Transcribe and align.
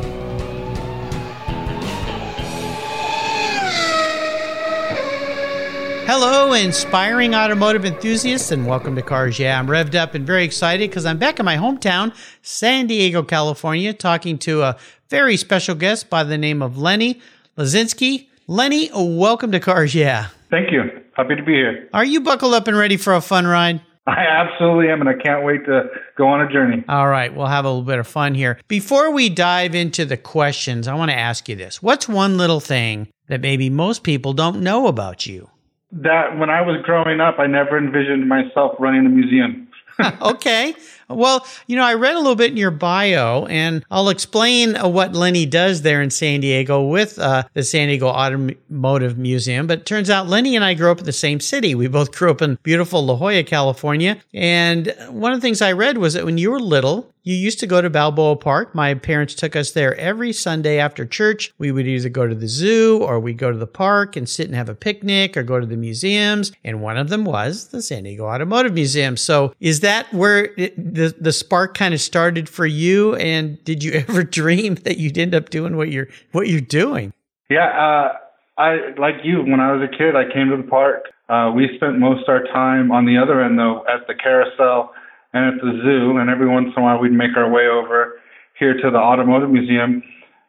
Hello, 6.12 6.54
inspiring 6.54 7.36
automotive 7.36 7.86
enthusiasts, 7.86 8.52
and 8.52 8.66
welcome 8.66 8.96
to 8.96 9.02
Cars 9.04 9.38
Yeah. 9.38 9.60
I'm 9.60 9.68
revved 9.68 9.94
up 9.94 10.16
and 10.16 10.26
very 10.26 10.44
excited 10.44 10.90
because 10.90 11.06
I'm 11.06 11.20
back 11.20 11.38
in 11.38 11.46
my 11.46 11.56
hometown, 11.56 12.16
San 12.42 12.88
Diego, 12.88 13.22
California, 13.22 13.94
talking 13.94 14.40
to 14.40 14.64
a 14.64 14.78
very 15.10 15.38
special 15.38 15.76
guest 15.76 16.10
by 16.10 16.24
the 16.24 16.36
name 16.36 16.64
of 16.64 16.80
Lenny 16.80 17.22
Lazinski. 17.60 18.26
Lenny, 18.48 18.90
welcome 18.92 19.52
to 19.52 19.60
Cars 19.60 19.94
Yeah. 19.94 20.30
Thank 20.50 20.72
you. 20.72 20.82
Happy 21.16 21.36
to 21.36 21.44
be 21.44 21.54
here. 21.54 21.88
Are 21.94 22.04
you 22.04 22.22
buckled 22.22 22.56
up 22.56 22.68
and 22.68 22.76
ready 22.76 22.98
for 22.98 23.14
a 23.14 23.22
fun 23.22 23.46
ride? 23.46 23.80
I 24.08 24.26
absolutely 24.26 24.90
am, 24.90 25.02
and 25.02 25.10
I 25.10 25.14
can't 25.14 25.46
wait 25.46 25.64
to 25.66 25.92
go 26.18 26.28
on 26.28 26.42
a 26.42 26.52
journey. 26.52 26.84
All 26.90 27.08
right, 27.08 27.32
we'll 27.32 27.46
have 27.46 27.66
a 27.66 27.70
little 27.70 27.84
bit 27.84 28.00
of 28.00 28.08
fun 28.08 28.34
here. 28.34 28.60
Before 28.68 29.12
we 29.12 29.30
dive 29.30 29.76
into 29.76 30.06
the 30.06 30.18
questions, 30.18 30.88
I 30.88 30.96
want 30.96 31.12
to 31.12 31.18
ask 31.18 31.48
you 31.48 31.56
this 31.56 31.84
What's 31.84 32.10
one 32.10 32.36
little 32.40 32.60
thing 32.60 33.10
that 33.28 33.42
maybe 33.42 33.70
most 33.70 34.02
people 34.02 34.34
don't 34.34 34.62
know 34.62 34.88
about 34.88 35.28
you? 35.28 35.52
That 35.92 36.38
when 36.38 36.50
I 36.50 36.62
was 36.62 36.82
growing 36.84 37.20
up, 37.20 37.40
I 37.40 37.48
never 37.48 37.78
envisioned 37.78 38.28
myself 38.30 38.76
running 38.80 39.06
a 39.06 39.10
museum. 39.10 39.68
okay. 40.22 40.76
Well, 41.10 41.46
you 41.66 41.76
know, 41.76 41.84
I 41.84 41.96
read 41.96 42.16
a 42.16 42.20
little 42.20 42.36
bit 42.36 42.52
in 42.52 42.58
your 42.58 42.72
bio, 42.72 43.46
and 43.48 43.84
I'll 43.90 44.10
explain 44.10 44.76
uh, 44.76 44.88
what 44.88 45.14
Lenny 45.14 45.46
does 45.46 45.82
there 45.82 46.02
in 46.02 46.12
San 46.12 46.40
Diego 46.42 46.84
with 46.84 47.18
uh, 47.18 47.44
the 47.54 47.64
San 47.64 47.88
Diego 47.88 48.08
Automotive 48.08 49.18
Museum. 49.18 49.66
But 49.66 49.80
it 49.80 49.86
turns 49.86 50.10
out 50.10 50.28
Lenny 50.28 50.56
and 50.56 50.64
I 50.64 50.76
grew 50.76 50.92
up 50.92 51.00
in 51.00 51.06
the 51.06 51.12
same 51.12 51.40
city. 51.40 51.74
We 51.74 51.88
both 51.88 52.12
grew 52.12 52.30
up 52.30 52.42
in 52.42 52.60
beautiful 52.62 53.04
La 53.04 53.16
Jolla, 53.16 53.44
California. 53.44 54.18
And 54.34 54.94
one 55.10 55.32
of 55.32 55.38
the 55.38 55.42
things 55.42 55.62
I 55.62 55.72
read 55.72 55.98
was 55.98 56.14
that 56.14 56.26
when 56.26 56.38
you 56.38 56.52
were 56.52 56.60
little, 56.60 57.12
you 57.24 57.36
used 57.36 57.60
to 57.60 57.68
go 57.68 57.82
to 57.82 57.90
Balboa 57.90 58.38
Park. 58.38 58.74
My 58.74 58.94
parents 58.94 59.36
took 59.36 59.56
us 59.56 59.72
there 59.72 59.96
every 59.96 60.32
Sunday 60.34 60.80
after 60.80 61.06
church. 61.06 61.54
We 61.58 61.72
would 61.72 61.86
either 61.86 62.10
go 62.10 62.26
to 62.26 62.34
the 62.34 62.48
zoo 62.48 63.00
or 63.04 63.20
we'd 63.20 63.38
go 63.38 63.52
to 63.52 63.58
the 63.58 63.68
park 63.68 64.16
and 64.16 64.28
sit 64.28 64.48
and 64.48 64.56
have 64.56 64.70
a 64.70 64.76
picnic 64.76 65.36
or 65.36 65.44
go 65.44 65.60
to 65.60 65.66
the 65.66 65.78
museums. 65.78 66.52
And 66.64 66.82
one 66.82 66.98
of 66.98 67.10
them 67.10 67.26
was 67.26 67.68
the 67.68 67.82
San 67.82 68.04
Diego 68.04 68.26
Automotive 68.26 68.74
Museum. 68.74 69.18
So 69.18 69.54
is 69.60 69.82
that 69.82 70.12
where 70.14 70.46
it, 70.58 70.74
the, 71.00 71.16
the 71.20 71.32
spark 71.32 71.78
kind 71.78 71.94
of 71.94 72.02
started 72.02 72.50
for 72.50 72.66
you? 72.66 73.16
And 73.16 73.64
did 73.64 73.84
you 73.84 73.92
ever 74.08 74.24
dream 74.24 74.76
that 74.76 74.98
you'd 74.98 75.18
end 75.18 75.34
up 75.34 75.50
doing 75.50 75.78
what 75.78 75.90
you're, 75.90 76.08
what 76.32 76.48
you're 76.48 76.62
doing? 76.62 77.14
Yeah. 77.50 77.68
Uh, 77.68 78.62
I, 78.62 78.94
like 78.98 79.16
you, 79.24 79.42
when 79.42 79.60
I 79.60 79.72
was 79.72 79.82
a 79.82 79.98
kid, 79.98 80.16
I 80.16 80.32
came 80.32 80.50
to 80.50 80.58
the 80.58 80.70
park. 80.70 81.06
Uh, 81.30 81.52
we 81.56 81.70
spent 81.76 81.98
most 81.98 82.28
our 82.28 82.44
time 82.46 82.92
on 82.92 83.06
the 83.06 83.18
other 83.18 83.42
end 83.42 83.58
though 83.58 83.86
at 83.88 84.08
the 84.08 84.16
carousel 84.16 84.92
and 85.32 85.46
at 85.46 85.62
the 85.62 85.80
zoo, 85.84 86.18
and 86.18 86.30
every 86.30 86.50
once 86.50 86.74
in 86.76 86.82
a 86.82 86.84
while 86.84 87.00
we'd 87.00 87.12
make 87.12 87.38
our 87.38 87.50
way 87.50 87.68
over 87.68 88.20
here 88.58 88.74
to 88.74 88.90
the 88.92 88.98
automotive 88.98 89.50
museum. 89.50 90.04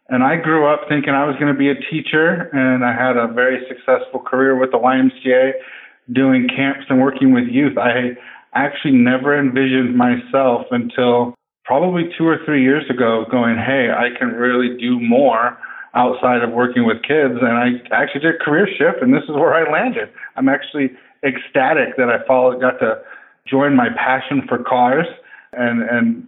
And 0.09 0.25
I 0.25 0.37
grew 0.37 0.67
up 0.67 0.89
thinking 0.89 1.15
I 1.15 1.25
was 1.25 1.37
going 1.39 1.53
to 1.53 1.59
be 1.59 1.69
a 1.69 1.75
teacher, 1.75 2.51
and 2.53 2.85
I 2.85 2.93
had 2.93 3.17
a 3.17 3.33
very 3.33 3.63
successful 3.69 4.19
career 4.19 4.59
with 4.59 4.73
the 4.73 4.79
YMCA, 4.79 5.53
doing 6.13 6.49
camps 6.49 6.87
and 6.89 7.01
working 7.01 7.33
with 7.33 7.45
youth. 7.47 7.79
I 7.79 8.17
actually 8.55 8.93
never 8.93 9.39
envisioned 9.39 9.97
myself 9.97 10.67
until 10.71 11.35
probably 11.65 12.11
two 12.17 12.27
or 12.27 12.39
three 12.45 12.63
years 12.63 12.85
ago 12.91 13.25
going, 13.31 13.57
hey, 13.57 13.91
I 13.91 14.17
can 14.19 14.29
really 14.29 14.77
do 14.79 14.99
more 14.99 15.57
outside 15.95 16.43
of 16.43 16.51
working 16.51 16.85
with 16.85 17.03
kids. 17.03 17.35
And 17.41 17.53
I 17.53 17.81
actually 17.93 18.23
did 18.23 18.35
a 18.37 18.45
career 18.45 18.67
shift, 18.67 19.03
and 19.03 19.15
this 19.15 19.25
is 19.25 19.31
where 19.31 19.55
I 19.55 19.71
landed. 19.71 20.09
I'm 20.37 20.49
actually 20.49 20.91
ecstatic 21.23 21.97
that 21.97 22.09
I 22.09 22.27
followed, 22.27 22.61
got 22.61 22.79
to 22.79 23.01
join 23.47 23.75
my 23.77 23.89
passion 23.97 24.43
for 24.49 24.59
cars 24.59 25.07
and 25.53 25.83
and 25.83 26.27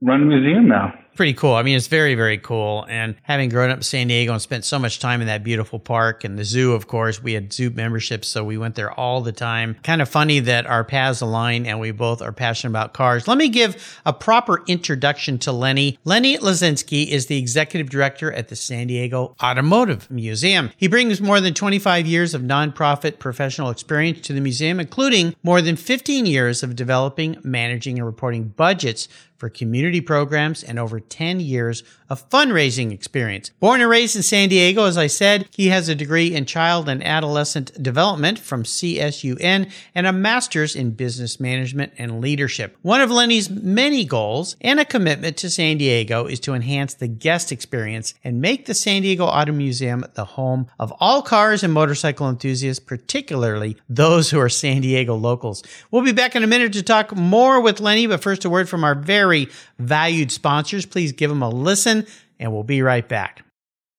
run 0.00 0.22
a 0.22 0.24
museum 0.24 0.66
now 0.66 0.92
pretty 1.14 1.34
cool. 1.34 1.54
I 1.54 1.62
mean, 1.62 1.76
it's 1.76 1.86
very, 1.86 2.14
very 2.14 2.38
cool. 2.38 2.86
And 2.88 3.14
having 3.22 3.48
grown 3.48 3.70
up 3.70 3.78
in 3.78 3.82
San 3.82 4.08
Diego 4.08 4.32
and 4.32 4.42
spent 4.42 4.64
so 4.64 4.78
much 4.78 4.98
time 4.98 5.20
in 5.20 5.26
that 5.26 5.44
beautiful 5.44 5.78
park 5.78 6.24
and 6.24 6.38
the 6.38 6.44
zoo, 6.44 6.72
of 6.72 6.86
course, 6.86 7.22
we 7.22 7.34
had 7.34 7.52
zoo 7.52 7.70
memberships, 7.70 8.28
so 8.28 8.44
we 8.44 8.58
went 8.58 8.74
there 8.74 8.90
all 8.92 9.20
the 9.20 9.32
time. 9.32 9.76
Kind 9.82 10.02
of 10.02 10.08
funny 10.08 10.40
that 10.40 10.66
our 10.66 10.84
paths 10.84 11.20
align 11.20 11.66
and 11.66 11.80
we 11.80 11.90
both 11.90 12.22
are 12.22 12.32
passionate 12.32 12.70
about 12.70 12.94
cars. 12.94 13.28
Let 13.28 13.38
me 13.38 13.48
give 13.48 14.00
a 14.04 14.12
proper 14.12 14.62
introduction 14.66 15.38
to 15.40 15.52
Lenny. 15.52 15.98
Lenny 16.04 16.38
Lazinski 16.38 17.08
is 17.08 17.26
the 17.26 17.38
executive 17.38 17.90
director 17.90 18.32
at 18.32 18.48
the 18.48 18.56
San 18.56 18.86
Diego 18.86 19.34
Automotive 19.42 20.10
Museum. 20.10 20.70
He 20.76 20.88
brings 20.88 21.20
more 21.20 21.40
than 21.40 21.54
25 21.54 22.06
years 22.06 22.34
of 22.34 22.42
nonprofit 22.42 23.18
professional 23.18 23.70
experience 23.70 24.20
to 24.22 24.32
the 24.32 24.40
museum, 24.40 24.80
including 24.80 25.34
more 25.42 25.62
than 25.62 25.76
15 25.76 26.26
years 26.26 26.62
of 26.62 26.76
developing, 26.76 27.36
managing, 27.42 27.98
and 27.98 28.06
reporting 28.06 28.48
budgets 28.48 29.08
for 29.42 29.48
community 29.48 30.00
programs 30.00 30.62
and 30.62 30.78
over 30.78 31.00
10 31.00 31.40
years 31.40 31.82
of 32.12 32.28
fundraising 32.28 32.92
experience. 32.92 33.48
Born 33.58 33.80
and 33.80 33.88
raised 33.88 34.14
in 34.14 34.22
San 34.22 34.50
Diego, 34.50 34.84
as 34.84 34.98
I 34.98 35.06
said, 35.06 35.48
he 35.50 35.68
has 35.68 35.88
a 35.88 35.94
degree 35.94 36.34
in 36.34 36.44
child 36.44 36.86
and 36.86 37.02
adolescent 37.02 37.82
development 37.82 38.38
from 38.38 38.64
CSUN 38.64 39.72
and 39.94 40.06
a 40.06 40.12
master's 40.12 40.76
in 40.76 40.90
business 40.90 41.40
management 41.40 41.94
and 41.96 42.20
leadership. 42.20 42.76
One 42.82 43.00
of 43.00 43.10
Lenny's 43.10 43.48
many 43.48 44.04
goals 44.04 44.56
and 44.60 44.78
a 44.78 44.84
commitment 44.84 45.38
to 45.38 45.48
San 45.48 45.78
Diego 45.78 46.26
is 46.26 46.38
to 46.40 46.52
enhance 46.52 46.92
the 46.92 47.08
guest 47.08 47.50
experience 47.50 48.12
and 48.22 48.42
make 48.42 48.66
the 48.66 48.74
San 48.74 49.00
Diego 49.00 49.24
Auto 49.24 49.52
Museum 49.52 50.04
the 50.12 50.26
home 50.26 50.66
of 50.78 50.92
all 51.00 51.22
cars 51.22 51.62
and 51.62 51.72
motorcycle 51.72 52.28
enthusiasts, 52.28 52.84
particularly 52.84 53.78
those 53.88 54.30
who 54.30 54.38
are 54.38 54.50
San 54.50 54.82
Diego 54.82 55.14
locals. 55.14 55.62
We'll 55.90 56.04
be 56.04 56.12
back 56.12 56.36
in 56.36 56.42
a 56.42 56.46
minute 56.46 56.74
to 56.74 56.82
talk 56.82 57.16
more 57.16 57.62
with 57.62 57.80
Lenny, 57.80 58.06
but 58.06 58.22
first 58.22 58.44
a 58.44 58.50
word 58.50 58.68
from 58.68 58.84
our 58.84 58.94
very 58.94 59.48
valued 59.78 60.30
sponsors. 60.30 60.84
Please 60.84 61.12
give 61.12 61.30
them 61.30 61.42
a 61.42 61.48
listen, 61.48 62.01
and 62.42 62.52
we'll 62.52 62.64
be 62.64 62.82
right 62.82 63.08
back. 63.08 63.44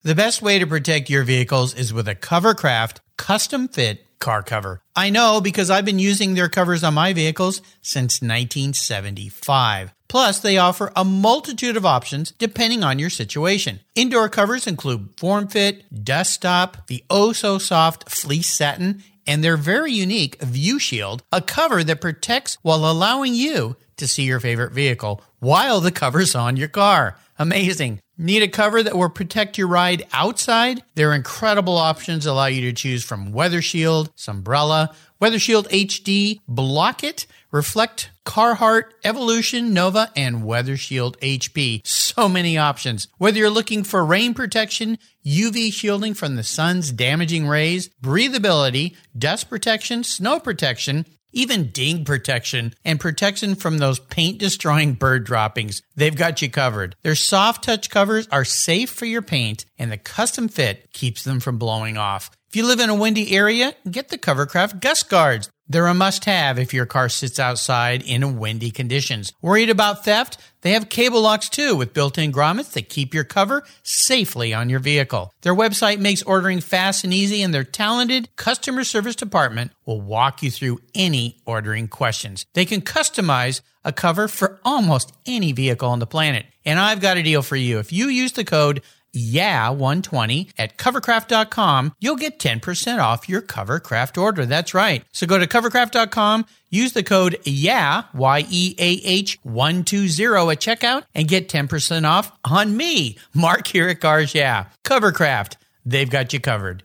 The 0.03 0.15
best 0.15 0.41
way 0.41 0.59
to 0.59 0.67
protect 0.67 1.09
your 1.09 1.23
vehicles 1.23 1.73
is 1.73 1.93
with 1.93 2.07
a 2.09 2.15
Covercraft 2.15 2.97
custom 3.17 3.69
fit 3.69 4.05
car 4.19 4.43
cover. 4.43 4.81
I 4.95 5.09
know 5.09 5.41
because 5.41 5.69
I've 5.69 5.85
been 5.85 5.99
using 5.99 6.33
their 6.33 6.49
covers 6.49 6.83
on 6.83 6.93
my 6.93 7.13
vehicles 7.13 7.61
since 7.81 8.21
1975. 8.21 9.93
Plus, 10.07 10.39
they 10.39 10.57
offer 10.57 10.91
a 10.95 11.03
multitude 11.03 11.75
of 11.75 11.85
options 11.85 12.31
depending 12.31 12.83
on 12.83 12.99
your 12.99 13.09
situation. 13.09 13.79
Indoor 13.95 14.29
covers 14.29 14.67
include 14.67 15.09
form 15.17 15.47
fit, 15.47 15.83
dust 16.03 16.33
stop, 16.33 16.87
the 16.87 17.03
oh 17.09 17.33
so 17.33 17.57
soft 17.57 18.09
fleece 18.09 18.49
satin, 18.49 19.03
and 19.25 19.43
their 19.43 19.57
very 19.57 19.91
unique 19.91 20.41
View 20.41 20.79
Shield, 20.79 21.23
a 21.31 21.41
cover 21.41 21.83
that 21.83 22.01
protects 22.01 22.57
while 22.61 22.85
allowing 22.85 23.33
you 23.33 23.75
to 23.97 24.07
see 24.07 24.23
your 24.23 24.39
favorite 24.39 24.73
vehicle 24.73 25.21
while 25.39 25.79
the 25.79 25.91
cover's 25.91 26.35
on 26.35 26.57
your 26.57 26.67
car. 26.67 27.17
Amazing. 27.39 27.99
Need 28.15 28.43
a 28.43 28.47
cover 28.47 28.83
that 28.83 28.95
will 28.95 29.09
protect 29.09 29.57
your 29.57 29.67
ride 29.67 30.05
outside? 30.13 30.83
Their 30.93 31.13
incredible 31.13 31.77
options 31.77 32.27
allow 32.27 32.45
you 32.45 32.61
to 32.61 32.73
choose 32.73 33.03
from 33.03 33.31
Weather 33.31 33.59
Shield, 33.59 34.15
Sunbrella, 34.15 34.93
Weather 35.19 35.39
Shield 35.39 35.67
HD, 35.69 36.39
Block 36.47 37.03
It, 37.03 37.25
Reflect, 37.49 38.11
Carhartt, 38.23 38.91
Evolution, 39.03 39.73
Nova, 39.73 40.11
and 40.15 40.45
Weather 40.45 40.77
Shield 40.77 41.19
HP. 41.21 41.81
So 41.87 42.29
many 42.29 42.55
options. 42.55 43.07
Whether 43.17 43.39
you're 43.39 43.49
looking 43.49 43.83
for 43.83 44.05
rain 44.05 44.35
protection, 44.35 44.99
UV 45.25 45.73
shielding 45.73 46.13
from 46.13 46.35
the 46.35 46.43
sun's 46.43 46.91
damaging 46.91 47.47
rays, 47.47 47.89
breathability, 47.99 48.95
dust 49.17 49.49
protection, 49.49 50.03
snow 50.03 50.39
protection, 50.39 51.07
even 51.33 51.69
ding 51.69 52.05
protection 52.05 52.73
and 52.85 52.99
protection 52.99 53.55
from 53.55 53.77
those 53.77 53.99
paint 53.99 54.37
destroying 54.37 54.93
bird 54.93 55.25
droppings. 55.25 55.81
They've 55.95 56.15
got 56.15 56.41
you 56.41 56.49
covered. 56.49 56.95
Their 57.01 57.15
soft 57.15 57.63
touch 57.63 57.89
covers 57.89 58.27
are 58.31 58.45
safe 58.45 58.89
for 58.89 59.05
your 59.05 59.21
paint 59.21 59.65
and 59.77 59.91
the 59.91 59.97
custom 59.97 60.47
fit 60.47 60.91
keeps 60.93 61.23
them 61.23 61.39
from 61.39 61.57
blowing 61.57 61.97
off. 61.97 62.31
If 62.49 62.55
you 62.55 62.67
live 62.67 62.79
in 62.79 62.91
a 62.91 62.95
windy 62.95 63.35
area, 63.35 63.73
get 63.89 64.09
the 64.09 64.17
Covercraft 64.17 64.79
Gust 64.79 65.09
Guards. 65.09 65.49
They're 65.67 65.87
a 65.87 65.93
must 65.93 66.25
have 66.25 66.59
if 66.59 66.73
your 66.73 66.85
car 66.85 67.07
sits 67.07 67.39
outside 67.39 68.03
in 68.03 68.37
windy 68.37 68.69
conditions. 68.69 69.31
Worried 69.41 69.69
about 69.69 70.03
theft? 70.03 70.37
They 70.61 70.71
have 70.71 70.89
cable 70.89 71.21
locks 71.21 71.47
too 71.47 71.75
with 71.75 71.93
built 71.93 72.17
in 72.17 72.31
grommets 72.31 72.73
that 72.73 72.89
keep 72.89 73.13
your 73.13 73.23
cover 73.23 73.63
safely 73.81 74.53
on 74.53 74.69
your 74.69 74.79
vehicle. 74.79 75.33
Their 75.41 75.55
website 75.55 75.99
makes 75.99 76.21
ordering 76.23 76.59
fast 76.59 77.03
and 77.03 77.13
easy, 77.13 77.41
and 77.41 77.53
their 77.53 77.63
talented 77.63 78.29
customer 78.35 78.83
service 78.83 79.15
department 79.15 79.71
will 79.85 80.01
walk 80.01 80.43
you 80.43 80.51
through 80.51 80.79
any 80.93 81.41
ordering 81.45 81.87
questions. 81.87 82.45
They 82.53 82.65
can 82.65 82.81
customize 82.81 83.61
a 83.85 83.93
cover 83.93 84.27
for 84.27 84.59
almost 84.63 85.13
any 85.25 85.51
vehicle 85.51 85.89
on 85.89 85.99
the 85.99 86.07
planet. 86.07 86.45
And 86.65 86.79
I've 86.79 87.01
got 87.01 87.17
a 87.17 87.23
deal 87.23 87.41
for 87.41 87.55
you. 87.55 87.79
If 87.79 87.91
you 87.91 88.07
use 88.07 88.33
the 88.33 88.45
code 88.45 88.81
yeah120 89.15 90.51
at 90.57 90.77
covercraft.com, 90.77 91.95
you'll 91.99 92.15
get 92.15 92.39
10% 92.39 92.99
off 92.99 93.29
your 93.29 93.41
Covercraft 93.41 94.21
order. 94.21 94.45
That's 94.45 94.73
right. 94.73 95.03
So 95.11 95.27
go 95.27 95.37
to 95.37 95.47
covercraft.com, 95.47 96.45
use 96.69 96.93
the 96.93 97.03
code 97.03 97.39
YEAH, 97.45 98.05
Y-E-A-H 98.13 99.39
120 99.43 100.51
at 100.51 100.59
checkout 100.59 101.03
and 101.13 101.27
get 101.27 101.49
10% 101.49 102.07
off 102.07 102.31
on 102.43 102.75
me, 102.77 103.17
Mark 103.33 103.67
here 103.67 103.89
at 103.89 104.01
Cars 104.01 104.33
Yeah. 104.33 104.65
Covercraft, 104.83 105.55
they've 105.85 106.09
got 106.09 106.33
you 106.33 106.39
covered. 106.39 106.83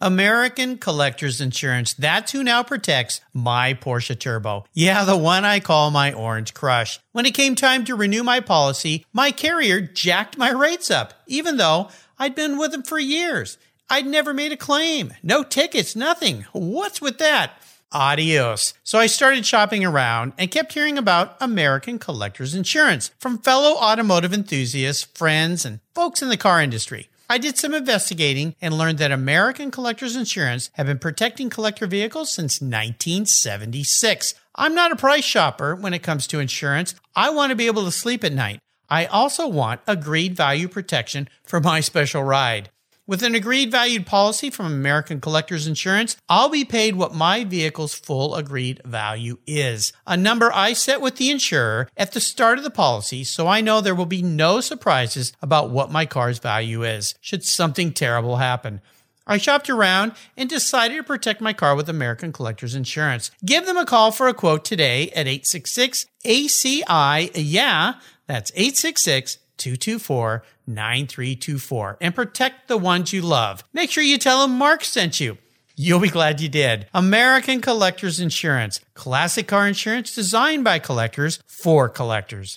American 0.00 0.78
Collectors 0.78 1.42
Insurance. 1.42 1.92
That's 1.92 2.32
who 2.32 2.42
now 2.42 2.62
protects 2.62 3.20
my 3.34 3.74
Porsche 3.74 4.18
Turbo. 4.18 4.64
Yeah, 4.72 5.04
the 5.04 5.16
one 5.16 5.44
I 5.44 5.60
call 5.60 5.90
my 5.90 6.10
Orange 6.10 6.54
Crush. 6.54 6.98
When 7.12 7.26
it 7.26 7.34
came 7.34 7.54
time 7.54 7.84
to 7.84 7.94
renew 7.94 8.22
my 8.22 8.40
policy, 8.40 9.04
my 9.12 9.30
carrier 9.30 9.80
jacked 9.80 10.38
my 10.38 10.50
rates 10.50 10.90
up, 10.90 11.12
even 11.26 11.58
though 11.58 11.90
I'd 12.18 12.34
been 12.34 12.56
with 12.56 12.72
them 12.72 12.82
for 12.82 12.98
years. 12.98 13.58
I'd 13.90 14.06
never 14.06 14.32
made 14.32 14.52
a 14.52 14.56
claim. 14.56 15.12
No 15.22 15.42
tickets, 15.42 15.94
nothing. 15.94 16.46
What's 16.52 17.02
with 17.02 17.18
that? 17.18 17.52
Adios. 17.92 18.72
So 18.84 18.98
I 18.98 19.06
started 19.06 19.44
shopping 19.44 19.84
around 19.84 20.32
and 20.38 20.50
kept 20.50 20.72
hearing 20.72 20.96
about 20.96 21.36
American 21.40 21.98
Collectors 21.98 22.54
Insurance 22.54 23.10
from 23.18 23.38
fellow 23.38 23.76
automotive 23.76 24.32
enthusiasts, 24.32 25.04
friends, 25.14 25.66
and 25.66 25.80
folks 25.94 26.22
in 26.22 26.28
the 26.28 26.36
car 26.36 26.62
industry. 26.62 27.09
I 27.30 27.38
did 27.38 27.56
some 27.56 27.74
investigating 27.74 28.56
and 28.60 28.76
learned 28.76 28.98
that 28.98 29.12
American 29.12 29.70
Collectors 29.70 30.16
Insurance 30.16 30.68
have 30.72 30.88
been 30.88 30.98
protecting 30.98 31.48
collector 31.48 31.86
vehicles 31.86 32.32
since 32.32 32.60
1976. 32.60 34.34
I'm 34.56 34.74
not 34.74 34.90
a 34.90 34.96
price 34.96 35.22
shopper 35.22 35.76
when 35.76 35.94
it 35.94 36.02
comes 36.02 36.26
to 36.26 36.40
insurance. 36.40 36.96
I 37.14 37.30
want 37.30 37.50
to 37.50 37.56
be 37.56 37.68
able 37.68 37.84
to 37.84 37.92
sleep 37.92 38.24
at 38.24 38.32
night. 38.32 38.58
I 38.88 39.06
also 39.06 39.46
want 39.46 39.80
agreed 39.86 40.34
value 40.34 40.66
protection 40.66 41.28
for 41.44 41.60
my 41.60 41.78
special 41.90 42.24
ride. 42.24 42.70
With 43.10 43.24
an 43.24 43.34
agreed 43.34 43.72
valued 43.72 44.06
policy 44.06 44.50
from 44.50 44.66
American 44.66 45.20
Collectors 45.20 45.66
Insurance, 45.66 46.16
I'll 46.28 46.48
be 46.48 46.64
paid 46.64 46.94
what 46.94 47.12
my 47.12 47.42
vehicle's 47.42 47.92
full 47.92 48.36
agreed 48.36 48.80
value 48.84 49.38
is. 49.48 49.92
A 50.06 50.16
number 50.16 50.52
I 50.54 50.74
set 50.74 51.00
with 51.00 51.16
the 51.16 51.28
insurer 51.28 51.88
at 51.96 52.12
the 52.12 52.20
start 52.20 52.56
of 52.58 52.62
the 52.62 52.70
policy 52.70 53.24
so 53.24 53.48
I 53.48 53.62
know 53.62 53.80
there 53.80 53.96
will 53.96 54.06
be 54.06 54.22
no 54.22 54.60
surprises 54.60 55.32
about 55.42 55.70
what 55.70 55.90
my 55.90 56.06
car's 56.06 56.38
value 56.38 56.84
is 56.84 57.16
should 57.20 57.42
something 57.42 57.92
terrible 57.92 58.36
happen. 58.36 58.80
I 59.26 59.38
shopped 59.38 59.68
around 59.68 60.12
and 60.36 60.48
decided 60.48 60.98
to 60.98 61.02
protect 61.02 61.40
my 61.40 61.52
car 61.52 61.74
with 61.74 61.88
American 61.88 62.32
Collectors 62.32 62.76
Insurance. 62.76 63.32
Give 63.44 63.66
them 63.66 63.76
a 63.76 63.84
call 63.84 64.12
for 64.12 64.28
a 64.28 64.34
quote 64.34 64.64
today 64.64 65.10
at 65.16 65.26
866 65.26 66.06
ACI. 66.24 67.32
Yeah, 67.34 67.94
that's 68.28 68.52
866 68.54 69.38
224 69.60 70.42
9324 70.66 71.98
and 72.00 72.14
protect 72.14 72.66
the 72.68 72.76
ones 72.76 73.12
you 73.12 73.22
love. 73.22 73.62
Make 73.72 73.90
sure 73.90 74.02
you 74.02 74.18
tell 74.18 74.42
them 74.42 74.58
Mark 74.58 74.82
sent 74.84 75.20
you. 75.20 75.38
You'll 75.76 76.00
be 76.00 76.08
glad 76.08 76.40
you 76.40 76.48
did. 76.48 76.88
American 76.92 77.60
Collectors 77.60 78.20
Insurance. 78.20 78.80
Classic 78.94 79.46
car 79.46 79.66
insurance 79.68 80.14
designed 80.14 80.64
by 80.64 80.78
collectors 80.78 81.42
for 81.46 81.88
collectors. 81.88 82.56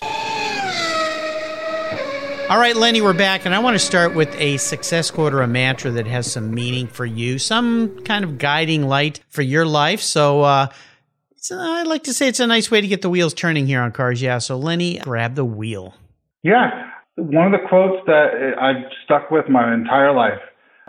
All 2.50 2.58
right, 2.58 2.76
Lenny, 2.76 3.00
we're 3.00 3.14
back, 3.14 3.46
and 3.46 3.54
I 3.54 3.60
want 3.60 3.74
to 3.74 3.78
start 3.78 4.14
with 4.14 4.28
a 4.38 4.58
success 4.58 5.10
quote 5.10 5.32
or 5.32 5.40
a 5.40 5.46
mantra 5.46 5.90
that 5.92 6.06
has 6.06 6.30
some 6.30 6.52
meaning 6.52 6.86
for 6.86 7.06
you, 7.06 7.38
some 7.38 8.00
kind 8.00 8.22
of 8.22 8.36
guiding 8.36 8.86
light 8.86 9.20
for 9.30 9.40
your 9.40 9.64
life. 9.64 10.02
So, 10.02 10.42
uh, 10.42 10.66
I 11.50 11.82
like 11.84 12.04
to 12.04 12.12
say 12.12 12.28
it's 12.28 12.40
a 12.40 12.46
nice 12.46 12.70
way 12.70 12.82
to 12.82 12.86
get 12.86 13.00
the 13.00 13.08
wheels 13.08 13.32
turning 13.32 13.66
here 13.66 13.80
on 13.80 13.92
Cars 13.92 14.20
Yeah. 14.20 14.38
So, 14.38 14.58
Lenny, 14.58 14.98
grab 14.98 15.34
the 15.34 15.44
wheel. 15.44 15.94
Yeah. 16.42 16.83
One 17.16 17.52
of 17.52 17.60
the 17.60 17.66
quotes 17.68 18.04
that 18.06 18.54
I've 18.60 18.90
stuck 19.04 19.30
with 19.30 19.48
my 19.48 19.72
entire 19.72 20.12
life 20.12 20.40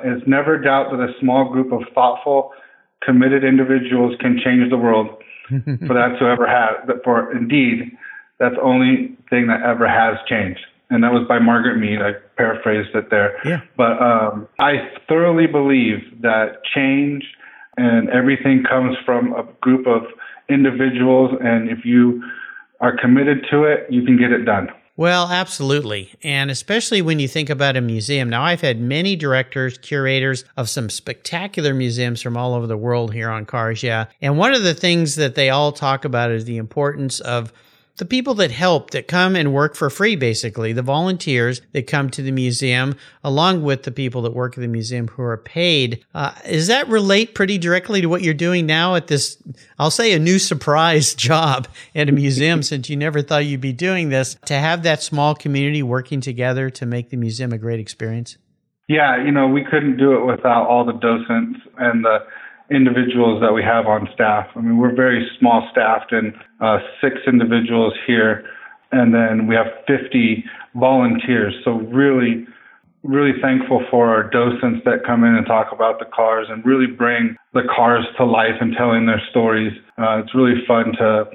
is 0.04 0.22
never 0.25 0.57
doubt 0.57 0.92
that 0.92 1.00
a 1.00 1.13
small 1.19 1.50
group 1.50 1.72
of 1.72 1.81
thoughtful, 1.94 2.51
committed 3.04 3.44
individuals 3.44 4.16
can 4.19 4.39
change 4.44 4.69
the 4.69 4.77
world. 4.77 5.22
for 5.86 5.94
that 5.94 6.18
to 6.19 6.25
ever 6.25 6.48
have, 6.48 6.89
for 7.04 7.31
indeed, 7.31 7.95
that's 8.39 8.56
the 8.56 8.62
only 8.62 9.16
thing 9.30 9.48
that 9.48 9.62
ever 9.62 9.88
has 9.88 10.18
changed. 10.27 10.60
And 10.89 11.04
that 11.04 11.12
was 11.12 11.27
by 11.27 11.39
Margaret 11.39 11.77
Mead. 11.77 12.01
I 12.01 12.13
paraphrased 12.38 12.95
it 12.95 13.10
there. 13.10 13.38
Yeah. 13.45 13.62
But 13.77 14.01
um, 14.01 14.48
I 14.60 14.89
thoroughly 15.07 15.48
believe 15.48 16.22
that 16.22 16.63
change 16.74 17.24
and 17.77 18.10
everything 18.10 18.63
comes 18.68 18.95
from 19.06 19.33
a 19.33 19.44
group 19.62 19.88
of 19.88 20.04
individuals. 20.50 21.31
And 21.42 21.69
if 21.69 21.86
you 21.86 22.24
are 22.81 22.95
committed 22.95 23.45
to 23.51 23.63
it, 23.63 23.88
you 23.89 24.04
can 24.04 24.18
get 24.18 24.31
it 24.31 24.45
done. 24.45 24.69
Well, 24.98 25.30
absolutely. 25.30 26.14
And 26.24 26.50
especially 26.50 27.02
when 27.02 27.20
you 27.20 27.28
think 27.28 27.50
about 27.50 27.76
a 27.76 27.82
museum. 27.82 28.30
Now, 28.30 28.44
I've 28.44 28.62
had 28.62 28.80
many 28.80 29.18
directors, 29.18 29.78
curators 29.78 30.46
of 30.56 30.70
some 30.70 30.90
spectacular 30.90 31.74
museums 31.74 32.22
from 32.22 32.38
all 32.38 32.54
over 32.54 32.66
the 32.66 32.78
world 32.78 33.14
here 33.14 33.30
on 33.30 33.46
Cars 33.46 33.84
Yeah. 33.84 34.06
And 34.22 34.38
one 34.38 34.54
of 34.54 34.64
the 34.64 34.74
things 34.74 35.16
that 35.16 35.36
they 35.36 35.50
all 35.50 35.74
talk 35.74 36.06
about 36.06 36.32
is 36.32 36.46
the 36.46 36.58
importance 36.58 37.20
of 37.20 37.52
the 37.98 38.06
people 38.06 38.34
that 38.36 38.52
help, 38.52 38.92
that 38.92 39.08
come 39.08 39.36
and 39.36 39.54
work 39.54 39.76
for 39.76 39.90
free, 39.90 40.16
basically, 40.16 40.74
the 40.74 40.82
volunteers 40.82 41.62
that 41.72 41.88
come 41.88 42.10
to 42.10 42.22
the 42.22 42.32
museum, 42.32 42.96
along 43.24 43.64
with 43.64 43.84
the 43.84 43.92
people 43.92 44.22
that 44.24 44.34
work 44.34 44.58
at 44.58 44.62
the 44.62 44.68
museum 44.68 45.08
who 45.08 45.22
are 45.22 45.38
paid. 45.38 46.04
Uh, 46.14 46.32
does 46.46 46.68
that 46.68 46.88
relate 46.88 47.34
pretty 47.34 47.58
directly 47.58 48.02
to 48.02 48.08
what 48.08 48.22
you're 48.22 48.34
doing 48.34 48.66
now 48.66 48.96
at 48.96 49.08
this, 49.08 49.38
I'll 49.80 49.92
say 49.92 50.14
a 50.14 50.20
new 50.20 50.40
surprise 50.40 51.16
job 51.16 51.68
at 51.94 52.10
a 52.10 52.12
museum 52.12 52.64
since 52.64 52.90
you 52.90 52.98
never 52.98 53.22
thought 53.22 53.46
you'd 53.46 53.62
be 53.62 53.74
doing 53.74 54.10
this, 54.10 54.36
to 54.46 54.56
have 54.56 54.84
that 54.84 55.02
small 55.02 55.36
community 55.36 55.84
working 55.84 56.20
together 56.20 56.70
to 56.72 56.86
make 56.86 57.10
the 57.10 57.18
museum 57.18 57.54
a 57.54 57.58
great 57.58 57.80
experience? 57.80 58.38
Yeah, 58.88 59.24
you 59.24 59.32
know, 59.32 59.48
we 59.48 59.64
couldn't 59.64 59.98
do 59.98 60.14
it 60.14 60.26
without 60.26 60.68
all 60.68 60.86
the 60.86 60.94
docents 60.94 61.60
and 61.78 62.06
the 62.06 62.20
individuals 62.72 63.42
that 63.42 63.54
we 63.54 63.64
have 63.64 63.86
on 63.86 64.08
staff. 64.14 64.48
I 64.56 64.62
mean, 64.62 64.78
we're 64.78 64.96
very 64.96 65.28
small 65.40 65.68
staffed 65.72 66.12
and 66.12 66.34
uh, 66.60 66.80
six 67.02 67.18
individuals 67.28 67.94
here, 68.08 68.46
and 68.92 69.14
then 69.14 69.48
we 69.48 69.56
have 69.56 69.68
50 69.88 70.44
volunteers. 70.76 71.54
So 71.64 71.72
really, 71.72 72.46
really 73.04 73.34
thankful 73.42 73.86
for 73.90 74.10
our 74.10 74.30
docents 74.30 74.84
that 74.86 75.06
come 75.06 75.24
in 75.24 75.36
and 75.36 75.46
talk 75.46 75.68
about 75.72 76.00
the 76.00 76.06
cars 76.06 76.48
and 76.50 76.66
really 76.66 76.88
bring 76.88 77.36
the 77.54 77.64
cars 77.76 78.06
to 78.18 78.26
life 78.26 78.58
and 78.60 78.74
telling 78.76 79.06
their 79.06 79.22
stories. 79.30 79.74
Uh, 79.98 80.20
it's 80.24 80.34
really 80.34 80.66
fun 80.68 80.94
to 80.98 81.26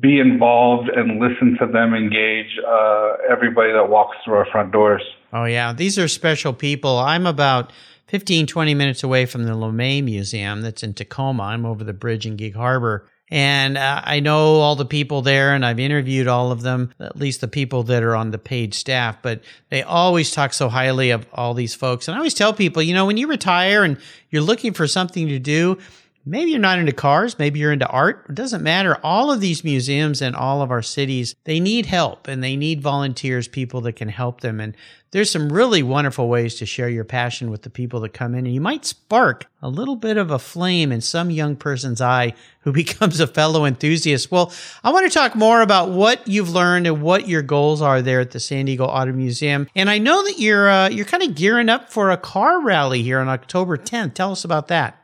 be 0.00 0.20
involved 0.20 0.88
and 0.88 1.20
listen 1.20 1.56
to 1.60 1.66
them 1.70 1.92
engage 1.92 2.58
uh, 2.66 3.12
everybody 3.30 3.72
that 3.72 3.88
walks 3.90 4.16
through 4.24 4.34
our 4.34 4.46
front 4.50 4.72
doors. 4.72 5.02
Oh, 5.32 5.44
yeah. 5.44 5.72
These 5.72 5.98
are 5.98 6.08
special 6.08 6.52
people. 6.52 6.98
I'm 6.98 7.26
about 7.26 7.72
15, 8.12 8.46
20 8.46 8.74
minutes 8.74 9.02
away 9.02 9.24
from 9.24 9.44
the 9.44 9.52
LeMay 9.52 10.04
Museum 10.04 10.60
that's 10.60 10.82
in 10.82 10.92
Tacoma. 10.92 11.44
I'm 11.44 11.64
over 11.64 11.82
the 11.82 11.94
bridge 11.94 12.26
in 12.26 12.36
Gig 12.36 12.54
Harbor. 12.54 13.08
And 13.30 13.78
uh, 13.78 14.02
I 14.04 14.20
know 14.20 14.56
all 14.56 14.76
the 14.76 14.84
people 14.84 15.22
there, 15.22 15.54
and 15.54 15.64
I've 15.64 15.80
interviewed 15.80 16.28
all 16.28 16.52
of 16.52 16.60
them, 16.60 16.92
at 17.00 17.16
least 17.16 17.40
the 17.40 17.48
people 17.48 17.84
that 17.84 18.02
are 18.02 18.14
on 18.14 18.30
the 18.30 18.36
paid 18.36 18.74
staff, 18.74 19.16
but 19.22 19.40
they 19.70 19.82
always 19.82 20.30
talk 20.30 20.52
so 20.52 20.68
highly 20.68 21.08
of 21.08 21.26
all 21.32 21.54
these 21.54 21.74
folks. 21.74 22.06
And 22.06 22.14
I 22.14 22.18
always 22.18 22.34
tell 22.34 22.52
people, 22.52 22.82
you 22.82 22.92
know, 22.92 23.06
when 23.06 23.16
you 23.16 23.28
retire 23.28 23.82
and 23.82 23.96
you're 24.28 24.42
looking 24.42 24.74
for 24.74 24.86
something 24.86 25.28
to 25.28 25.38
do, 25.38 25.78
maybe 26.26 26.50
you're 26.50 26.60
not 26.60 26.78
into 26.78 26.92
cars, 26.92 27.38
maybe 27.38 27.60
you're 27.60 27.72
into 27.72 27.88
art. 27.88 28.26
It 28.28 28.34
doesn't 28.34 28.62
matter. 28.62 28.98
All 29.02 29.32
of 29.32 29.40
these 29.40 29.64
museums 29.64 30.20
in 30.20 30.34
all 30.34 30.60
of 30.60 30.70
our 30.70 30.82
cities, 30.82 31.34
they 31.44 31.60
need 31.60 31.86
help 31.86 32.28
and 32.28 32.44
they 32.44 32.56
need 32.56 32.82
volunteers, 32.82 33.48
people 33.48 33.80
that 33.80 33.96
can 33.96 34.10
help 34.10 34.42
them. 34.42 34.60
And 34.60 34.76
there's 35.12 35.30
some 35.30 35.52
really 35.52 35.82
wonderful 35.82 36.26
ways 36.26 36.54
to 36.56 36.66
share 36.66 36.88
your 36.88 37.04
passion 37.04 37.50
with 37.50 37.62
the 37.62 37.70
people 37.70 38.00
that 38.00 38.14
come 38.14 38.34
in, 38.34 38.46
and 38.46 38.54
you 38.54 38.62
might 38.62 38.86
spark 38.86 39.46
a 39.60 39.68
little 39.68 39.94
bit 39.94 40.16
of 40.16 40.30
a 40.30 40.38
flame 40.38 40.90
in 40.90 41.02
some 41.02 41.30
young 41.30 41.54
person's 41.54 42.00
eye 42.00 42.32
who 42.60 42.72
becomes 42.82 43.20
a 43.20 43.26
fellow 43.26 43.66
enthusiast. 43.66 44.30
Well, 44.30 44.52
I 44.82 44.90
want 44.90 45.06
to 45.06 45.16
talk 45.16 45.34
more 45.34 45.60
about 45.60 45.90
what 45.90 46.26
you've 46.26 46.50
learned 46.50 46.86
and 46.86 47.02
what 47.02 47.28
your 47.28 47.42
goals 47.42 47.82
are 47.82 48.00
there 48.00 48.20
at 48.20 48.30
the 48.30 48.40
San 48.40 48.64
Diego 48.64 48.86
Auto 48.86 49.12
Museum. 49.12 49.68
And 49.74 49.90
I 49.90 49.98
know 49.98 50.24
that 50.24 50.38
you're 50.38 50.68
uh, 50.68 50.88
you're 50.88 51.04
kind 51.04 51.22
of 51.22 51.34
gearing 51.34 51.68
up 51.68 51.92
for 51.92 52.10
a 52.10 52.16
car 52.16 52.62
rally 52.62 53.02
here 53.02 53.20
on 53.20 53.28
October 53.28 53.76
10th. 53.76 54.14
Tell 54.14 54.32
us 54.32 54.44
about 54.44 54.68
that. 54.68 54.98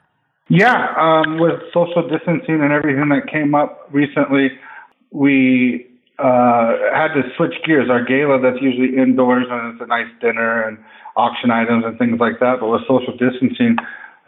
Yeah, 0.49 0.95
um, 0.97 1.39
with 1.39 1.61
social 1.75 2.09
distancing 2.09 2.63
and 2.63 2.73
everything 2.73 3.11
that 3.11 3.31
came 3.31 3.55
up 3.55 3.87
recently, 3.93 4.53
we 5.11 5.88
uh, 6.19 6.75
had 6.93 7.15
to 7.15 7.23
switch 7.37 7.55
gears. 7.65 7.89
Our 7.91 8.05
gala 8.05 8.41
that's 8.41 8.61
usually 8.61 8.97
indoors 8.97 9.47
and 9.51 9.75
it's 9.75 9.83
a 9.83 9.87
nice 9.87 10.11
dinner 10.21 10.67
and 10.67 10.79
auction 11.17 11.51
items 11.51 11.85
and 11.85 11.99
things 11.99 12.19
like 12.21 12.39
that, 12.41 12.59
but 12.61 12.69
with 12.69 12.83
social 12.83 13.13
distancing, 13.19 13.77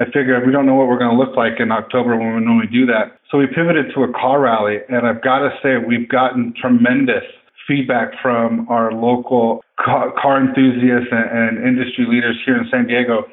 I 0.01 0.07
figured 0.07 0.47
we 0.47 0.53
don't 0.53 0.67
know 0.67 0.75
what 0.75 0.89
we're 0.89 0.99
going 0.99 1.17
to 1.17 1.17
look 1.17 1.37
like 1.37 1.61
in 1.61 1.71
October 1.71 2.17
when 2.17 2.35
we 2.35 2.41
normally 2.41 2.67
do 2.73 2.87
that. 2.87 3.21
So 3.31 3.39
we 3.39 3.47
pivoted 3.47 3.93
to 3.95 4.03
a 4.03 4.13
car 4.13 4.41
rally, 4.41 4.79
and 4.89 5.07
I've 5.07 5.23
got 5.23 5.41
to 5.41 5.51
say 5.63 5.77
we've 5.77 6.09
gotten 6.09 6.55
tremendous 6.61 7.23
feedback 7.69 8.13
from 8.21 8.67
our 8.69 8.93
local 8.93 9.63
car, 9.79 10.13
car 10.21 10.41
enthusiasts 10.41 11.13
and, 11.13 11.59
and, 11.59 11.69
industry 11.69 12.07
leaders 12.09 12.37
here 12.45 12.57
in 12.57 12.67
San 12.71 12.87
Diego. 12.87 13.25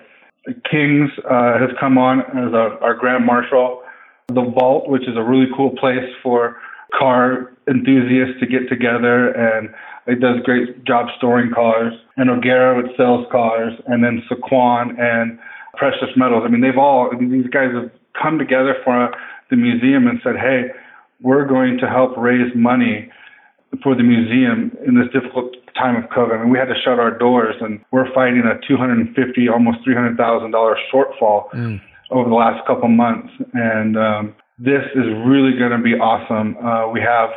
Kings 0.69 1.09
uh, 1.25 1.57
has 1.57 1.69
come 1.79 1.97
on 1.97 2.19
as 2.19 2.53
a, 2.53 2.77
our 2.83 2.93
grand 2.93 3.25
marshal. 3.25 3.81
The 4.27 4.43
Vault, 4.43 4.89
which 4.89 5.03
is 5.03 5.15
a 5.15 5.23
really 5.23 5.47
cool 5.55 5.71
place 5.71 6.05
for 6.21 6.57
car 6.97 7.51
enthusiasts 7.67 8.39
to 8.39 8.45
get 8.45 8.69
together 8.69 9.31
and 9.31 9.69
it 10.07 10.21
does 10.21 10.39
great 10.43 10.85
job 10.85 11.07
storing 11.17 11.51
cars. 11.53 11.93
And 12.15 12.29
O'Gara, 12.29 12.79
it 12.79 12.95
sells 12.95 13.27
cars. 13.29 13.73
And 13.87 14.03
then 14.03 14.23
Sycuan 14.31 14.97
and 14.99 15.37
Precious 15.75 16.09
Metals. 16.15 16.43
I 16.45 16.49
mean, 16.49 16.61
they've 16.61 16.77
all, 16.77 17.09
I 17.13 17.17
mean, 17.17 17.29
these 17.29 17.49
guys 17.51 17.69
have 17.73 17.91
come 18.19 18.39
together 18.39 18.75
for 18.83 19.11
the 19.49 19.57
museum 19.57 20.07
and 20.07 20.19
said, 20.23 20.35
hey, 20.35 20.71
we're 21.21 21.45
going 21.45 21.77
to 21.79 21.89
help 21.89 22.15
raise 22.17 22.51
money 22.55 23.11
for 23.83 23.95
the 23.95 24.03
museum 24.03 24.71
in 24.87 24.95
this 24.95 25.11
difficult 25.11 25.55
time 25.75 26.01
of 26.01 26.09
COVID. 26.09 26.39
I 26.39 26.43
mean, 26.43 26.51
we 26.51 26.57
had 26.57 26.65
to 26.65 26.79
shut 26.83 26.99
our 26.99 27.15
doors, 27.15 27.55
and 27.61 27.79
we're 27.91 28.11
fighting 28.13 28.43
a 28.45 28.57
250, 28.65 29.49
almost 29.49 29.79
300 29.83 30.17
thousand 30.17 30.51
dollar 30.51 30.77
shortfall 30.91 31.49
mm. 31.51 31.81
over 32.11 32.29
the 32.29 32.35
last 32.35 32.65
couple 32.65 32.87
months. 32.87 33.29
And 33.53 33.97
um, 33.97 34.35
this 34.57 34.83
is 34.95 35.05
really 35.25 35.53
going 35.57 35.71
to 35.71 35.81
be 35.81 35.93
awesome. 35.93 36.57
Uh, 36.57 36.89
we 36.89 36.99
have 37.01 37.29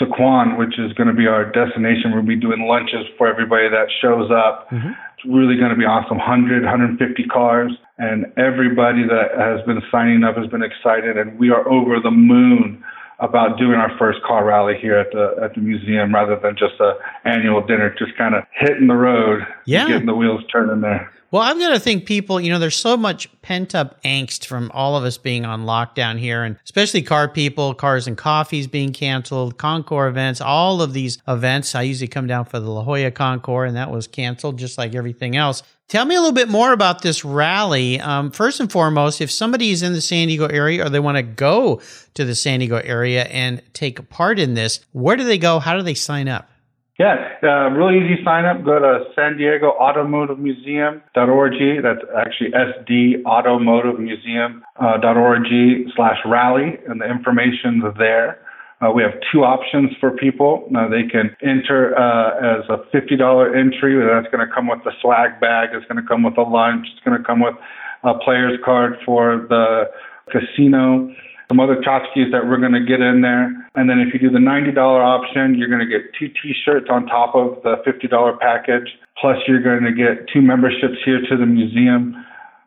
Sycuan, 0.00 0.58
which 0.58 0.78
is 0.78 0.92
going 0.94 1.08
to 1.08 1.14
be 1.14 1.26
our 1.26 1.50
destination. 1.50 2.12
We'll 2.12 2.22
be 2.22 2.36
doing 2.36 2.66
lunches 2.68 3.06
for 3.16 3.26
everybody 3.26 3.68
that 3.68 3.88
shows 4.00 4.30
up. 4.30 4.70
Mm-hmm. 4.70 4.92
It's 4.92 5.26
really 5.26 5.56
going 5.56 5.70
to 5.70 5.76
be 5.76 5.84
awesome. 5.84 6.18
100, 6.18 6.62
150 6.62 7.24
cars, 7.24 7.72
and 7.98 8.26
everybody 8.36 9.02
that 9.08 9.34
has 9.34 9.64
been 9.66 9.82
signing 9.90 10.22
up 10.22 10.36
has 10.36 10.46
been 10.46 10.62
excited, 10.62 11.16
and 11.16 11.38
we 11.38 11.50
are 11.50 11.66
over 11.68 11.98
the 11.98 12.12
moon 12.12 12.84
about 13.20 13.58
doing 13.58 13.74
our 13.74 13.90
first 13.98 14.22
car 14.22 14.44
rally 14.44 14.74
here 14.80 14.96
at 14.96 15.10
the 15.10 15.34
at 15.42 15.54
the 15.54 15.60
museum 15.60 16.14
rather 16.14 16.38
than 16.38 16.54
just 16.54 16.78
a 16.78 16.94
annual 17.24 17.64
dinner, 17.66 17.92
just 17.98 18.16
kind 18.16 18.34
of 18.34 18.44
hitting 18.54 18.86
the 18.86 18.94
road, 18.94 19.42
yeah, 19.68 19.86
getting 19.86 20.06
the 20.06 20.14
wheels 20.14 20.42
turning 20.50 20.80
there. 20.80 21.12
Well, 21.30 21.42
I've 21.42 21.58
got 21.58 21.70
to 21.70 21.78
think 21.78 22.06
people, 22.06 22.40
you 22.40 22.50
know, 22.50 22.58
there's 22.58 22.74
so 22.74 22.96
much 22.96 23.28
pent 23.42 23.74
up 23.74 24.02
angst 24.02 24.46
from 24.46 24.70
all 24.72 24.96
of 24.96 25.04
us 25.04 25.18
being 25.18 25.44
on 25.44 25.66
lockdown 25.66 26.18
here, 26.18 26.42
and 26.42 26.56
especially 26.64 27.02
car 27.02 27.28
people, 27.28 27.74
cars 27.74 28.06
and 28.06 28.16
coffees 28.16 28.66
being 28.66 28.94
canceled, 28.94 29.58
Concours 29.58 30.08
events, 30.08 30.40
all 30.40 30.80
of 30.80 30.94
these 30.94 31.18
events. 31.28 31.74
I 31.74 31.82
usually 31.82 32.08
come 32.08 32.26
down 32.26 32.46
for 32.46 32.58
the 32.58 32.70
La 32.70 32.82
Jolla 32.82 33.10
Concours, 33.10 33.68
and 33.68 33.76
that 33.76 33.90
was 33.90 34.06
canceled 34.06 34.58
just 34.58 34.78
like 34.78 34.94
everything 34.94 35.36
else. 35.36 35.62
Tell 35.88 36.06
me 36.06 36.14
a 36.14 36.18
little 36.18 36.34
bit 36.34 36.48
more 36.48 36.72
about 36.72 37.02
this 37.02 37.22
rally. 37.22 38.00
Um, 38.00 38.30
first 38.30 38.60
and 38.60 38.72
foremost, 38.72 39.20
if 39.20 39.30
somebody 39.30 39.70
is 39.70 39.82
in 39.82 39.92
the 39.92 40.00
San 40.00 40.28
Diego 40.28 40.46
area 40.46 40.84
or 40.84 40.88
they 40.88 41.00
want 41.00 41.16
to 41.18 41.22
go 41.22 41.82
to 42.14 42.24
the 42.24 42.34
San 42.34 42.60
Diego 42.60 42.76
area 42.76 43.24
and 43.24 43.62
take 43.74 44.08
part 44.08 44.38
in 44.38 44.54
this, 44.54 44.80
where 44.92 45.16
do 45.16 45.24
they 45.24 45.38
go? 45.38 45.58
How 45.58 45.76
do 45.76 45.82
they 45.82 45.94
sign 45.94 46.28
up? 46.28 46.50
Yeah, 46.98 47.14
uh, 47.44 47.70
really 47.70 48.04
easy 48.04 48.18
sign 48.24 48.44
up. 48.44 48.64
Go 48.64 48.80
to 48.80 49.04
San 49.14 49.36
Diego 49.36 49.68
Automotive 49.68 50.40
Museum.org. 50.40 51.54
That's 51.80 52.00
actually 52.16 52.50
sdautomotivemuseum.org 52.50 55.46
uh, 55.46 55.90
slash 55.94 56.18
rally, 56.26 56.76
and 56.88 57.00
the 57.00 57.08
information's 57.08 57.84
there. 57.98 58.40
Uh, 58.80 58.90
we 58.90 59.04
have 59.04 59.12
two 59.32 59.44
options 59.44 59.92
for 60.00 60.10
people. 60.10 60.68
Uh, 60.76 60.88
they 60.88 61.04
can 61.04 61.36
enter 61.40 61.96
uh, 61.96 62.58
as 62.58 62.64
a 62.68 62.78
$50 62.94 63.56
entry. 63.56 63.96
That's 64.04 64.26
going 64.34 64.44
to 64.46 64.52
come 64.52 64.66
with 64.66 64.84
a 64.84 64.90
swag 65.00 65.38
bag. 65.40 65.68
It's 65.72 65.86
going 65.86 66.02
to 66.02 66.08
come 66.08 66.24
with 66.24 66.36
a 66.36 66.42
lunch. 66.42 66.88
It's 66.92 67.00
going 67.04 67.16
to 67.16 67.22
come 67.24 67.38
with 67.40 67.54
a 68.02 68.14
player's 68.18 68.58
card 68.64 68.98
for 69.06 69.46
the 69.48 69.88
casino 70.30 71.14
some 71.48 71.60
other 71.60 71.76
tchotchkes 71.76 72.30
that 72.30 72.44
we're 72.46 72.60
going 72.60 72.76
to 72.76 72.84
get 72.84 73.00
in 73.00 73.22
there. 73.22 73.48
And 73.74 73.88
then 73.88 73.98
if 74.00 74.12
you 74.12 74.20
do 74.20 74.30
the 74.30 74.38
$90 74.38 74.76
option, 74.76 75.54
you're 75.54 75.68
going 75.68 75.80
to 75.80 75.88
get 75.88 76.12
two 76.18 76.28
t-shirts 76.28 76.86
on 76.90 77.06
top 77.06 77.34
of 77.34 77.62
the 77.62 77.76
$50 77.88 78.38
package. 78.38 78.88
Plus 79.18 79.38
you're 79.48 79.62
going 79.62 79.82
to 79.82 79.92
get 79.92 80.28
two 80.32 80.42
memberships 80.42 81.00
here 81.04 81.20
to 81.28 81.36
the 81.36 81.46
museum. 81.46 82.14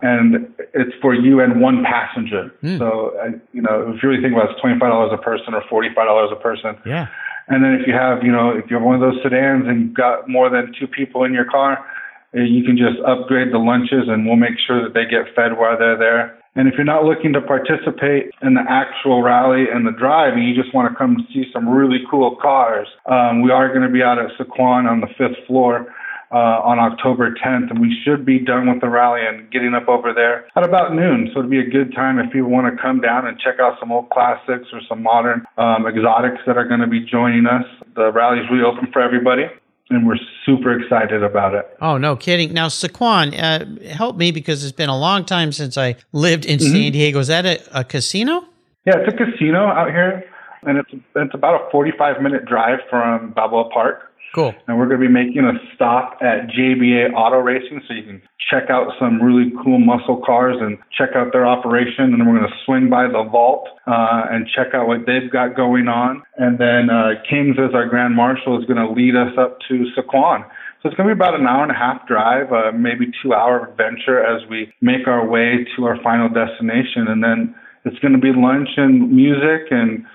And 0.01 0.51
it's 0.73 0.95
for 1.00 1.13
you 1.13 1.41
and 1.41 1.61
one 1.61 1.85
passenger. 1.85 2.51
Mm. 2.63 2.79
So, 2.79 3.13
uh, 3.21 3.38
you 3.53 3.61
know, 3.61 3.93
if 3.93 4.01
you 4.01 4.09
really 4.09 4.21
think 4.21 4.33
about 4.33 4.50
it, 4.50 4.57
it's 4.57 4.65
$25 4.65 5.13
a 5.13 5.17
person 5.21 5.53
or 5.53 5.61
$45 5.69 6.33
a 6.33 6.35
person. 6.38 6.75
Yeah. 6.83 7.07
And 7.47 7.63
then 7.63 7.73
if 7.73 7.85
you 7.85 7.93
have, 7.93 8.23
you 8.23 8.31
know, 8.31 8.50
if 8.50 8.65
you 8.69 8.77
have 8.77 8.83
one 8.83 8.95
of 8.95 9.01
those 9.01 9.21
sedans 9.21 9.67
and 9.67 9.81
you've 9.81 9.93
got 9.93 10.27
more 10.27 10.50
than 10.50 10.73
two 10.79 10.88
people 10.88 11.23
in 11.23 11.33
your 11.33 11.45
car, 11.45 11.85
uh, 12.33 12.41
you 12.41 12.63
can 12.63 12.77
just 12.77 12.97
upgrade 13.05 13.53
the 13.53 13.59
lunches 13.59 14.07
and 14.07 14.25
we'll 14.25 14.38
make 14.38 14.57
sure 14.65 14.81
that 14.81 14.93
they 14.95 15.05
get 15.05 15.35
fed 15.35 15.57
while 15.57 15.77
they're 15.77 15.97
there. 15.97 16.40
And 16.55 16.67
if 16.67 16.74
you're 16.75 16.84
not 16.84 17.05
looking 17.05 17.31
to 17.34 17.41
participate 17.41 18.31
in 18.41 18.55
the 18.55 18.63
actual 18.67 19.24
rally 19.24 19.65
and 19.72 19.88
the 19.88 19.91
drive, 19.91 20.34
and 20.34 20.43
you 20.43 20.53
just 20.53 20.74
want 20.75 20.91
to 20.91 20.98
come 20.98 21.25
see 21.34 21.46
some 21.53 21.67
really 21.70 22.00
cool 22.10 22.36
cars, 22.36 22.88
um, 23.05 23.41
we 23.41 23.51
are 23.51 23.70
going 23.70 23.88
to 23.88 23.89
be 23.89 24.03
out 24.03 24.20
at 24.20 24.31
Sycuan 24.38 24.89
on 24.89 25.00
the 25.00 25.08
fifth 25.17 25.48
floor 25.48 25.88
uh, 26.31 26.60
on 26.63 26.79
October 26.79 27.34
10th, 27.36 27.70
and 27.70 27.79
we 27.79 27.96
should 28.03 28.25
be 28.25 28.39
done 28.39 28.70
with 28.70 28.81
the 28.81 28.89
rally 28.89 29.22
and 29.25 29.51
getting 29.51 29.74
up 29.74 29.88
over 29.88 30.13
there 30.13 30.48
at 30.55 30.63
about 30.63 30.93
noon. 30.93 31.29
So 31.34 31.39
it'd 31.39 31.51
be 31.51 31.60
a 31.60 31.70
good 31.70 31.93
time 31.93 32.20
if 32.20 32.31
people 32.31 32.50
want 32.50 32.74
to 32.74 32.81
come 32.81 33.00
down 33.00 33.27
and 33.27 33.39
check 33.39 33.60
out 33.60 33.79
some 33.79 33.91
old 33.91 34.10
classics 34.10 34.67
or 34.74 34.81
some 34.88 35.03
modern 35.03 35.46
um, 35.58 35.88
exotics 35.88 36.39
that 36.48 36.58
are 36.58 36.67
going 36.67 36.79
to 36.79 36.88
be 36.88 37.00
joining 37.00 37.46
us. 37.48 37.65
The 37.96 38.12
rally's 38.12 38.50
really 38.50 38.63
open 38.63 38.91
for 38.91 39.01
everybody 39.01 39.48
and 39.91 40.07
we're 40.07 40.17
super 40.45 40.77
excited 40.79 41.24
about 41.24 41.53
it. 41.53 41.65
Oh, 41.81 41.98
no 41.98 42.15
kidding. 42.15 42.53
Now, 42.53 42.67
Sycuan, 42.67 43.38
uh, 43.38 43.89
help 43.89 44.17
me 44.17 44.31
because 44.31 44.63
it's 44.63 44.71
been 44.71 44.89
a 44.89 44.98
long 44.98 45.25
time 45.25 45.51
since 45.51 45.77
I 45.77 45.95
lived 46.12 46.45
in 46.45 46.60
mm-hmm. 46.60 46.71
San 46.71 46.91
Diego. 46.91 47.19
Is 47.19 47.27
that 47.27 47.45
a, 47.45 47.79
a, 47.79 47.83
casino? 47.83 48.45
Yeah, 48.86 48.98
it's 48.98 49.13
a 49.13 49.17
casino 49.17 49.67
out 49.67 49.89
here, 49.89 50.24
and 50.63 50.77
it's 50.77 50.89
it's 51.15 51.33
about 51.33 51.67
a 51.67 51.71
45 51.71 52.21
minute 52.21 52.45
drive 52.45 52.79
from 52.89 53.31
Balboa 53.31 53.69
Park. 53.69 54.10
Cool. 54.33 54.55
And 54.67 54.77
we're 54.77 54.88
going 54.88 55.01
to 55.01 55.07
be 55.07 55.11
making 55.11 55.43
a 55.43 55.53
stop 55.75 56.17
at 56.21 56.47
JBA 56.47 57.13
Auto 57.13 57.39
Racing 57.39 57.81
so 57.88 57.93
you 57.93 58.03
can 58.03 58.21
check 58.50 58.69
out 58.69 58.93
some 59.00 59.21
really 59.21 59.51
cool 59.63 59.79
muscle 59.79 60.21
cars 60.25 60.55
and 60.59 60.77
check 60.97 61.09
out 61.15 61.33
their 61.33 61.45
operation. 61.45 62.11
And 62.11 62.19
then 62.19 62.27
we're 62.27 62.39
going 62.39 62.50
to 62.50 62.57
swing 62.65 62.89
by 62.89 63.07
the 63.07 63.27
vault 63.29 63.67
uh, 63.88 64.31
and 64.31 64.47
check 64.47 64.73
out 64.73 64.88
what 64.88 65.05
they've 65.05 65.29
got 65.31 65.55
going 65.55 65.88
on. 65.88 66.23
And 66.38 66.57
then 66.59 66.89
uh, 66.89 67.21
Kings, 67.29 67.57
as 67.59 67.75
our 67.75 67.88
Grand 67.88 68.15
Marshal, 68.15 68.59
is 68.59 68.65
going 68.65 68.79
to 68.79 68.91
lead 68.91 69.15
us 69.15 69.35
up 69.38 69.59
to 69.67 69.85
Sycuan. 69.97 70.47
So 70.81 70.89
it's 70.89 70.95
going 70.95 71.09
to 71.09 71.15
be 71.15 71.17
about 71.19 71.39
an 71.39 71.45
hour 71.45 71.63
and 71.63 71.71
a 71.71 71.75
half 71.75 72.07
drive, 72.07 72.51
uh, 72.51 72.71
maybe 72.71 73.11
two 73.21 73.33
hour 73.33 73.67
adventure 73.69 74.23
as 74.23 74.47
we 74.50 74.73
make 74.81 75.07
our 75.07 75.27
way 75.27 75.67
to 75.75 75.85
our 75.85 76.01
final 76.01 76.29
destination. 76.29 77.07
And 77.07 77.21
then 77.21 77.53
it's 77.85 78.00
going 78.00 78.13
to 78.13 78.19
be 78.19 78.31
lunch 78.33 78.69
and 78.77 79.11
music 79.11 79.67
and 79.71 80.05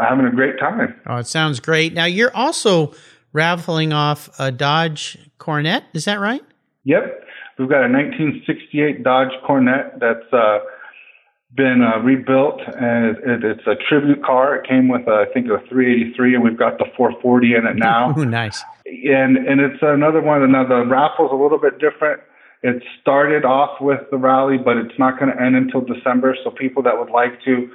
having 0.00 0.26
a 0.26 0.30
great 0.30 0.58
time. 0.58 0.94
Oh, 1.06 1.16
it 1.16 1.26
sounds 1.26 1.60
great. 1.60 1.94
Now, 1.94 2.04
you're 2.04 2.34
also 2.34 2.92
raffling 3.32 3.92
off 3.92 4.28
a 4.38 4.50
Dodge 4.50 5.18
Coronet. 5.38 5.84
Is 5.92 6.04
that 6.04 6.20
right? 6.20 6.42
Yep. 6.84 7.24
We've 7.58 7.68
got 7.68 7.84
a 7.84 7.92
1968 7.92 9.02
Dodge 9.02 9.32
Coronet 9.46 10.00
that's 10.00 10.32
uh, 10.32 10.58
been 11.54 11.82
uh, 11.82 11.98
rebuilt, 12.00 12.60
and 12.66 13.16
it, 13.16 13.16
it, 13.24 13.44
it's 13.44 13.66
a 13.66 13.76
tribute 13.88 14.24
car. 14.24 14.56
It 14.56 14.68
came 14.68 14.88
with, 14.88 15.06
uh, 15.06 15.12
I 15.12 15.24
think, 15.32 15.46
a 15.46 15.58
383, 15.68 16.34
and 16.34 16.44
we've 16.44 16.58
got 16.58 16.78
the 16.78 16.86
440 16.96 17.54
in 17.54 17.66
it 17.66 17.76
now. 17.76 18.14
Ooh, 18.18 18.24
nice. 18.24 18.62
And 18.86 19.36
and 19.36 19.60
it's 19.60 19.82
another 19.82 20.20
one. 20.20 20.50
Now 20.50 20.66
the 20.66 20.84
raffle's 20.86 21.30
a 21.32 21.36
little 21.36 21.58
bit 21.58 21.78
different. 21.78 22.20
It 22.62 22.82
started 23.00 23.44
off 23.44 23.80
with 23.80 24.00
the 24.10 24.16
rally, 24.16 24.56
but 24.56 24.76
it's 24.76 24.98
not 24.98 25.18
going 25.18 25.32
to 25.34 25.40
end 25.40 25.56
until 25.56 25.80
December. 25.80 26.36
So 26.44 26.50
people 26.50 26.82
that 26.84 26.98
would 26.98 27.10
like 27.10 27.42
to 27.44 27.70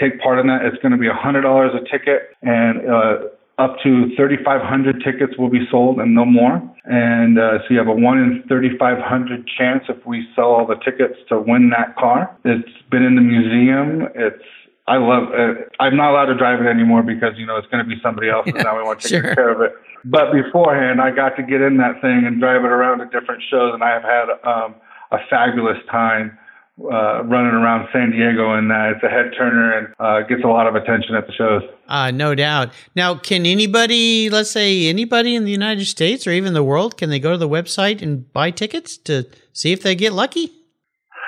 take 0.00 0.20
part 0.20 0.38
in 0.38 0.46
that, 0.48 0.64
it's 0.64 0.80
going 0.82 0.92
to 0.92 0.98
be 0.98 1.08
a 1.08 1.14
hundred 1.14 1.42
dollars 1.42 1.72
a 1.74 1.84
ticket, 1.90 2.34
and 2.42 2.88
uh, 2.88 3.18
up 3.58 3.76
to 3.82 4.08
3,500 4.16 5.02
tickets 5.04 5.38
will 5.38 5.50
be 5.50 5.66
sold 5.70 5.98
and 5.98 6.14
no 6.14 6.24
more. 6.24 6.62
And 6.84 7.38
uh, 7.38 7.58
so 7.60 7.64
you 7.70 7.78
have 7.78 7.88
a 7.88 7.94
1 7.94 8.18
in 8.18 8.42
3,500 8.48 9.46
chance 9.46 9.84
if 9.88 10.04
we 10.06 10.26
sell 10.34 10.46
all 10.46 10.66
the 10.66 10.76
tickets 10.76 11.18
to 11.28 11.38
win 11.38 11.70
that 11.70 11.96
car. 11.96 12.34
It's 12.44 12.68
been 12.90 13.02
in 13.02 13.14
the 13.14 13.20
museum. 13.20 14.08
It's 14.14 14.42
I 14.88 14.96
love 14.96 15.28
it. 15.32 15.70
I'm 15.78 15.96
not 15.96 16.10
allowed 16.10 16.26
to 16.26 16.36
drive 16.36 16.60
it 16.60 16.66
anymore 16.66 17.04
because, 17.04 17.34
you 17.36 17.46
know, 17.46 17.56
it's 17.56 17.68
going 17.68 17.84
to 17.84 17.88
be 17.88 18.00
somebody 18.02 18.28
else 18.28 18.46
and 18.46 18.56
now 18.64 18.76
we 18.76 18.82
want 18.82 19.00
to 19.00 19.08
take 19.08 19.22
sure. 19.22 19.34
care 19.34 19.50
of 19.50 19.60
it. 19.60 19.72
But 20.04 20.32
beforehand, 20.32 21.00
I 21.00 21.12
got 21.14 21.36
to 21.36 21.42
get 21.44 21.60
in 21.60 21.76
that 21.76 22.00
thing 22.02 22.24
and 22.26 22.40
drive 22.40 22.64
it 22.64 22.72
around 22.72 22.98
to 22.98 23.04
different 23.06 23.42
shows 23.48 23.74
and 23.74 23.84
I 23.84 23.90
have 23.90 24.02
had 24.02 24.26
um, 24.42 24.74
a 25.12 25.18
fabulous 25.30 25.78
time 25.88 26.36
uh, 26.80 27.22
running 27.24 27.52
around 27.52 27.88
San 27.92 28.10
Diego, 28.10 28.54
and 28.54 28.72
uh, 28.72 28.92
it's 28.94 29.04
a 29.04 29.08
head 29.08 29.32
turner 29.36 29.78
and 29.78 29.88
uh, 29.98 30.26
gets 30.26 30.42
a 30.42 30.48
lot 30.48 30.66
of 30.66 30.74
attention 30.74 31.14
at 31.14 31.26
the 31.26 31.32
shows. 31.32 31.62
Uh, 31.86 32.10
no 32.10 32.34
doubt. 32.34 32.70
Now, 32.96 33.14
can 33.14 33.44
anybody, 33.44 34.30
let's 34.30 34.50
say 34.50 34.88
anybody 34.88 35.36
in 35.36 35.44
the 35.44 35.50
United 35.50 35.84
States 35.84 36.26
or 36.26 36.30
even 36.30 36.54
the 36.54 36.64
world, 36.64 36.96
can 36.96 37.10
they 37.10 37.18
go 37.18 37.32
to 37.32 37.38
the 37.38 37.48
website 37.48 38.00
and 38.02 38.30
buy 38.32 38.50
tickets 38.50 38.96
to 38.98 39.26
see 39.52 39.72
if 39.72 39.82
they 39.82 39.94
get 39.94 40.12
lucky? 40.12 40.50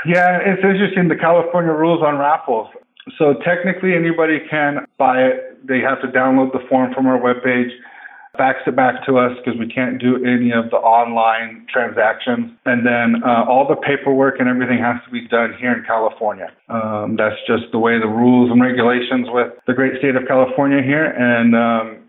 Yeah, 0.06 0.38
it's 0.44 0.62
interesting 0.62 1.08
the 1.08 1.16
California 1.16 1.72
rules 1.72 2.02
on 2.02 2.18
raffles. 2.18 2.68
So 3.18 3.34
technically, 3.44 3.94
anybody 3.94 4.38
can 4.50 4.86
buy 4.98 5.22
it. 5.22 5.66
They 5.66 5.80
have 5.80 6.00
to 6.02 6.08
download 6.08 6.52
the 6.52 6.60
form 6.68 6.92
from 6.94 7.06
our 7.06 7.18
webpage 7.18 7.70
fax 8.36 8.60
it 8.66 8.76
back 8.76 9.04
to 9.06 9.18
us 9.18 9.32
because 9.38 9.58
we 9.58 9.68
can't 9.68 10.00
do 10.00 10.16
any 10.24 10.50
of 10.50 10.70
the 10.70 10.76
online 10.76 11.66
transactions. 11.72 12.50
And 12.64 12.86
then 12.86 13.22
uh, 13.22 13.44
all 13.48 13.66
the 13.68 13.76
paperwork 13.76 14.40
and 14.40 14.48
everything 14.48 14.78
has 14.78 14.96
to 15.04 15.10
be 15.10 15.26
done 15.28 15.54
here 15.58 15.72
in 15.72 15.84
California. 15.84 16.52
Um, 16.68 17.16
that's 17.16 17.36
just 17.46 17.64
the 17.72 17.78
way 17.78 17.98
the 17.98 18.08
rules 18.08 18.50
and 18.50 18.60
regulations 18.60 19.28
with 19.30 19.52
the 19.66 19.72
great 19.74 19.98
state 19.98 20.16
of 20.16 20.26
California 20.26 20.82
here. 20.82 21.06
And 21.06 21.54
um, 21.54 22.04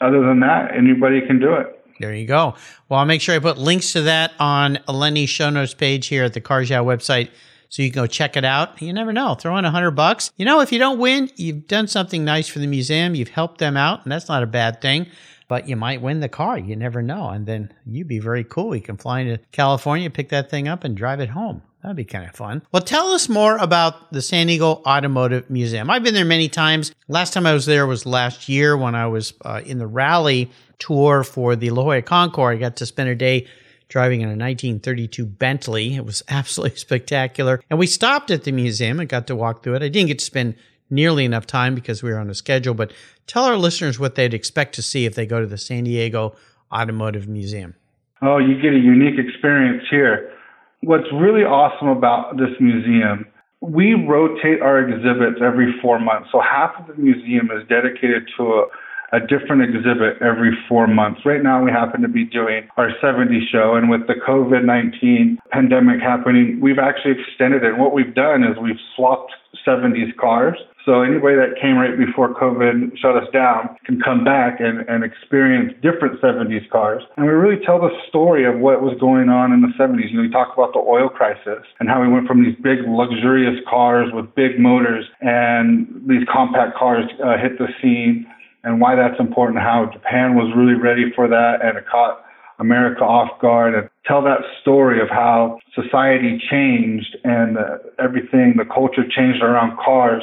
other 0.00 0.20
than 0.20 0.40
that, 0.40 0.74
anybody 0.76 1.20
can 1.26 1.40
do 1.40 1.54
it. 1.54 1.74
There 2.00 2.14
you 2.14 2.26
go. 2.26 2.54
Well, 2.88 3.00
I'll 3.00 3.06
make 3.06 3.20
sure 3.20 3.34
I 3.34 3.38
put 3.40 3.58
links 3.58 3.92
to 3.92 4.02
that 4.02 4.32
on 4.38 4.78
Lenny's 4.86 5.30
show 5.30 5.50
notes 5.50 5.74
page 5.74 6.06
here 6.06 6.24
at 6.24 6.32
the 6.32 6.40
Cars 6.40 6.70
website. 6.70 7.30
so 7.68 7.82
you 7.82 7.90
can 7.90 8.02
go 8.02 8.06
check 8.06 8.36
it 8.36 8.44
out. 8.44 8.80
You 8.80 8.92
never 8.92 9.12
know. 9.12 9.34
Throw 9.34 9.56
in 9.58 9.64
a 9.64 9.70
hundred 9.70 9.92
bucks. 9.92 10.30
You 10.36 10.44
know, 10.44 10.60
if 10.60 10.70
you 10.70 10.78
don't 10.78 10.98
win, 10.98 11.28
you've 11.36 11.66
done 11.66 11.88
something 11.88 12.24
nice 12.24 12.48
for 12.48 12.60
the 12.60 12.68
museum. 12.68 13.16
You've 13.16 13.30
helped 13.30 13.58
them 13.58 13.76
out, 13.76 14.04
and 14.04 14.12
that's 14.12 14.28
not 14.28 14.44
a 14.44 14.46
bad 14.46 14.80
thing. 14.80 15.08
But 15.48 15.68
you 15.68 15.76
might 15.76 16.02
win 16.02 16.20
the 16.20 16.28
car. 16.28 16.58
You 16.58 16.76
never 16.76 17.02
know. 17.02 17.30
And 17.30 17.46
then 17.46 17.72
you'd 17.86 18.06
be 18.08 18.18
very 18.18 18.44
cool. 18.44 18.74
You 18.74 18.82
can 18.82 18.98
fly 18.98 19.20
into 19.20 19.38
California, 19.50 20.10
pick 20.10 20.28
that 20.28 20.50
thing 20.50 20.68
up, 20.68 20.84
and 20.84 20.96
drive 20.96 21.20
it 21.20 21.30
home. 21.30 21.62
That'd 21.82 21.96
be 21.96 22.04
kind 22.04 22.28
of 22.28 22.34
fun. 22.34 22.62
Well, 22.72 22.82
tell 22.82 23.12
us 23.12 23.28
more 23.28 23.56
about 23.56 24.12
the 24.12 24.20
San 24.20 24.48
Diego 24.48 24.82
Automotive 24.84 25.48
Museum. 25.48 25.90
I've 25.90 26.02
been 26.02 26.14
there 26.14 26.24
many 26.24 26.48
times. 26.48 26.92
Last 27.06 27.32
time 27.32 27.46
I 27.46 27.54
was 27.54 27.66
there 27.66 27.86
was 27.86 28.04
last 28.04 28.48
year 28.48 28.76
when 28.76 28.94
I 28.94 29.06
was 29.06 29.32
uh, 29.44 29.62
in 29.64 29.78
the 29.78 29.86
rally 29.86 30.50
tour 30.78 31.22
for 31.22 31.54
the 31.54 31.70
La 31.70 31.82
Jolla 31.84 32.02
Concours. 32.02 32.56
I 32.56 32.58
got 32.58 32.76
to 32.76 32.86
spend 32.86 33.08
a 33.08 33.14
day 33.14 33.46
driving 33.88 34.20
in 34.20 34.28
a 34.28 34.32
1932 34.32 35.24
Bentley. 35.24 35.94
It 35.94 36.04
was 36.04 36.22
absolutely 36.28 36.78
spectacular. 36.78 37.62
And 37.70 37.78
we 37.78 37.86
stopped 37.86 38.30
at 38.30 38.44
the 38.44 38.52
museum 38.52 38.98
and 38.98 39.08
got 39.08 39.26
to 39.28 39.36
walk 39.36 39.62
through 39.62 39.76
it. 39.76 39.82
I 39.82 39.88
didn't 39.88 40.08
get 40.08 40.18
to 40.18 40.24
spend 40.24 40.56
nearly 40.90 41.24
enough 41.24 41.46
time 41.46 41.74
because 41.74 42.02
we 42.02 42.10
were 42.10 42.18
on 42.18 42.30
a 42.30 42.34
schedule, 42.34 42.74
but 42.74 42.92
tell 43.26 43.44
our 43.44 43.56
listeners 43.56 43.98
what 43.98 44.14
they'd 44.14 44.34
expect 44.34 44.74
to 44.76 44.82
see 44.82 45.04
if 45.04 45.14
they 45.14 45.26
go 45.26 45.40
to 45.40 45.46
the 45.46 45.58
San 45.58 45.84
Diego 45.84 46.34
Automotive 46.72 47.28
Museum. 47.28 47.74
Oh, 48.22 48.38
you 48.38 48.60
get 48.60 48.72
a 48.72 48.78
unique 48.78 49.18
experience 49.18 49.84
here. 49.90 50.32
What's 50.80 51.06
really 51.12 51.42
awesome 51.42 51.88
about 51.88 52.36
this 52.36 52.50
museum, 52.60 53.26
we 53.60 53.94
rotate 53.94 54.62
our 54.62 54.78
exhibits 54.78 55.40
every 55.42 55.74
four 55.82 55.98
months. 55.98 56.28
So 56.32 56.40
half 56.40 56.72
of 56.78 56.86
the 56.86 57.00
museum 57.00 57.50
is 57.50 57.66
dedicated 57.68 58.28
to 58.36 58.44
a 58.44 58.66
a 59.12 59.20
different 59.20 59.62
exhibit 59.62 60.20
every 60.20 60.52
four 60.68 60.86
months. 60.86 61.20
Right 61.24 61.42
now, 61.42 61.64
we 61.64 61.70
happen 61.70 62.02
to 62.02 62.08
be 62.08 62.24
doing 62.24 62.68
our 62.76 62.90
70s 63.02 63.48
show, 63.50 63.74
and 63.74 63.88
with 63.88 64.06
the 64.06 64.14
COVID 64.14 64.64
19 64.64 65.38
pandemic 65.50 66.00
happening, 66.00 66.60
we've 66.60 66.78
actually 66.78 67.14
extended 67.20 67.64
it. 67.64 67.72
And 67.72 67.78
what 67.78 67.94
we've 67.94 68.14
done 68.14 68.42
is 68.42 68.58
we've 68.60 68.80
swapped 68.94 69.32
70s 69.66 70.14
cars. 70.16 70.58
So 70.88 71.02
anybody 71.02 71.36
that 71.36 71.60
came 71.60 71.76
right 71.76 71.92
before 71.98 72.32
COVID 72.32 72.96
shut 72.96 73.14
us 73.14 73.28
down 73.30 73.76
can 73.84 74.00
come 74.00 74.24
back 74.24 74.56
and, 74.58 74.88
and 74.88 75.04
experience 75.04 75.74
different 75.82 76.18
70s 76.22 76.64
cars. 76.70 77.02
And 77.18 77.26
we 77.26 77.32
really 77.32 77.62
tell 77.62 77.78
the 77.78 77.92
story 78.08 78.48
of 78.48 78.56
what 78.56 78.80
was 78.80 78.96
going 78.98 79.28
on 79.28 79.52
in 79.52 79.60
the 79.60 79.68
70s. 79.76 80.08
You 80.08 80.16
know, 80.16 80.22
we 80.22 80.30
talk 80.30 80.54
about 80.56 80.72
the 80.72 80.80
oil 80.80 81.10
crisis 81.10 81.60
and 81.78 81.90
how 81.90 82.00
we 82.00 82.08
went 82.08 82.26
from 82.26 82.42
these 82.42 82.56
big 82.64 82.88
luxurious 82.88 83.60
cars 83.68 84.08
with 84.14 84.34
big 84.34 84.58
motors 84.58 85.04
and 85.20 85.84
these 86.08 86.24
compact 86.24 86.74
cars 86.74 87.04
uh, 87.22 87.36
hit 87.36 87.58
the 87.58 87.68
scene 87.82 88.24
and 88.64 88.80
why 88.80 88.96
that's 88.96 89.20
important, 89.20 89.60
how 89.60 89.90
Japan 89.92 90.36
was 90.36 90.48
really 90.56 90.72
ready 90.72 91.12
for 91.14 91.28
that 91.28 91.60
and 91.60 91.76
it 91.76 91.84
caught 91.84 92.24
America 92.60 93.04
off 93.04 93.38
guard 93.40 93.74
and 93.74 93.90
tell 94.06 94.22
that 94.22 94.40
story 94.62 95.02
of 95.02 95.08
how 95.10 95.58
society 95.74 96.40
changed 96.50 97.14
and 97.24 97.58
uh, 97.58 97.76
everything, 97.98 98.54
the 98.56 98.64
culture 98.64 99.04
changed 99.06 99.42
around 99.42 99.76
cars. 99.76 100.22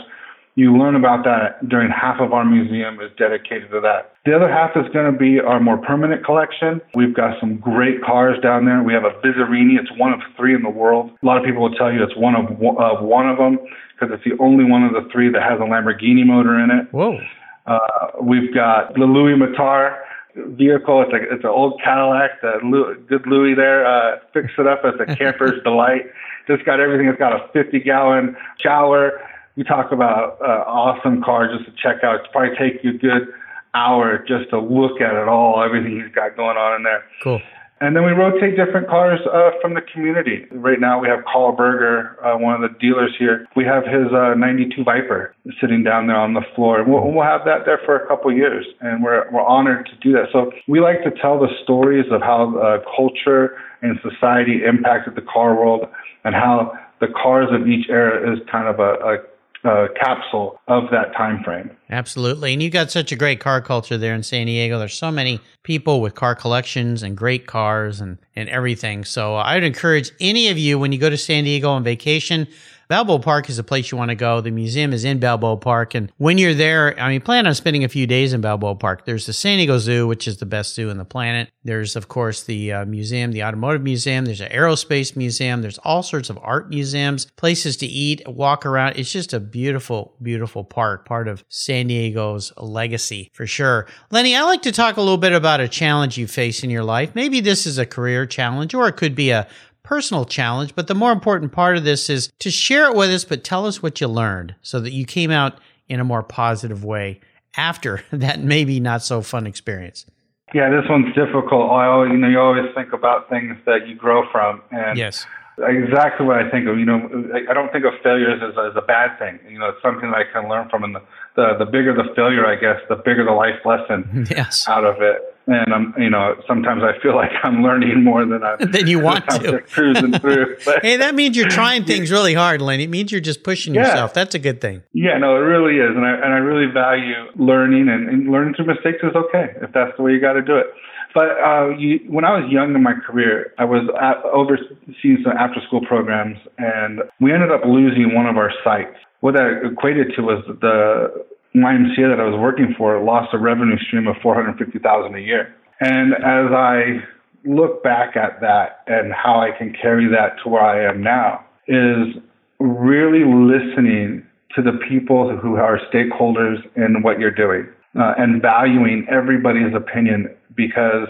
You 0.55 0.77
learn 0.77 0.95
about 0.95 1.25
that 1.25 1.67
during 1.67 1.91
half 1.91 2.21
of 2.21 2.31
our 2.31 2.45
museum 2.45 3.01
is 3.01 3.11
dedicated 3.17 3.71
to 3.71 3.81
that. 3.81 4.13
The 4.25 4.33
other 4.33 4.47
half 4.47 4.71
is 4.75 4.87
going 4.93 5.11
to 5.11 5.17
be 5.17 5.39
our 5.41 5.59
more 5.59 5.77
permanent 5.77 6.23
collection. 6.23 6.79
We've 6.95 7.13
got 7.13 7.37
some 7.41 7.57
great 7.57 8.01
cars 8.01 8.39
down 8.41 8.63
there. 8.63 8.81
We 8.81 8.93
have 8.93 9.03
a 9.03 9.11
Bizzarrini. 9.19 9.77
It's 9.77 9.91
one 9.99 10.13
of 10.13 10.21
three 10.37 10.55
in 10.55 10.63
the 10.63 10.69
world. 10.69 11.11
A 11.21 11.25
lot 11.25 11.37
of 11.37 11.43
people 11.43 11.61
will 11.61 11.75
tell 11.75 11.91
you 11.91 12.01
it's 12.01 12.15
one 12.15 12.35
of, 12.35 12.45
of 12.79 13.03
one 13.03 13.27
of 13.27 13.37
them 13.37 13.59
because 13.93 14.15
it's 14.15 14.23
the 14.23 14.41
only 14.41 14.63
one 14.63 14.83
of 14.83 14.93
the 14.93 15.09
three 15.11 15.29
that 15.29 15.43
has 15.43 15.59
a 15.59 15.63
Lamborghini 15.63 16.25
motor 16.25 16.57
in 16.57 16.71
it. 16.71 16.87
Whoa. 16.93 17.19
Uh, 17.65 17.79
we've 18.21 18.53
got 18.53 18.93
the 18.93 19.05
Louis 19.05 19.35
Mattar 19.35 19.99
vehicle. 20.35 21.01
It's 21.01 21.11
like 21.11 21.23
it's 21.29 21.43
an 21.43 21.49
old 21.49 21.81
Cadillac. 21.83 22.41
The 22.41 22.95
good 23.09 23.27
Louis 23.27 23.55
there 23.55 23.85
uh, 23.85 24.19
fixed 24.33 24.57
it 24.57 24.67
up 24.67 24.83
as 24.85 24.93
a 24.99 25.15
camper's 25.15 25.61
delight. 25.63 26.07
Just 26.47 26.65
got 26.65 26.79
everything. 26.79 27.07
It's 27.07 27.19
got 27.19 27.33
a 27.33 27.47
50 27.53 27.79
gallon 27.79 28.35
shower. 28.59 29.19
We 29.55 29.63
talk 29.63 29.91
about 29.91 30.37
uh, 30.41 30.67
awesome 30.67 31.23
car 31.23 31.47
just 31.47 31.65
to 31.65 31.71
check 31.81 32.03
out. 32.03 32.19
It's 32.19 32.27
probably 32.31 32.57
take 32.57 32.83
you 32.83 32.91
a 32.91 32.97
good 32.97 33.27
hour 33.73 34.23
just 34.27 34.49
to 34.49 34.59
look 34.59 35.01
at 35.01 35.13
it 35.13 35.27
all, 35.27 35.61
everything 35.63 36.01
he's 36.01 36.13
got 36.13 36.35
going 36.35 36.57
on 36.57 36.77
in 36.77 36.83
there. 36.83 37.03
Cool. 37.23 37.41
And 37.81 37.93
then 37.93 38.05
we 38.05 38.11
rotate 38.11 38.55
different 38.55 38.87
cars 38.87 39.19
uh, 39.27 39.51
from 39.61 39.73
the 39.73 39.81
community. 39.81 40.45
Right 40.51 40.79
now 40.79 41.01
we 41.01 41.09
have 41.09 41.19
Carl 41.25 41.51
Burger, 41.51 42.15
uh, 42.23 42.37
one 42.37 42.55
of 42.55 42.61
the 42.61 42.79
dealers 42.79 43.13
here. 43.19 43.45
We 43.55 43.65
have 43.65 43.83
his 43.83 44.07
uh, 44.15 44.33
92 44.33 44.81
Viper 44.85 45.35
sitting 45.59 45.83
down 45.83 46.07
there 46.07 46.15
on 46.15 46.33
the 46.33 46.41
floor. 46.55 46.79
And 46.79 46.91
we'll, 46.91 47.11
we'll 47.11 47.25
have 47.25 47.41
that 47.43 47.65
there 47.65 47.79
for 47.85 47.97
a 47.97 48.07
couple 48.07 48.31
years. 48.31 48.65
And 48.79 49.03
we're, 49.03 49.29
we're 49.29 49.45
honored 49.45 49.87
to 49.87 49.95
do 49.97 50.13
that. 50.13 50.27
So 50.31 50.51
we 50.69 50.79
like 50.79 51.03
to 51.03 51.11
tell 51.21 51.37
the 51.37 51.49
stories 51.63 52.05
of 52.11 52.21
how 52.21 52.57
uh, 52.57 52.79
culture 52.95 53.57
and 53.81 53.99
society 54.01 54.63
impacted 54.65 55.15
the 55.15 55.21
car 55.21 55.53
world 55.53 55.85
and 56.23 56.33
how 56.33 56.71
the 57.01 57.07
cars 57.07 57.49
of 57.51 57.67
each 57.67 57.89
era 57.89 58.31
is 58.31 58.39
kind 58.49 58.69
of 58.69 58.79
a, 58.79 58.93
a 59.03 59.17
uh, 59.65 59.87
capsule 59.99 60.59
of 60.67 60.83
that 60.91 61.13
time 61.17 61.43
frame. 61.43 61.71
Absolutely. 61.89 62.53
And 62.53 62.61
you 62.61 62.69
got 62.69 62.91
such 62.91 63.11
a 63.11 63.15
great 63.15 63.39
car 63.39 63.61
culture 63.61 63.97
there 63.97 64.13
in 64.13 64.23
San 64.23 64.45
Diego. 64.45 64.79
There's 64.79 64.93
so 64.93 65.11
many 65.11 65.39
people 65.63 66.01
with 66.01 66.15
car 66.15 66.35
collections 66.35 67.03
and 67.03 67.17
great 67.17 67.47
cars 67.47 67.99
and, 67.99 68.17
and 68.35 68.47
everything. 68.49 69.03
So 69.03 69.35
I 69.35 69.55
would 69.55 69.63
encourage 69.63 70.11
any 70.19 70.49
of 70.49 70.57
you 70.57 70.77
when 70.77 70.91
you 70.91 70.99
go 70.99 71.09
to 71.09 71.17
San 71.17 71.43
Diego 71.43 71.69
on 71.69 71.83
vacation, 71.83 72.47
Balboa 72.87 73.19
Park 73.19 73.49
is 73.49 73.57
a 73.57 73.63
place 73.63 73.91
you 73.91 73.97
want 73.97 74.09
to 74.09 74.15
go. 74.15 74.41
The 74.41 74.51
museum 74.51 74.93
is 74.93 75.05
in 75.05 75.19
Balboa 75.19 75.57
Park. 75.57 75.95
And 75.95 76.11
when 76.17 76.37
you're 76.37 76.53
there, 76.53 76.99
I 76.99 77.09
mean, 77.09 77.21
plan 77.21 77.47
on 77.47 77.55
spending 77.55 77.83
a 77.83 77.89
few 77.89 78.05
days 78.05 78.33
in 78.33 78.41
Balboa 78.41 78.75
Park. 78.75 79.05
There's 79.05 79.25
the 79.25 79.33
San 79.33 79.57
Diego 79.57 79.77
Zoo, 79.77 80.07
which 80.07 80.27
is 80.27 80.37
the 80.37 80.45
best 80.45 80.75
zoo 80.75 80.89
in 80.89 80.97
the 80.97 81.05
planet. 81.05 81.49
There's, 81.63 81.95
of 81.95 82.07
course, 82.07 82.43
the 82.43 82.73
uh, 82.73 82.85
museum, 82.85 83.31
the 83.31 83.43
automotive 83.43 83.81
museum. 83.81 84.25
There's 84.25 84.41
an 84.41 84.51
aerospace 84.51 85.15
museum. 85.15 85.61
There's 85.61 85.79
all 85.79 86.03
sorts 86.03 86.29
of 86.29 86.37
art 86.41 86.69
museums, 86.69 87.25
places 87.37 87.77
to 87.77 87.87
eat, 87.87 88.21
walk 88.27 88.65
around. 88.65 88.97
It's 88.97 89.11
just 89.11 89.33
a 89.33 89.39
beautiful, 89.39 90.15
beautiful 90.21 90.63
park, 90.63 91.05
part 91.05 91.27
of 91.27 91.43
San 91.49 91.87
Diego's 91.87 92.53
legacy 92.57 93.31
for 93.33 93.47
sure. 93.47 93.87
Lenny, 94.11 94.35
I 94.35 94.43
like 94.43 94.61
to 94.63 94.71
talk 94.71 94.97
a 94.97 95.01
little 95.01 95.17
bit 95.17 95.33
about 95.33 95.59
a 95.59 95.67
challenge 95.67 96.17
you 96.17 96.27
face 96.27 96.63
in 96.63 96.69
your 96.69 96.83
life. 96.83 97.15
Maybe 97.15 97.39
this 97.39 97.65
is 97.65 97.77
a 97.77 97.85
career 97.85 98.25
challenge 98.25 98.75
or 98.75 98.87
it 98.87 98.97
could 98.97 99.15
be 99.15 99.31
a 99.31 99.47
personal 99.85 100.25
challenge, 100.25 100.75
but 100.75 100.87
the 100.87 100.95
more 100.95 101.11
important 101.11 101.51
part 101.51 101.77
of 101.77 101.83
this 101.83 102.09
is 102.09 102.31
to 102.39 102.49
share 102.49 102.89
it 102.89 102.95
with 102.95 103.11
us, 103.11 103.23
but 103.23 103.43
tell 103.43 103.65
us 103.65 103.81
what 103.81 104.01
you 104.01 104.07
learned 104.07 104.55
so 104.61 104.79
that 104.79 104.91
you 104.91 105.05
came 105.05 105.31
out 105.31 105.59
in 105.87 105.99
a 105.99 106.03
more 106.03 106.23
positive 106.23 106.83
way 106.83 107.21
after 107.55 108.01
that 108.11 108.39
maybe 108.39 108.79
not 108.79 109.03
so 109.03 109.21
fun 109.21 109.47
experience. 109.47 110.05
Yeah, 110.53 110.69
this 110.69 110.89
one's 110.89 111.13
difficult. 111.15 111.71
I 111.71 111.87
always, 111.87 112.11
you 112.11 112.17
know, 112.17 112.27
you 112.27 112.39
always 112.39 112.73
think 112.75 112.93
about 112.93 113.29
things 113.29 113.57
that 113.65 113.87
you 113.87 113.95
grow 113.95 114.29
from, 114.31 114.61
and 114.71 114.97
yes, 114.97 115.25
exactly 115.57 116.25
what 116.25 116.37
I 116.37 116.49
think 116.49 116.67
of. 116.67 116.77
You 116.77 116.85
know, 116.85 117.31
I 117.49 117.53
don't 117.53 117.71
think 117.71 117.83
of 117.83 117.93
failures 118.03 118.41
as, 118.41 118.53
as 118.53 118.75
a 118.75 118.85
bad 118.85 119.17
thing. 119.17 119.39
You 119.51 119.59
know, 119.59 119.69
it's 119.69 119.81
something 119.81 120.11
that 120.11 120.17
I 120.17 120.31
can 120.31 120.47
learn 120.47 120.69
from, 120.69 120.83
and 120.83 120.95
the, 120.95 121.01
the 121.35 121.55
the 121.59 121.65
bigger 121.65 121.93
the 121.93 122.13
failure, 122.15 122.45
I 122.45 122.55
guess, 122.55 122.79
the 122.89 122.95
bigger 122.95 123.25
the 123.25 123.31
life 123.31 123.59
lesson 123.65 124.27
yes. 124.29 124.67
out 124.67 124.85
of 124.85 125.01
it 125.01 125.34
and 125.47 125.73
I'm, 125.73 125.93
you 125.97 126.09
know, 126.09 126.35
sometimes 126.47 126.81
I 126.83 126.99
feel 127.01 127.15
like 127.15 127.29
I'm 127.43 127.61
learning 127.61 128.03
more 128.03 128.25
than 128.25 128.43
I 128.43 128.55
than 128.65 128.87
you 128.87 128.99
want 128.99 129.29
to. 129.29 129.61
cruising 129.61 130.13
through. 130.13 130.57
Hey, 130.81 130.97
that 130.97 131.15
means 131.15 131.37
you're 131.37 131.49
trying 131.49 131.85
things 131.85 132.11
really 132.11 132.33
hard, 132.33 132.61
Lenny. 132.61 132.83
It 132.83 132.89
means 132.89 133.11
you're 133.11 133.21
just 133.21 133.43
pushing 133.43 133.73
yeah. 133.73 133.87
yourself. 133.87 134.13
That's 134.13 134.35
a 134.35 134.39
good 134.39 134.61
thing. 134.61 134.83
Yeah, 134.93 135.17
no, 135.17 135.35
it 135.35 135.39
really 135.39 135.77
is, 135.77 135.95
and 135.95 136.05
I 136.05 136.13
and 136.13 136.33
I 136.33 136.37
really 136.37 136.71
value 136.71 137.13
learning, 137.35 137.87
and, 137.89 138.09
and 138.09 138.31
learning 138.31 138.55
through 138.55 138.67
mistakes 138.67 138.99
is 139.03 139.15
okay 139.15 139.53
if 139.61 139.71
that's 139.73 139.95
the 139.97 140.03
way 140.03 140.11
you 140.11 140.21
got 140.21 140.33
to 140.33 140.41
do 140.41 140.57
it. 140.57 140.67
But 141.13 141.39
uh, 141.39 141.69
you, 141.77 141.99
when 142.09 142.25
I 142.25 142.37
was 142.37 142.51
young 142.51 142.75
in 142.75 142.83
my 142.83 142.93
career, 142.93 143.53
I 143.57 143.63
was 143.63 143.87
at, 144.01 144.19
overseeing 144.25 145.23
some 145.23 145.31
after-school 145.31 145.85
programs, 145.87 146.37
and 146.57 147.01
we 147.21 147.31
ended 147.31 147.51
up 147.51 147.61
losing 147.65 148.13
one 148.13 148.27
of 148.27 148.35
our 148.35 148.51
sites. 148.63 148.97
What 149.21 149.35
that 149.35 149.61
equated 149.63 150.11
to 150.17 150.21
was 150.21 150.43
the 150.59 151.25
YMCA 151.55 152.09
that 152.09 152.19
I 152.19 152.25
was 152.25 152.39
working 152.39 152.75
for 152.77 153.01
lost 153.01 153.33
a 153.33 153.37
revenue 153.37 153.77
stream 153.87 154.07
of 154.07 154.15
450,000 154.21 155.15
a 155.15 155.19
year. 155.19 155.55
And 155.79 156.13
as 156.13 156.51
I 156.51 157.03
look 157.45 157.83
back 157.83 158.17
at 158.17 158.41
that 158.41 158.83
and 158.87 159.13
how 159.13 159.39
I 159.39 159.55
can 159.57 159.73
carry 159.79 160.07
that 160.09 160.37
to 160.43 160.49
where 160.49 160.63
I 160.63 160.89
am 160.89 161.01
now 161.01 161.45
is 161.67 162.15
really 162.59 163.23
listening 163.23 164.25
to 164.55 164.61
the 164.61 164.79
people 164.87 165.35
who 165.37 165.55
are 165.55 165.79
stakeholders 165.93 166.57
in 166.75 167.01
what 167.03 167.19
you're 167.19 167.31
doing 167.31 167.67
uh, 167.99 168.13
and 168.17 168.41
valuing 168.41 169.05
everybody's 169.09 169.73
opinion 169.75 170.33
because 170.55 171.07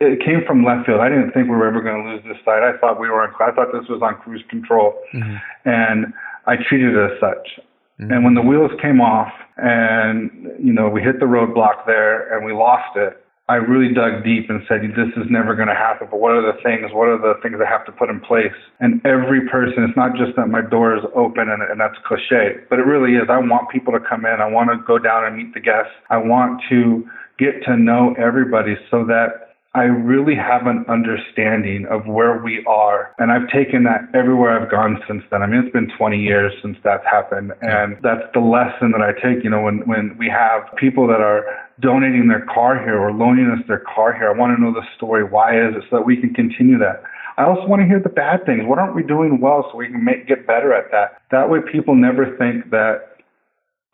it 0.00 0.20
came 0.24 0.42
from 0.46 0.64
left 0.64 0.86
field. 0.86 1.00
I 1.00 1.08
didn't 1.08 1.32
think 1.32 1.48
we 1.48 1.56
were 1.56 1.66
ever 1.66 1.80
going 1.80 2.04
to 2.04 2.10
lose 2.10 2.22
this 2.24 2.42
site. 2.44 2.62
I 2.62 2.76
thought 2.78 3.00
we 3.00 3.08
were 3.08 3.22
on, 3.22 3.32
I 3.40 3.54
thought 3.54 3.68
this 3.72 3.88
was 3.88 4.00
on 4.02 4.16
cruise 4.16 4.44
control 4.48 4.94
mm-hmm. 5.14 5.36
and 5.64 6.12
I 6.46 6.56
treated 6.56 6.94
it 6.94 7.12
as 7.12 7.20
such. 7.20 7.60
Mm-hmm. 8.00 8.12
And 8.12 8.24
when 8.24 8.34
the 8.34 8.42
wheels 8.42 8.70
came 8.80 9.00
off 9.00 9.32
and, 9.56 10.30
you 10.58 10.72
know, 10.72 10.88
we 10.88 11.02
hit 11.02 11.18
the 11.20 11.26
roadblock 11.26 11.86
there 11.86 12.36
and 12.36 12.44
we 12.44 12.52
lost 12.52 12.96
it, 12.96 13.22
I 13.48 13.54
really 13.54 13.94
dug 13.94 14.24
deep 14.24 14.50
and 14.50 14.60
said, 14.66 14.82
this 14.82 15.14
is 15.16 15.30
never 15.30 15.54
going 15.54 15.68
to 15.68 15.74
happen. 15.74 16.08
But 16.10 16.18
what 16.18 16.32
are 16.32 16.42
the 16.42 16.58
things? 16.66 16.90
What 16.92 17.06
are 17.06 17.16
the 17.16 17.38
things 17.42 17.56
I 17.62 17.70
have 17.70 17.86
to 17.86 17.92
put 17.92 18.10
in 18.10 18.18
place? 18.18 18.56
And 18.80 19.00
every 19.06 19.48
person, 19.48 19.84
it's 19.84 19.96
not 19.96 20.16
just 20.16 20.34
that 20.34 20.48
my 20.48 20.62
door 20.62 20.96
is 20.96 21.04
open 21.14 21.48
and, 21.48 21.62
and 21.62 21.78
that's 21.78 21.94
cliche, 22.04 22.58
but 22.68 22.80
it 22.80 22.86
really 22.86 23.14
is. 23.14 23.30
I 23.30 23.38
want 23.38 23.70
people 23.70 23.92
to 23.92 24.00
come 24.00 24.26
in. 24.26 24.42
I 24.42 24.50
want 24.50 24.70
to 24.70 24.82
go 24.84 24.98
down 24.98 25.24
and 25.24 25.36
meet 25.36 25.54
the 25.54 25.60
guests. 25.60 25.94
I 26.10 26.16
want 26.16 26.60
to 26.70 27.06
get 27.38 27.62
to 27.66 27.76
know 27.76 28.16
everybody 28.18 28.74
so 28.90 29.04
that 29.06 29.45
I 29.76 29.84
really 29.84 30.34
have 30.34 30.66
an 30.66 30.86
understanding 30.88 31.84
of 31.90 32.06
where 32.06 32.40
we 32.42 32.64
are. 32.66 33.14
And 33.18 33.30
I've 33.30 33.46
taken 33.52 33.84
that 33.84 34.08
everywhere 34.14 34.58
I've 34.58 34.70
gone 34.70 34.96
since 35.06 35.22
then. 35.30 35.42
I 35.42 35.46
mean, 35.46 35.60
it's 35.60 35.72
been 35.72 35.92
20 35.98 36.18
years 36.18 36.54
since 36.62 36.78
that's 36.82 37.04
happened. 37.04 37.52
And 37.60 37.98
that's 38.02 38.24
the 38.32 38.40
lesson 38.40 38.92
that 38.96 39.02
I 39.04 39.12
take, 39.12 39.44
you 39.44 39.50
know, 39.50 39.60
when, 39.60 39.86
when 39.86 40.16
we 40.16 40.30
have 40.30 40.62
people 40.76 41.06
that 41.08 41.20
are 41.20 41.44
donating 41.78 42.26
their 42.28 42.46
car 42.46 42.82
here 42.82 42.98
or 42.98 43.12
loaning 43.12 43.52
us 43.52 43.60
their 43.68 43.84
car 43.94 44.14
here. 44.14 44.30
I 44.30 44.32
want 44.32 44.56
to 44.56 44.62
know 44.62 44.72
the 44.72 44.86
story. 44.96 45.24
Why 45.24 45.52
is 45.52 45.76
it 45.76 45.84
so 45.90 45.96
that 45.96 46.06
we 46.06 46.16
can 46.16 46.32
continue 46.32 46.78
that? 46.78 47.02
I 47.36 47.44
also 47.44 47.68
want 47.68 47.82
to 47.82 47.86
hear 47.86 48.00
the 48.00 48.08
bad 48.08 48.46
things. 48.46 48.62
What 48.64 48.78
aren't 48.78 48.96
we 48.96 49.02
doing 49.02 49.42
well 49.42 49.68
so 49.70 49.76
we 49.76 49.88
can 49.88 50.02
make, 50.02 50.26
get 50.26 50.46
better 50.46 50.72
at 50.72 50.90
that? 50.92 51.20
That 51.30 51.50
way 51.50 51.58
people 51.70 51.94
never 51.94 52.34
think 52.38 52.70
that 52.70 53.20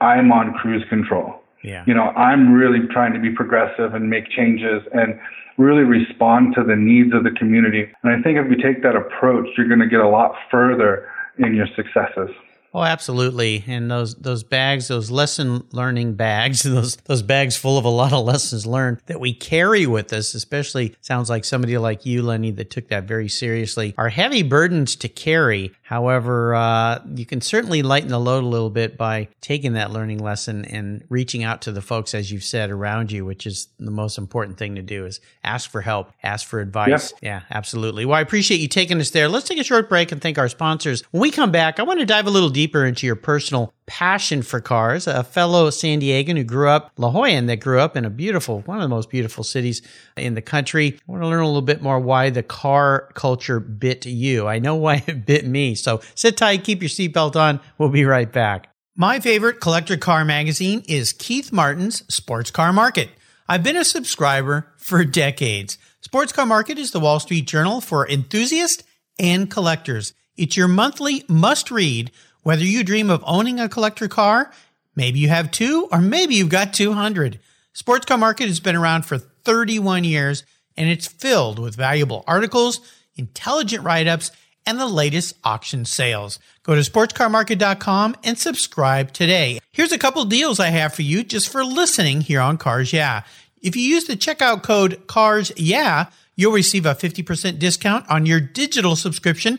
I'm 0.01 0.31
on 0.31 0.55
cruise 0.55 0.85
control. 0.89 1.42
Yeah. 1.63 1.85
You 1.87 1.95
know, 1.95 2.09
I'm 2.11 2.53
really 2.53 2.81
trying 2.91 3.13
to 3.13 3.21
be 3.21 3.31
progressive 3.31 3.95
and 3.95 4.11
make 4.11 4.29
changes 4.31 4.83
and 4.93 5.19
really 5.59 5.85
respond 5.85 6.55
to 6.57 6.65
the 6.65 6.77
needs 6.77 7.13
of 7.15 7.25
the 7.25 7.31
community. 7.31 7.91
And 8.03 8.13
I 8.13 8.23
think 8.23 8.39
if 8.39 8.51
you 8.51 8.63
take 8.63 8.83
that 8.83 8.97
approach, 8.97 9.47
you're 9.57 9.69
going 9.69 9.81
to 9.81 9.89
get 9.89 10.01
a 10.01 10.09
lot 10.09 10.33
further 10.51 11.09
in 11.39 11.55
your 11.55 11.67
successes. 11.77 12.31
Oh, 12.75 12.83
absolutely. 12.83 13.65
And 13.67 13.91
those 13.91 14.15
those 14.15 14.45
bags, 14.45 14.89
those 14.89 15.11
lesson 15.11 15.65
learning 15.73 16.15
bags, 16.15 16.63
those 16.63 16.97
those 17.05 17.23
bags 17.23 17.57
full 17.57 17.77
of 17.77 17.85
a 17.85 17.91
lot 17.91 18.13
of 18.13 18.25
lessons 18.25 18.67
learned 18.67 19.01
that 19.07 19.21
we 19.21 19.35
carry 19.35 19.87
with 19.87 20.13
us, 20.13 20.35
especially 20.35 20.95
sounds 21.01 21.29
like 21.29 21.45
somebody 21.45 21.77
like 21.77 22.07
you, 22.07 22.23
Lenny, 22.23 22.51
that 22.53 22.71
took 22.71 22.89
that 22.89 23.05
very 23.05 23.29
seriously, 23.29 23.95
are 23.99 24.09
heavy 24.09 24.43
burdens 24.43 24.97
to 24.97 25.09
carry. 25.09 25.73
However, 25.93 26.55
uh, 26.55 27.01
you 27.15 27.27
can 27.27 27.43
certainly 27.43 27.83
lighten 27.83 28.09
the 28.09 28.19
load 28.19 28.45
a 28.45 28.47
little 28.47 28.71
bit 28.71 28.97
by 28.97 29.29
taking 29.43 29.75
that 29.75 29.91
learning 29.91 30.21
lesson 30.21 30.65
and 30.65 31.05
reaching 31.11 31.45
out 31.45 31.61
to 31.63 31.73
the 31.73 31.83
folks, 31.83 32.15
as 32.15 32.33
you've 32.33 32.45
said, 32.45 32.71
around 32.71 33.13
you, 33.13 33.27
which 33.27 33.47
is 33.47 33.69
the 33.79 33.91
most 33.91 34.17
important 34.17 34.57
thing 34.57 34.77
to 34.77 34.81
do 34.81 35.05
is 35.05 35.21
ask 35.45 35.71
for 35.71 35.83
help, 35.83 36.11
ask 36.23 36.49
for 36.49 36.61
advice. 36.61 37.13
Yeah, 37.21 37.29
yeah 37.29 37.43
absolutely. 37.51 38.07
Well, 38.07 38.17
I 38.17 38.23
appreciate 38.23 38.61
you 38.61 38.69
taking 38.69 38.99
us 39.03 39.11
there. 39.11 39.29
Let's 39.29 39.47
take 39.47 39.59
a 39.59 39.65
short 39.65 39.91
break 39.91 40.13
and 40.13 40.23
thank 40.23 40.39
our 40.39 40.49
sponsors. 40.49 41.03
When 41.11 41.21
we 41.21 41.31
come 41.31 41.51
back, 41.51 41.79
I 41.79 41.83
want 41.83 42.01
to 42.01 42.07
dive 42.07 42.27
a 42.27 42.31
little 42.31 42.49
deeper 42.49 42.87
into 42.87 43.05
your 43.05 43.17
personal 43.17 43.75
passion 43.93 44.41
for 44.41 44.59
cars. 44.59 45.07
A 45.07 45.23
fellow 45.23 45.69
San 45.69 46.01
Diegan 46.01 46.39
who 46.39 46.45
grew 46.45 46.67
up, 46.67 46.93
La 46.97 47.11
Jolla, 47.11 47.43
that 47.43 47.61
grew 47.61 47.79
up 47.79 47.95
in 47.95 48.07
a 48.07 48.11
beautiful, 48.11 48.63
one 48.63 48.79
of 48.79 48.83
the 48.83 48.89
most 48.89 49.11
beautiful 49.11 49.45
cities 49.45 49.83
in 50.17 50.33
the 50.33 50.41
country. 50.41 50.95
I 50.95 51.13
want 51.13 51.23
to 51.23 51.29
learn 51.29 51.43
a 51.43 51.47
little 51.47 51.61
bit 51.61 51.83
more 51.83 52.01
why 52.01 52.31
the 52.31 52.43
car 52.43 53.11
culture 53.13 53.61
bit 53.61 54.07
you. 54.07 54.49
I 54.49 54.61
know 54.61 54.77
why 54.77 55.05
it 55.07 55.27
bit 55.27 55.47
me. 55.47 55.75
So 55.75 56.01
sit 56.15 56.39
tight, 56.39 56.65
keep 56.65 56.81
your 56.81 56.89
seatbelt 56.89 57.37
on. 57.37 57.61
We'll 57.77 57.91
be 57.91 58.07
right 58.07 58.33
back. 58.33 58.69
My 58.97 59.21
favorite 59.21 59.61
collector 59.61 59.99
car 59.99 60.25
magazine 60.25 60.83
is 60.89 61.13
Keith 61.13 61.53
Martin's 61.53 62.03
Sports 62.13 62.51
Car 62.51 62.73
Market. 62.73 63.11
I've 63.47 63.63
been 63.63 63.77
a 63.77 63.85
subscriber 63.85 64.73
for 64.79 65.05
decades. 65.05 65.77
Sports 66.01 66.33
Car 66.33 66.47
Market 66.47 66.79
is 66.79 66.93
the 66.93 67.01
Wall 67.01 67.21
Street 67.21 67.47
Journal 67.47 67.83
for 67.83 68.09
enthusiasts 68.09 68.85
and 69.19 69.51
collectors. 69.51 70.15
It's 70.35 70.57
your 70.57 70.69
monthly 70.69 71.25
must 71.29 71.71
read 71.71 72.11
whether 72.43 72.65
you 72.65 72.85
dream 72.85 73.11
of 73.11 73.23
owning 73.27 73.61
a 73.61 73.69
collector 73.69 74.09
car, 74.09 74.53
maybe 74.97 75.19
you 75.19 75.29
have 75.29 75.51
two, 75.51 75.89
or 75.93 76.01
maybe 76.01 76.35
you've 76.35 76.49
got 76.49 76.75
200. 76.75 77.39
Sports 77.73 78.07
Car 78.07 78.19
Market 78.19 78.49
has 78.49 78.61
been 78.61 78.77
around 78.77 79.07
for 79.07 79.19
31 79.19 80.05
years 80.05 80.45
and 80.77 80.89
it's 80.89 81.07
filled 81.07 81.59
with 81.59 81.77
valuable 81.77 82.25
articles, 82.27 82.81
intelligent 83.17 83.85
write 83.85 84.07
ups, 84.07 84.31
and 84.67 84.79
the 84.79 84.87
latest 84.87 85.35
auction 85.45 85.85
sales. 85.85 86.39
Go 86.63 86.75
to 86.75 86.81
sportscarmarket.com 86.81 88.17
and 88.23 88.39
subscribe 88.39 89.13
today. 89.13 89.59
Here's 89.73 89.93
a 89.93 89.99
couple 89.99 90.25
deals 90.25 90.61
I 90.61 90.69
have 90.69 90.95
for 90.95 91.03
you 91.03 91.25
just 91.25 91.49
for 91.49 91.65
listening 91.65 92.21
here 92.21 92.41
on 92.41 92.59
Cars 92.59 92.93
Yeah. 92.93 93.23
If 93.61 93.77
you 93.77 93.83
use 93.83 94.05
the 94.05 94.17
checkout 94.17 94.63
code 94.63 95.07
CARS 95.07 95.53
Yeah, 95.57 96.07
you'll 96.37 96.53
receive 96.53 96.87
a 96.87 96.95
50% 96.95 97.59
discount 97.59 98.09
on 98.09 98.27
your 98.27 98.41
digital 98.41 98.97
subscription 98.97 99.59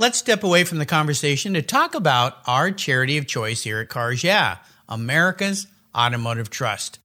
Let's 0.00 0.16
step 0.16 0.44
away 0.44 0.62
from 0.62 0.78
the 0.78 0.86
conversation 0.86 1.54
to 1.54 1.60
talk 1.60 1.96
about 1.96 2.36
our 2.46 2.70
charity 2.70 3.18
of 3.18 3.26
choice 3.26 3.64
here 3.64 3.80
at 3.80 3.88
Cars 3.88 4.22
Yeah, 4.22 4.58
America's 4.88 5.66
Automotive 5.92 6.50
Trust. 6.50 7.00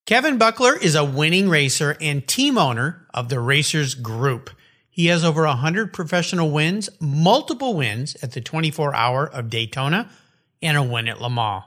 Kevin 0.06 0.38
Buckler 0.38 0.78
is 0.78 0.94
a 0.94 1.04
winning 1.04 1.50
racer 1.50 1.98
and 2.00 2.28
team 2.28 2.60
owner 2.60 3.08
of 3.12 3.30
the 3.30 3.40
Racers 3.40 3.96
Group. 3.96 4.52
He 4.88 5.08
has 5.08 5.26
over 5.26 5.46
100 5.46 5.94
professional 5.94 6.52
wins, 6.52 6.92
multiple 7.00 7.74
wins 7.74 8.16
at 8.22 8.34
the 8.34 8.40
24 8.40 8.94
hour 8.94 9.26
of 9.26 9.50
Daytona, 9.50 10.12
and 10.62 10.78
a 10.78 10.84
win 10.84 11.08
at 11.08 11.20
Le 11.20 11.30
Mans. 11.32 11.64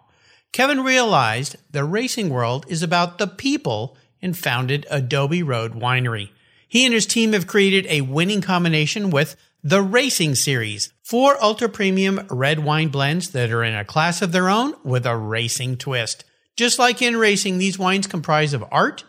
Kevin 0.52 0.84
realized 0.84 1.56
the 1.72 1.82
racing 1.82 2.28
world 2.28 2.64
is 2.68 2.80
about 2.80 3.18
the 3.18 3.26
people 3.26 3.96
and 4.22 4.38
founded 4.38 4.86
Adobe 4.88 5.42
Road 5.42 5.72
Winery. 5.72 6.30
He 6.68 6.84
and 6.84 6.94
his 6.94 7.06
team 7.06 7.32
have 7.32 7.48
created 7.48 7.86
a 7.88 8.02
winning 8.02 8.40
combination 8.40 9.10
with 9.10 9.34
the 9.64 9.82
Racing 9.82 10.36
Series, 10.36 10.92
four 11.02 11.42
ultra 11.42 11.68
premium 11.68 12.24
red 12.30 12.60
wine 12.60 12.90
blends 12.90 13.30
that 13.30 13.50
are 13.50 13.64
in 13.64 13.74
a 13.74 13.84
class 13.84 14.22
of 14.22 14.30
their 14.30 14.48
own 14.48 14.74
with 14.84 15.06
a 15.06 15.16
racing 15.16 15.76
twist. 15.76 16.22
Just 16.58 16.80
like 16.80 17.00
in 17.00 17.16
racing, 17.16 17.58
these 17.58 17.78
wines 17.78 18.08
comprise 18.08 18.52
of 18.52 18.64
art, 18.72 19.04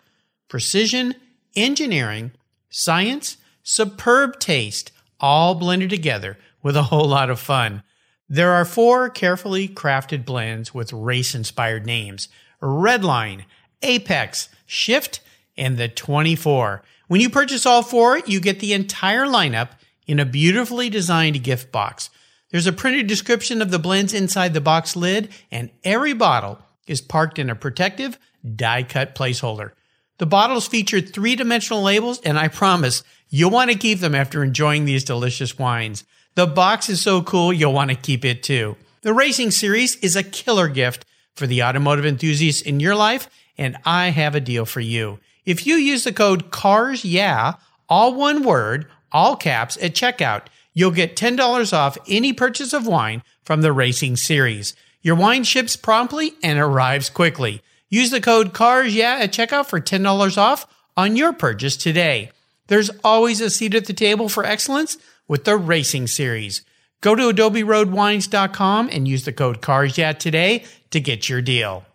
precision, 0.49 1.15
engineering, 1.55 2.29
science, 2.69 3.37
superb 3.63 4.39
taste, 4.39 4.91
all 5.19 5.55
blended 5.55 5.89
together 5.89 6.37
with 6.61 6.77
a 6.77 6.83
whole 6.83 7.07
lot 7.07 7.31
of 7.31 7.39
fun. 7.39 7.81
There 8.29 8.51
are 8.51 8.65
four 8.65 9.09
carefully 9.09 9.67
crafted 9.67 10.25
blends 10.25 10.75
with 10.75 10.93
race 10.93 11.33
inspired 11.33 11.87
names 11.87 12.27
Redline, 12.61 13.45
Apex, 13.81 14.49
Shift, 14.67 15.19
and 15.57 15.75
the 15.75 15.87
24. 15.87 16.83
When 17.07 17.19
you 17.19 17.31
purchase 17.31 17.65
all 17.65 17.81
four, 17.81 18.19
you 18.19 18.39
get 18.39 18.59
the 18.59 18.73
entire 18.73 19.25
lineup 19.25 19.69
in 20.05 20.19
a 20.19 20.23
beautifully 20.23 20.87
designed 20.87 21.43
gift 21.43 21.71
box. 21.71 22.11
There's 22.51 22.67
a 22.67 22.71
printed 22.71 23.07
description 23.07 23.59
of 23.59 23.71
the 23.71 23.79
blends 23.79 24.13
inside 24.13 24.53
the 24.53 24.61
box 24.61 24.95
lid, 24.95 25.29
and 25.49 25.71
every 25.83 26.13
bottle 26.13 26.59
is 26.89 27.01
parked 27.01 27.39
in 27.39 27.49
a 27.49 27.55
protective, 27.55 28.17
die 28.55 28.83
cut 28.83 29.15
placeholder. 29.15 29.71
The 30.17 30.25
bottles 30.25 30.67
feature 30.67 30.99
three 30.99 31.35
dimensional 31.35 31.81
labels, 31.81 32.19
and 32.21 32.37
I 32.37 32.49
promise 32.49 33.03
you'll 33.29 33.51
want 33.51 33.71
to 33.71 33.77
keep 33.77 33.99
them 33.99 34.15
after 34.15 34.43
enjoying 34.43 34.85
these 34.85 35.03
delicious 35.03 35.57
wines. 35.57 36.03
The 36.35 36.47
box 36.47 36.89
is 36.89 37.01
so 37.01 37.21
cool, 37.21 37.53
you'll 37.53 37.73
want 37.73 37.91
to 37.91 37.95
keep 37.95 38.25
it 38.25 38.43
too. 38.43 38.75
The 39.01 39.13
Racing 39.13 39.51
Series 39.51 39.95
is 39.97 40.15
a 40.15 40.23
killer 40.23 40.67
gift 40.67 41.05
for 41.35 41.47
the 41.47 41.63
automotive 41.63 42.05
enthusiasts 42.05 42.61
in 42.61 42.81
your 42.81 42.95
life 42.95 43.29
and 43.59 43.77
I 43.85 44.09
have 44.09 44.35
a 44.35 44.39
deal 44.39 44.65
for 44.65 44.79
you. 44.79 45.19
If 45.45 45.67
you 45.67 45.75
use 45.75 46.05
the 46.05 46.13
code 46.13 46.49
CARS 46.49 47.03
yeah, 47.03 47.55
all 47.89 48.15
one 48.15 48.43
word, 48.43 48.87
all 49.11 49.35
caps 49.35 49.77
at 49.81 49.93
checkout, 49.93 50.43
you'll 50.73 50.91
get 50.91 51.17
$10 51.17 51.73
off 51.73 51.97
any 52.07 52.31
purchase 52.31 52.71
of 52.71 52.87
wine 52.87 53.21
from 53.43 53.61
the 53.61 53.73
racing 53.73 54.15
series. 54.15 54.75
Your 55.01 55.15
wine 55.15 55.43
ships 55.43 55.75
promptly 55.75 56.33
and 56.43 56.59
arrives 56.59 57.09
quickly. 57.09 57.61
Use 57.89 58.11
the 58.11 58.21
code 58.21 58.53
CARS 58.53 58.93
yeah 58.93 59.19
at 59.21 59.31
checkout 59.31 59.67
for 59.67 59.79
$10 59.79 60.37
off 60.37 60.67
on 60.97 61.15
your 61.15 61.31
purchase 61.31 61.77
today. 61.77 62.31
There's 62.67 62.91
always 63.03 63.41
a 63.41 63.49
seat 63.49 63.73
at 63.73 63.85
the 63.85 63.93
table 63.93 64.29
for 64.29 64.45
excellence 64.45 64.97
with 65.27 65.45
the 65.45 65.57
racing 65.57 66.07
series. 66.07 66.63
Go 67.01 67.15
to 67.15 67.23
adoberoadwines.com 67.23 68.89
and 68.91 69.07
use 69.07 69.23
the 69.23 69.31
code 69.31 69.61
CARS 69.61 69.93
today 69.95 70.65
to 70.91 70.99
get 70.99 71.29
your 71.29 71.41
deal. 71.41 71.85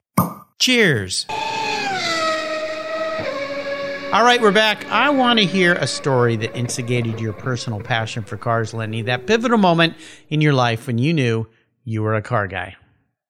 Cheers. 0.58 1.26
All 4.14 4.22
right, 4.22 4.40
we're 4.40 4.52
back. 4.52 4.86
I 4.86 5.10
want 5.10 5.40
to 5.40 5.44
hear 5.44 5.74
a 5.74 5.88
story 5.88 6.36
that 6.36 6.56
instigated 6.56 7.20
your 7.20 7.32
personal 7.32 7.80
passion 7.80 8.22
for 8.22 8.36
cars, 8.36 8.72
Lenny. 8.72 9.02
That 9.02 9.26
pivotal 9.26 9.58
moment 9.58 9.94
in 10.30 10.40
your 10.40 10.52
life 10.52 10.86
when 10.86 10.98
you 10.98 11.12
knew 11.12 11.48
you 11.84 12.02
were 12.02 12.14
a 12.14 12.22
car 12.22 12.46
guy. 12.46 12.76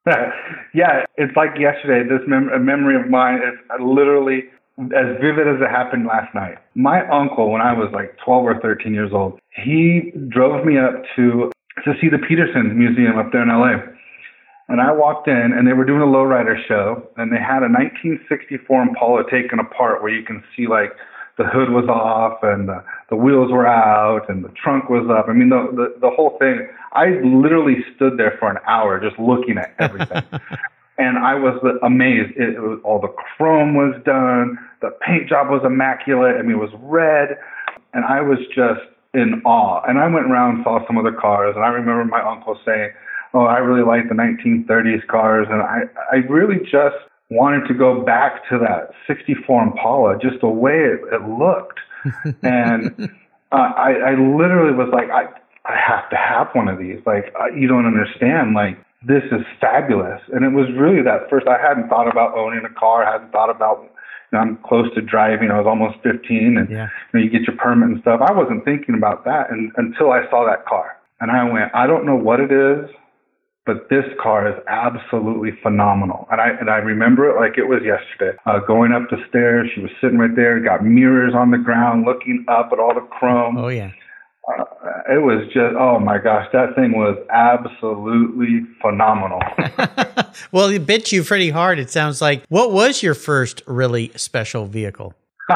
yeah, 0.74 1.04
it's 1.16 1.34
like 1.36 1.50
yesterday. 1.58 2.06
This 2.08 2.20
mem- 2.26 2.50
a 2.50 2.58
memory 2.58 2.96
of 2.96 3.08
mine 3.08 3.36
is 3.36 3.58
literally 3.80 4.44
as 4.78 5.16
vivid 5.20 5.46
as 5.46 5.62
it 5.62 5.70
happened 5.70 6.06
last 6.06 6.34
night. 6.34 6.58
My 6.74 7.06
uncle, 7.08 7.50
when 7.50 7.62
I 7.62 7.72
was 7.72 7.90
like 7.92 8.16
12 8.24 8.44
or 8.44 8.60
13 8.60 8.92
years 8.92 9.12
old, 9.12 9.38
he 9.64 10.12
drove 10.28 10.64
me 10.66 10.78
up 10.78 11.02
to 11.16 11.50
to 11.84 11.92
see 12.00 12.08
the 12.08 12.18
Petersen 12.18 12.78
Museum 12.78 13.18
up 13.18 13.32
there 13.32 13.42
in 13.42 13.48
LA. 13.48 13.82
And 14.68 14.80
I 14.80 14.92
walked 14.92 15.28
in 15.28 15.52
and 15.52 15.66
they 15.66 15.72
were 15.72 15.84
doing 15.84 16.00
a 16.00 16.06
lowrider 16.06 16.56
show 16.66 17.06
and 17.16 17.32
they 17.32 17.40
had 17.40 17.60
a 17.60 17.68
1964 17.68 18.82
Impala 18.82 19.22
taken 19.30 19.58
apart 19.58 20.02
where 20.02 20.12
you 20.12 20.24
can 20.24 20.42
see 20.56 20.66
like 20.66 20.92
the 21.36 21.44
hood 21.44 21.70
was 21.70 21.84
off 21.88 22.38
and 22.42 22.68
the, 22.68 22.82
the 23.10 23.16
wheels 23.16 23.50
were 23.50 23.66
out 23.66 24.30
and 24.30 24.44
the 24.44 24.48
trunk 24.50 24.88
was 24.88 25.04
up. 25.10 25.28
I 25.28 25.32
mean, 25.32 25.50
the, 25.50 25.68
the, 25.74 26.00
the 26.00 26.10
whole 26.10 26.38
thing, 26.38 26.66
I 26.94 27.20
literally 27.22 27.84
stood 27.96 28.18
there 28.18 28.36
for 28.38 28.50
an 28.50 28.58
hour 28.66 29.00
just 29.00 29.18
looking 29.18 29.58
at 29.58 29.74
everything. 29.78 30.22
and 30.98 31.18
I 31.18 31.34
was 31.34 31.60
amazed. 31.82 32.32
It, 32.36 32.54
it 32.54 32.60
was 32.60 32.80
all 32.84 33.00
the 33.00 33.08
chrome 33.08 33.74
was 33.74 34.00
done. 34.04 34.58
The 34.80 34.90
paint 35.06 35.28
job 35.28 35.50
was 35.50 35.62
immaculate. 35.64 36.36
I 36.36 36.42
mean, 36.42 36.52
it 36.52 36.60
was 36.60 36.72
red 36.80 37.38
and 37.92 38.04
I 38.04 38.20
was 38.20 38.38
just 38.54 38.80
in 39.12 39.42
awe. 39.44 39.82
And 39.86 39.98
I 39.98 40.08
went 40.08 40.26
around 40.26 40.56
and 40.56 40.64
saw 40.64 40.86
some 40.86 40.98
other 40.98 41.12
cars 41.12 41.54
and 41.56 41.64
I 41.64 41.68
remember 41.68 42.04
my 42.04 42.22
uncle 42.22 42.58
saying, 42.64 42.90
oh, 43.34 43.44
I 43.46 43.58
really 43.58 43.84
like 43.84 44.08
the 44.08 44.14
1930s 44.14 45.06
cars, 45.08 45.46
and 45.50 45.60
I 45.60 45.82
I 46.12 46.16
really 46.30 46.60
just 46.60 46.96
wanted 47.30 47.66
to 47.68 47.74
go 47.74 48.02
back 48.02 48.48
to 48.48 48.58
that 48.58 48.92
64 49.06 49.62
Impala, 49.64 50.18
just 50.18 50.40
the 50.40 50.48
way 50.48 50.72
it, 50.72 51.00
it 51.12 51.28
looked, 51.28 51.80
and 52.42 53.10
uh, 53.52 53.72
I 53.76 53.92
I 53.92 54.10
literally 54.12 54.72
was 54.72 54.88
like 54.92 55.10
I 55.10 55.26
I 55.66 55.76
have 55.76 56.08
to 56.10 56.16
have 56.16 56.48
one 56.52 56.68
of 56.68 56.78
these. 56.78 57.00
Like 57.06 57.32
uh, 57.38 57.54
you 57.54 57.68
don't 57.68 57.86
understand, 57.86 58.54
like 58.54 58.78
this 59.06 59.24
is 59.32 59.44
fabulous, 59.60 60.20
and 60.32 60.44
it 60.44 60.52
was 60.52 60.68
really 60.76 61.02
that 61.02 61.30
first. 61.30 61.46
I 61.46 61.60
hadn't 61.60 61.88
thought 61.88 62.08
about 62.08 62.36
owning 62.36 62.64
a 62.64 62.72
car, 62.78 63.04
I 63.04 63.12
hadn't 63.12 63.32
thought 63.32 63.50
about 63.50 63.82
you 63.82 63.90
know, 64.32 64.38
I'm 64.38 64.58
close 64.64 64.92
to 64.94 65.00
driving. 65.00 65.50
I 65.50 65.58
was 65.58 65.66
almost 65.66 65.96
15, 66.02 66.58
and 66.58 66.68
yeah. 66.70 66.88
you, 67.12 67.20
know, 67.20 67.24
you 67.24 67.30
get 67.30 67.42
your 67.42 67.56
permit 67.56 67.90
and 67.90 68.00
stuff. 68.00 68.20
I 68.20 68.32
wasn't 68.32 68.64
thinking 68.64 68.94
about 68.94 69.24
that 69.24 69.50
and, 69.50 69.72
until 69.76 70.12
I 70.12 70.28
saw 70.30 70.44
that 70.46 70.66
car, 70.66 70.96
and 71.20 71.30
I 71.30 71.44
went, 71.44 71.74
I 71.74 71.86
don't 71.86 72.04
know 72.04 72.16
what 72.16 72.40
it 72.40 72.52
is 72.52 72.90
but 73.66 73.88
this 73.88 74.04
car 74.22 74.48
is 74.48 74.54
absolutely 74.68 75.50
phenomenal. 75.62 76.28
And 76.30 76.40
I 76.40 76.48
and 76.60 76.68
I 76.68 76.76
remember 76.76 77.30
it 77.30 77.40
like 77.40 77.56
it 77.56 77.64
was 77.64 77.80
yesterday. 77.82 78.36
Uh, 78.46 78.58
going 78.60 78.92
up 78.92 79.08
the 79.10 79.16
stairs, 79.28 79.70
she 79.74 79.80
was 79.80 79.90
sitting 80.00 80.18
right 80.18 80.34
there, 80.36 80.60
got 80.60 80.84
mirrors 80.84 81.34
on 81.34 81.50
the 81.50 81.58
ground, 81.58 82.04
looking 82.04 82.44
up 82.48 82.70
at 82.72 82.78
all 82.78 82.94
the 82.94 83.06
chrome. 83.10 83.56
Oh 83.56 83.68
yeah. 83.68 83.90
Uh, 84.46 84.64
it 85.08 85.22
was 85.22 85.44
just 85.46 85.74
oh 85.78 85.98
my 85.98 86.18
gosh, 86.18 86.46
that 86.52 86.74
thing 86.74 86.92
was 86.92 87.16
absolutely 87.30 88.60
phenomenal. 88.80 89.40
well, 90.52 90.68
it 90.68 90.86
bit 90.86 91.12
you 91.12 91.22
pretty 91.22 91.50
hard. 91.50 91.78
It 91.78 91.90
sounds 91.90 92.20
like. 92.20 92.44
What 92.48 92.72
was 92.72 93.02
your 93.02 93.14
first 93.14 93.62
really 93.66 94.12
special 94.16 94.66
vehicle? 94.66 95.14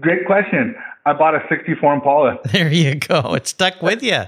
Great 0.00 0.26
question. 0.26 0.74
I 1.06 1.12
bought 1.12 1.34
a 1.34 1.40
'64 1.48 1.94
Impala. 1.94 2.38
There 2.52 2.72
you 2.72 2.94
go. 2.94 3.34
It 3.34 3.48
stuck 3.48 3.82
with 3.82 4.02
you. 4.02 4.22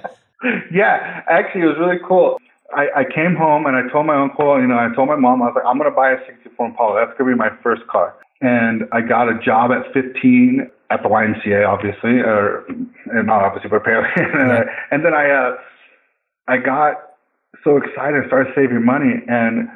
yeah, 0.73 1.23
actually, 1.29 1.62
it 1.62 1.67
was 1.67 1.77
really 1.79 2.01
cool. 2.07 2.38
I, 2.75 2.88
I 2.97 3.05
came 3.05 3.37
home 3.37 3.67
and 3.67 3.77
I 3.77 3.88
told 3.93 4.07
my 4.07 4.21
uncle, 4.21 4.61
you 4.61 4.67
know, 4.67 4.77
I 4.77 4.93
told 4.97 5.09
my 5.09 5.17
mom, 5.17 5.43
I 5.43 5.47
was 5.47 5.55
like, 5.55 5.64
I'm 5.64 5.79
going 5.79 5.88
to 5.88 5.95
buy 5.95 6.11
a 6.11 6.19
64 6.27 6.67
Impala. 6.67 7.07
That's 7.07 7.17
going 7.17 7.31
to 7.31 7.37
be 7.37 7.38
my 7.38 7.51
first 7.62 7.87
car. 7.87 8.17
And 8.40 8.83
I 8.90 9.01
got 9.01 9.29
a 9.29 9.38
job 9.38 9.71
at 9.71 9.93
15 9.95 10.69
at 10.90 11.03
the 11.03 11.09
YMCA, 11.09 11.66
obviously, 11.66 12.20
or 12.20 12.64
not 13.07 13.42
obviously, 13.42 13.70
but 13.70 13.77
apparently. 13.77 14.23
and, 14.40 14.68
and 14.90 15.05
then 15.05 15.14
I, 15.14 15.31
uh, 15.31 15.57
I 16.49 16.59
got 16.59 17.14
so 17.62 17.77
excited, 17.77 18.25
I 18.25 18.27
started 18.27 18.53
saving 18.55 18.85
money, 18.85 19.23
and 19.29 19.68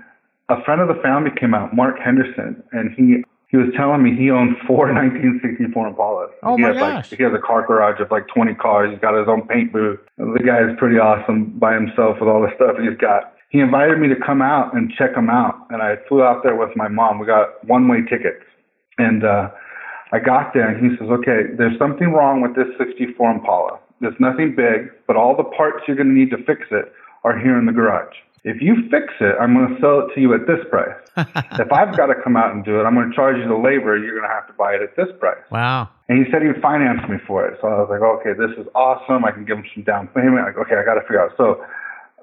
a 0.49 0.63
friend 0.65 0.81
of 0.81 0.89
the 0.89 1.01
family 1.03 1.31
came 1.39 1.55
out, 1.55 1.75
Mark 1.75 1.99
Henderson, 1.99 2.63
and 2.73 2.93
he 2.97 3.25
he 3.49 3.57
was 3.57 3.69
telling 3.75 4.03
me 4.03 4.15
he 4.15 4.31
owned 4.31 4.57
four 4.67 4.93
1964 4.93 5.95
Impalas. 5.95 6.29
Oh 6.43 6.57
he 6.57 6.63
my 6.63 6.69
has 6.69 6.77
gosh! 6.77 7.11
Like, 7.11 7.19
he 7.19 7.25
has 7.25 7.33
a 7.33 7.41
car 7.41 7.67
garage 7.67 8.01
of 8.01 8.11
like 8.11 8.29
20 8.29 8.55
cars. 8.55 8.91
He's 8.93 9.01
got 9.01 9.19
his 9.19 9.29
own 9.29 9.49
paint 9.49 9.73
booth. 9.73 10.01
The 10.19 10.45
guy 10.45 10.61
is 10.69 10.77
pretty 10.79 10.99
awesome 10.99 11.59
by 11.59 11.75
himself 11.75 12.21
with 12.21 12.29
all 12.29 12.43
the 12.43 12.53
stuff 12.57 12.77
he's 12.79 12.99
got. 12.99 13.33
He 13.51 13.61
invited 13.61 13.99
me 13.99 14.09
to 14.09 14.17
come 14.17 14.43
out 14.43 14.75
and 14.75 14.93
check 14.93 15.17
him 15.17 15.31
out, 15.31 15.57
and 15.71 15.81
I 15.81 15.97
flew 16.09 16.23
out 16.23 16.43
there 16.43 16.57
with 16.57 16.77
my 16.77 16.89
mom. 16.89 17.19
We 17.19 17.25
got 17.25 17.65
one-way 17.65 18.03
tickets, 18.03 18.45
and 18.99 19.25
uh, 19.25 19.49
I 20.13 20.19
got 20.19 20.55
there, 20.55 20.69
and 20.69 20.79
he 20.91 20.97
says, 20.97 21.09
"Okay, 21.11 21.55
there's 21.57 21.79
something 21.79 22.13
wrong 22.13 22.41
with 22.41 22.55
this 22.55 22.69
64 22.79 23.31
Impala. 23.31 23.79
There's 24.01 24.19
nothing 24.19 24.55
big, 24.55 24.91
but 25.07 25.17
all 25.17 25.37
the 25.37 25.45
parts 25.45 25.85
you're 25.87 25.97
going 25.97 26.09
to 26.09 26.15
need 26.15 26.31
to 26.31 26.39
fix 26.45 26.63
it 26.71 26.93
are 27.25 27.39
here 27.39 27.59
in 27.59 27.67
the 27.67 27.73
garage." 27.73 28.15
If 28.45 28.63
you 28.63 28.89
fix 28.89 29.13
it, 29.21 29.35
I'm 29.41 29.53
going 29.53 29.75
to 29.75 29.81
sell 29.81 30.07
it 30.07 30.15
to 30.15 30.21
you 30.21 30.33
at 30.33 30.47
this 30.47 30.63
price. 30.71 30.95
if 31.61 31.73
I've 31.73 31.97
got 31.97 32.07
to 32.07 32.15
come 32.23 32.37
out 32.37 32.55
and 32.55 32.65
do 32.65 32.81
it, 32.81 32.85
I'm 32.85 32.95
going 32.95 33.11
to 33.11 33.15
charge 33.15 33.37
you 33.37 33.49
the 33.49 33.59
labor. 33.59 33.99
You're 33.99 34.17
going 34.17 34.29
to 34.29 34.35
have 34.35 34.47
to 34.47 34.55
buy 34.55 34.75
it 34.75 34.83
at 34.83 34.95
this 34.95 35.09
price. 35.19 35.43
Wow. 35.51 35.91
And 36.09 36.25
he 36.25 36.31
said 36.31 36.43
he 36.43 36.49
would 36.49 36.63
finance 36.63 37.03
me 37.09 37.19
for 37.27 37.47
it. 37.47 37.59
So 37.61 37.69
I 37.69 37.83
was 37.83 37.91
like, 37.91 38.01
okay, 38.01 38.39
this 38.39 38.55
is 38.57 38.67
awesome. 38.75 39.25
I 39.25 39.33
can 39.33 39.45
give 39.45 39.59
him 39.59 39.67
some 39.75 39.83
down 39.83 40.07
payment. 40.15 40.47
Like, 40.47 40.57
okay, 40.57 40.77
I 40.79 40.85
got 40.85 40.95
to 40.95 41.03
figure 41.03 41.21
out. 41.21 41.37
So 41.37 41.61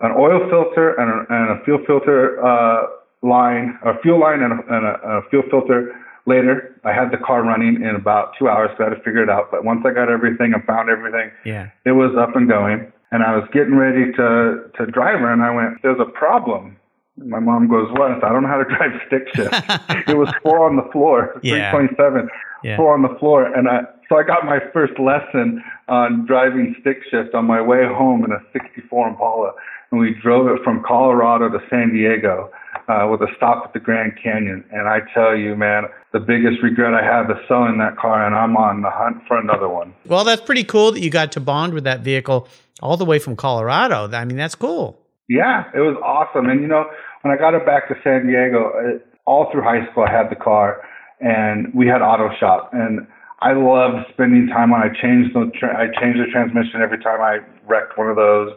an 0.01 0.11
oil 0.17 0.39
filter 0.49 0.95
and 0.95 1.11
a, 1.11 1.17
and 1.29 1.59
a 1.59 1.63
fuel 1.63 1.79
filter 1.85 2.39
uh, 2.39 2.87
line, 3.21 3.77
a 3.83 3.99
fuel 4.01 4.19
line 4.19 4.41
and 4.41 4.53
a, 4.53 4.59
and 4.71 4.85
a, 4.85 4.93
a 5.19 5.21
fuel 5.29 5.43
filter. 5.51 5.93
Later, 6.27 6.75
I 6.83 6.91
had 6.91 7.11
the 7.11 7.17
car 7.17 7.43
running 7.43 7.83
in 7.83 7.95
about 7.95 8.31
two 8.39 8.49
hours, 8.49 8.71
so 8.77 8.83
I 8.85 8.89
had 8.89 8.95
to 8.95 9.03
figure 9.03 9.21
it 9.21 9.29
out. 9.29 9.51
But 9.51 9.63
once 9.63 9.85
I 9.85 9.93
got 9.93 10.09
everything 10.09 10.53
and 10.53 10.63
found 10.63 10.89
everything, 10.89 11.29
yeah, 11.45 11.69
it 11.85 11.91
was 11.91 12.15
up 12.17 12.35
and 12.35 12.49
going 12.49 12.91
and 13.15 13.23
I 13.23 13.35
was 13.35 13.47
getting 13.53 13.75
ready 13.75 14.11
to 14.13 14.69
to 14.77 14.85
drive 14.91 15.19
her, 15.19 15.31
and 15.31 15.41
I 15.41 15.51
went, 15.51 15.81
"There's 15.81 15.99
a 15.99 16.11
problem." 16.11 16.77
My 17.17 17.39
mom 17.39 17.67
goes, 17.67 17.89
"What?" 17.91 18.11
I, 18.11 18.15
said, 18.15 18.23
I 18.25 18.29
don't 18.33 18.43
know 18.43 18.49
how 18.49 18.61
to 18.61 18.65
drive 18.65 18.91
stick 19.07 19.27
shift. 19.33 19.53
it 20.09 20.17
was 20.17 20.29
four 20.43 20.67
on 20.67 20.75
the 20.75 20.87
floor, 20.91 21.39
yeah. 21.41 21.71
327, 21.71 22.29
yeah. 22.63 22.77
four 22.77 22.93
on 22.93 23.03
the 23.03 23.15
floor, 23.19 23.45
and 23.45 23.69
I 23.69 23.81
so 24.09 24.17
I 24.17 24.23
got 24.23 24.45
my 24.45 24.59
first 24.73 24.99
lesson 24.99 25.63
on 25.87 26.25
driving 26.25 26.75
stick 26.81 26.97
shift 27.09 27.33
on 27.33 27.45
my 27.45 27.61
way 27.61 27.85
home 27.85 28.25
in 28.25 28.31
a 28.31 28.39
'64 28.51 29.09
Impala, 29.09 29.53
and 29.91 29.99
we 29.99 30.13
drove 30.21 30.47
it 30.47 30.61
from 30.63 30.83
Colorado 30.83 31.49
to 31.49 31.59
San 31.69 31.93
Diego. 31.93 32.51
Uh, 32.87 33.07
with 33.09 33.19
a 33.21 33.27
stop 33.35 33.65
at 33.65 33.73
the 33.73 33.79
Grand 33.79 34.13
Canyon. 34.21 34.63
And 34.71 34.87
I 34.87 34.99
tell 35.11 35.35
you, 35.35 35.55
man, 35.55 35.85
the 36.15 36.21
biggest 36.21 36.63
regret 36.63 36.93
I 36.93 37.03
have 37.03 37.29
is 37.29 37.35
selling 37.45 37.77
that 37.79 37.97
car, 37.97 38.25
and 38.25 38.33
I'm 38.33 38.55
on 38.55 38.81
the 38.81 38.89
hunt 38.89 39.17
for 39.27 39.37
another 39.37 39.67
one. 39.67 39.93
Well, 40.05 40.23
that's 40.23 40.41
pretty 40.41 40.63
cool 40.63 40.93
that 40.93 41.01
you 41.01 41.09
got 41.09 41.33
to 41.33 41.41
bond 41.41 41.73
with 41.73 41.83
that 41.83 41.99
vehicle 41.99 42.47
all 42.81 42.95
the 42.95 43.03
way 43.03 43.19
from 43.19 43.35
Colorado. 43.35 44.09
I 44.09 44.23
mean, 44.23 44.37
that's 44.37 44.55
cool. 44.55 44.97
Yeah, 45.27 45.65
it 45.75 45.81
was 45.81 45.97
awesome. 46.01 46.49
And 46.49 46.61
you 46.61 46.67
know, 46.67 46.85
when 47.23 47.33
I 47.33 47.37
got 47.37 47.53
it 47.53 47.65
back 47.65 47.89
to 47.89 47.95
San 48.01 48.27
Diego, 48.27 48.71
it, 48.77 49.05
all 49.25 49.51
through 49.51 49.63
high 49.63 49.91
school, 49.91 50.05
I 50.07 50.11
had 50.11 50.29
the 50.29 50.37
car, 50.37 50.81
and 51.19 51.73
we 51.73 51.85
had 51.85 52.01
auto 52.01 52.29
shop, 52.39 52.69
and 52.71 53.05
I 53.41 53.51
loved 53.51 54.07
spending 54.13 54.47
time 54.47 54.71
on. 54.71 54.79
I 54.79 54.87
changed 54.95 55.35
the 55.35 55.51
tra- 55.59 55.75
I 55.75 55.87
changed 55.99 56.17
the 56.17 56.31
transmission 56.31 56.79
every 56.81 57.03
time 57.03 57.19
I 57.19 57.39
wrecked 57.67 57.97
one 57.97 58.07
of 58.07 58.15
those. 58.15 58.53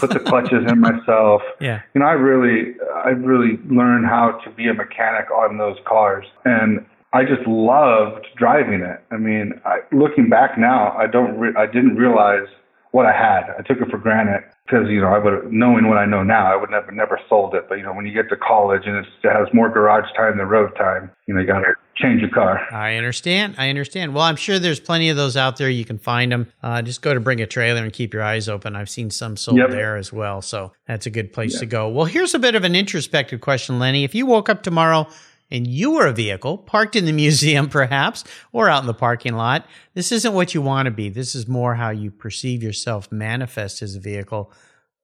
Put 0.00 0.10
the 0.10 0.18
clutches 0.26 0.66
in 0.66 0.80
myself. 0.80 1.42
Yeah. 1.60 1.82
You 1.94 2.00
know, 2.00 2.08
I 2.08 2.18
really, 2.18 2.74
I 3.04 3.10
really 3.10 3.62
learned 3.70 4.06
how 4.06 4.40
to 4.42 4.50
be 4.50 4.66
a 4.66 4.74
mechanic 4.74 5.30
on 5.30 5.58
those 5.58 5.76
cars, 5.86 6.26
and 6.44 6.84
I 7.12 7.22
just 7.22 7.46
loved 7.46 8.26
driving 8.36 8.80
it. 8.80 9.02
I 9.10 9.16
mean, 9.16 9.60
I, 9.64 9.78
looking 9.92 10.28
back 10.28 10.58
now, 10.58 10.96
I 10.98 11.06
don't, 11.06 11.38
re- 11.38 11.54
I 11.56 11.66
didn't 11.66 11.96
realize 11.96 12.48
what 12.96 13.06
I 13.06 13.12
had. 13.12 13.50
I 13.58 13.62
took 13.62 13.80
it 13.80 13.90
for 13.90 13.98
granted 13.98 14.42
because 14.64 14.88
you 14.88 15.00
know 15.00 15.08
I 15.08 15.18
would 15.18 15.52
knowing 15.52 15.88
what 15.88 15.98
I 15.98 16.06
know 16.06 16.22
now, 16.22 16.52
I 16.52 16.56
would 16.56 16.70
never 16.70 16.90
never 16.90 17.20
sold 17.28 17.54
it. 17.54 17.66
But 17.68 17.76
you 17.76 17.84
know 17.84 17.92
when 17.92 18.06
you 18.06 18.12
get 18.12 18.28
to 18.30 18.36
college 18.36 18.82
and 18.86 18.96
it 18.96 19.06
has 19.22 19.48
more 19.52 19.68
garage 19.68 20.10
time 20.16 20.38
than 20.38 20.48
road 20.48 20.74
time, 20.76 21.10
you 21.26 21.34
know 21.34 21.40
you 21.40 21.46
got 21.46 21.60
to 21.60 21.74
change 21.96 22.20
your 22.20 22.30
car. 22.30 22.60
I 22.72 22.96
understand. 22.96 23.56
I 23.58 23.68
understand. 23.68 24.14
Well, 24.14 24.24
I'm 24.24 24.36
sure 24.36 24.58
there's 24.58 24.80
plenty 24.80 25.10
of 25.10 25.16
those 25.16 25.36
out 25.36 25.56
there. 25.56 25.68
You 25.68 25.84
can 25.84 25.98
find 25.98 26.32
them. 26.32 26.52
Uh, 26.62 26.82
just 26.82 27.02
go 27.02 27.12
to 27.12 27.20
bring 27.20 27.40
a 27.40 27.46
trailer 27.46 27.82
and 27.82 27.92
keep 27.92 28.14
your 28.14 28.22
eyes 28.22 28.48
open. 28.48 28.74
I've 28.74 28.90
seen 28.90 29.10
some 29.10 29.36
sold 29.36 29.58
yep. 29.58 29.70
there 29.70 29.96
as 29.96 30.12
well, 30.12 30.40
so 30.40 30.72
that's 30.86 31.06
a 31.06 31.10
good 31.10 31.32
place 31.32 31.52
yep. 31.54 31.60
to 31.60 31.66
go. 31.66 31.88
Well, 31.88 32.06
here's 32.06 32.34
a 32.34 32.38
bit 32.38 32.54
of 32.54 32.64
an 32.64 32.74
introspective 32.74 33.40
question, 33.40 33.78
Lenny. 33.78 34.04
If 34.04 34.14
you 34.14 34.24
woke 34.24 34.48
up 34.48 34.62
tomorrow 34.62 35.06
and 35.50 35.66
you 35.66 35.92
were 35.92 36.06
a 36.06 36.12
vehicle 36.12 36.58
parked 36.58 36.96
in 36.96 37.04
the 37.04 37.12
museum, 37.24 37.68
perhaps, 37.68 38.24
or 38.52 38.68
out 38.68 38.82
in 38.82 38.86
the 38.86 38.94
parking 38.94 39.34
lot, 39.34 39.66
this 39.94 40.12
isn't 40.12 40.34
what 40.34 40.54
you 40.54 40.62
want 40.62 40.86
to 40.86 40.90
be. 40.90 41.08
This 41.08 41.34
is 41.34 41.46
more 41.46 41.74
how 41.74 41.90
you 41.90 42.10
perceive 42.10 42.62
yourself 42.62 43.10
manifest 43.10 43.82
as 43.82 43.94
a 43.94 44.00
vehicle. 44.00 44.52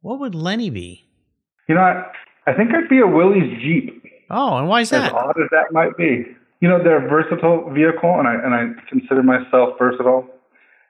What 0.01 0.19
would 0.21 0.35
Lenny 0.35 0.71
be? 0.71 1.07
You 1.69 1.77
know, 1.77 1.83
I, 1.83 2.05
I 2.47 2.55
think 2.55 2.71
I'd 2.75 2.89
be 2.89 3.01
a 3.01 3.07
Willys 3.07 3.59
Jeep. 3.63 4.03
Oh, 4.31 4.57
and 4.57 4.69
why 4.69 4.81
is 4.81 4.91
that? 4.91 5.07
As 5.07 5.13
odd 5.13 5.41
as 5.41 5.49
that 5.51 5.73
might 5.73 5.97
be. 5.97 6.25
You 6.61 6.69
know, 6.69 6.83
they're 6.83 7.05
a 7.05 7.09
versatile 7.09 7.71
vehicle, 7.71 8.19
and 8.19 8.27
I 8.27 8.35
and 8.35 8.55
I 8.55 8.89
consider 8.89 9.23
myself 9.23 9.79
versatile. 9.79 10.27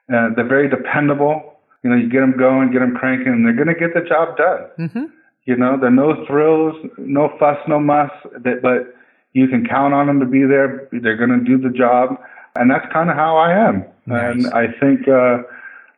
And 0.07 0.35
they're 0.35 0.47
very 0.47 0.69
dependable. 0.69 1.53
You 1.83 1.89
know, 1.89 1.95
you 1.95 2.09
get 2.09 2.21
them 2.21 2.37
going, 2.37 2.71
get 2.71 2.79
them 2.79 2.95
cranking, 2.95 3.27
and 3.27 3.45
they're 3.45 3.55
going 3.55 3.67
to 3.67 3.75
get 3.75 3.93
the 3.93 4.07
job 4.07 4.37
done. 4.37 4.67
Mm-hmm. 4.79 5.03
You 5.45 5.57
know, 5.57 5.77
they're 5.79 5.91
no 5.91 6.25
thrills, 6.25 6.75
no 6.97 7.29
fuss, 7.37 7.57
no 7.67 7.79
muss, 7.79 8.11
but 8.43 8.95
you 9.33 9.47
can 9.47 9.65
count 9.65 9.93
on 9.93 10.07
them 10.07 10.19
to 10.19 10.25
be 10.25 10.45
there. 10.45 10.87
They're 10.91 11.17
going 11.17 11.37
to 11.37 11.43
do 11.43 11.57
the 11.57 11.75
job. 11.75 12.19
And 12.55 12.69
that's 12.69 12.85
kind 12.93 13.09
of 13.09 13.15
how 13.15 13.37
I 13.37 13.51
am. 13.67 13.85
Nice. 14.05 14.35
And 14.35 14.53
I 14.53 14.67
think 14.79 15.07
uh, 15.07 15.41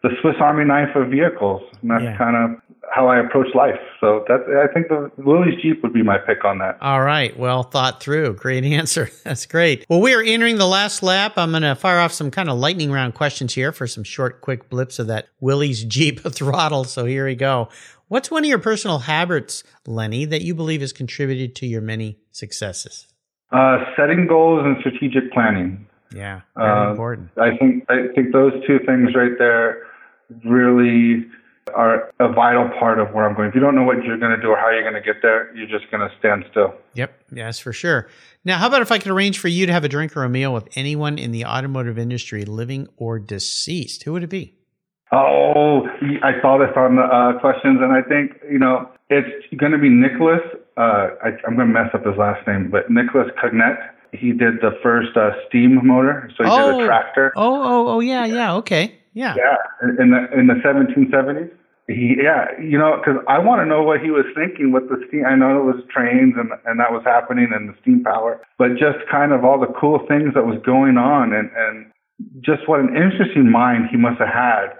the 0.03 0.09
Swiss 0.21 0.35
Army 0.39 0.65
knife 0.65 0.95
of 0.95 1.09
vehicles, 1.09 1.61
and 1.81 1.91
that's 1.91 2.03
yeah. 2.03 2.17
kind 2.17 2.35
of 2.35 2.61
how 2.93 3.07
I 3.07 3.19
approach 3.19 3.47
life. 3.55 3.79
So 3.99 4.23
that 4.27 4.45
I 4.69 4.71
think 4.71 4.87
the 4.87 5.11
Willys 5.17 5.59
Jeep 5.61 5.81
would 5.83 5.93
be 5.93 6.03
my 6.03 6.17
pick 6.17 6.45
on 6.45 6.59
that. 6.59 6.77
All 6.79 7.01
right, 7.01 7.37
well 7.37 7.63
thought 7.63 8.01
through. 8.01 8.35
Great 8.35 8.63
answer. 8.63 9.09
That's 9.23 9.45
great. 9.45 9.85
Well, 9.89 9.99
we 9.99 10.13
are 10.13 10.21
entering 10.21 10.57
the 10.57 10.67
last 10.67 11.03
lap. 11.03 11.33
I'm 11.37 11.51
going 11.51 11.63
to 11.63 11.75
fire 11.75 11.99
off 11.99 12.13
some 12.13 12.31
kind 12.31 12.49
of 12.49 12.57
lightning 12.57 12.91
round 12.91 13.15
questions 13.15 13.53
here 13.53 13.71
for 13.71 13.87
some 13.87 14.03
short, 14.03 14.41
quick 14.41 14.69
blips 14.69 14.99
of 14.99 15.07
that 15.07 15.27
Willys 15.39 15.83
Jeep 15.87 16.19
throttle. 16.19 16.83
So 16.83 17.05
here 17.05 17.25
we 17.25 17.35
go. 17.35 17.69
What's 18.07 18.29
one 18.29 18.43
of 18.43 18.49
your 18.49 18.59
personal 18.59 18.99
habits, 18.99 19.63
Lenny, 19.87 20.25
that 20.25 20.43
you 20.43 20.53
believe 20.53 20.81
has 20.81 20.93
contributed 20.93 21.55
to 21.55 21.65
your 21.65 21.81
many 21.81 22.19
successes? 22.31 23.07
Uh, 23.51 23.85
setting 23.95 24.27
goals 24.27 24.65
and 24.65 24.77
strategic 24.79 25.31
planning. 25.31 25.85
Yeah, 26.11 26.41
very 26.55 26.87
uh, 26.87 26.91
important. 26.91 27.29
I 27.37 27.55
think 27.57 27.85
I 27.89 28.07
think 28.15 28.31
those 28.31 28.53
two 28.65 28.79
things 28.85 29.15
right 29.15 29.37
there 29.37 29.85
really 30.43 31.25
are 31.73 32.11
a 32.19 32.31
vital 32.31 32.69
part 32.79 32.99
of 32.99 33.11
where 33.13 33.27
I'm 33.27 33.35
going. 33.35 33.49
If 33.49 33.55
you 33.55 33.61
don't 33.61 33.75
know 33.75 33.83
what 33.83 34.03
you're 34.03 34.17
going 34.17 34.35
to 34.35 34.41
do 34.41 34.49
or 34.49 34.57
how 34.57 34.69
you're 34.69 34.83
going 34.89 34.93
to 34.93 35.01
get 35.01 35.21
there, 35.21 35.55
you're 35.55 35.67
just 35.67 35.89
going 35.89 36.07
to 36.07 36.15
stand 36.19 36.45
still. 36.51 36.75
Yep, 36.93 37.23
yes, 37.31 37.59
for 37.59 37.73
sure. 37.73 38.07
Now, 38.43 38.57
how 38.57 38.67
about 38.67 38.81
if 38.81 38.91
I 38.91 38.99
could 38.99 39.11
arrange 39.11 39.39
for 39.39 39.47
you 39.47 39.65
to 39.65 39.73
have 39.73 39.83
a 39.83 39.89
drink 39.89 40.15
or 40.15 40.23
a 40.23 40.29
meal 40.29 40.53
with 40.53 40.67
anyone 40.75 41.17
in 41.17 41.31
the 41.31 41.45
automotive 41.45 41.97
industry, 41.97 42.45
living 42.45 42.87
or 42.97 43.19
deceased? 43.19 44.03
Who 44.03 44.13
would 44.13 44.23
it 44.23 44.29
be? 44.29 44.55
Oh, 45.11 45.87
I 46.23 46.39
saw 46.41 46.57
this 46.57 46.71
on 46.75 46.95
the 46.95 47.03
uh, 47.03 47.39
questions, 47.39 47.79
and 47.81 47.91
I 47.93 48.01
think 48.01 48.41
you 48.51 48.59
know 48.59 48.89
it's 49.09 49.45
going 49.55 49.71
to 49.71 49.77
be 49.77 49.89
Nicholas. 49.89 50.41
Uh, 50.77 51.09
I, 51.23 51.29
am 51.47 51.55
going 51.55 51.67
to 51.67 51.73
mess 51.73 51.89
up 51.93 52.05
his 52.05 52.17
last 52.17 52.45
name, 52.47 52.69
but 52.69 52.89
Nicholas 52.89 53.27
Cugnot. 53.41 53.77
He 54.11 54.31
did 54.31 54.61
the 54.61 54.71
first 54.81 55.17
uh, 55.17 55.31
steam 55.47 55.79
motor, 55.85 56.29
so 56.37 56.43
he 56.45 56.49
oh. 56.49 56.71
did 56.71 56.81
a 56.81 56.83
oh. 56.83 56.85
tractor. 56.85 57.33
Oh, 57.35 57.63
oh, 57.63 57.87
oh, 57.95 57.99
yeah, 57.99 58.25
yeah, 58.25 58.53
okay. 58.55 58.97
Yeah. 59.13 59.35
Yeah. 59.35 59.57
In 59.99 60.11
the 60.11 60.27
in 60.37 60.47
the 60.47 60.55
1770s. 60.55 61.51
He 61.87 62.15
yeah, 62.21 62.47
you 62.59 62.79
know, 62.79 62.97
because 62.97 63.21
I 63.27 63.37
want 63.37 63.61
to 63.61 63.65
know 63.65 63.83
what 63.83 64.01
he 64.01 64.09
was 64.09 64.25
thinking 64.33 64.71
with 64.71 64.89
the 64.89 64.97
steam. 65.07 65.23
I 65.25 65.35
know 65.35 65.59
it 65.59 65.63
was 65.63 65.83
trains 65.93 66.33
and 66.35 66.49
and 66.65 66.79
that 66.79 66.91
was 66.91 67.03
happening 67.05 67.49
and 67.53 67.69
the 67.69 67.75
steam 67.81 68.03
power, 68.03 68.41
but 68.57 68.71
just 68.71 68.97
kind 69.11 69.31
of 69.31 69.45
all 69.45 69.59
the 69.59 69.71
cool 69.79 69.99
things 70.07 70.33
that 70.33 70.47
was 70.47 70.57
going 70.65 70.97
on 70.97 71.31
and 71.31 71.51
and 71.55 71.85
just 72.41 72.67
what 72.67 72.79
an 72.79 72.89
interesting 72.95 73.51
mind 73.51 73.85
he 73.91 73.97
must 73.97 74.17
have 74.19 74.33
had 74.33 74.73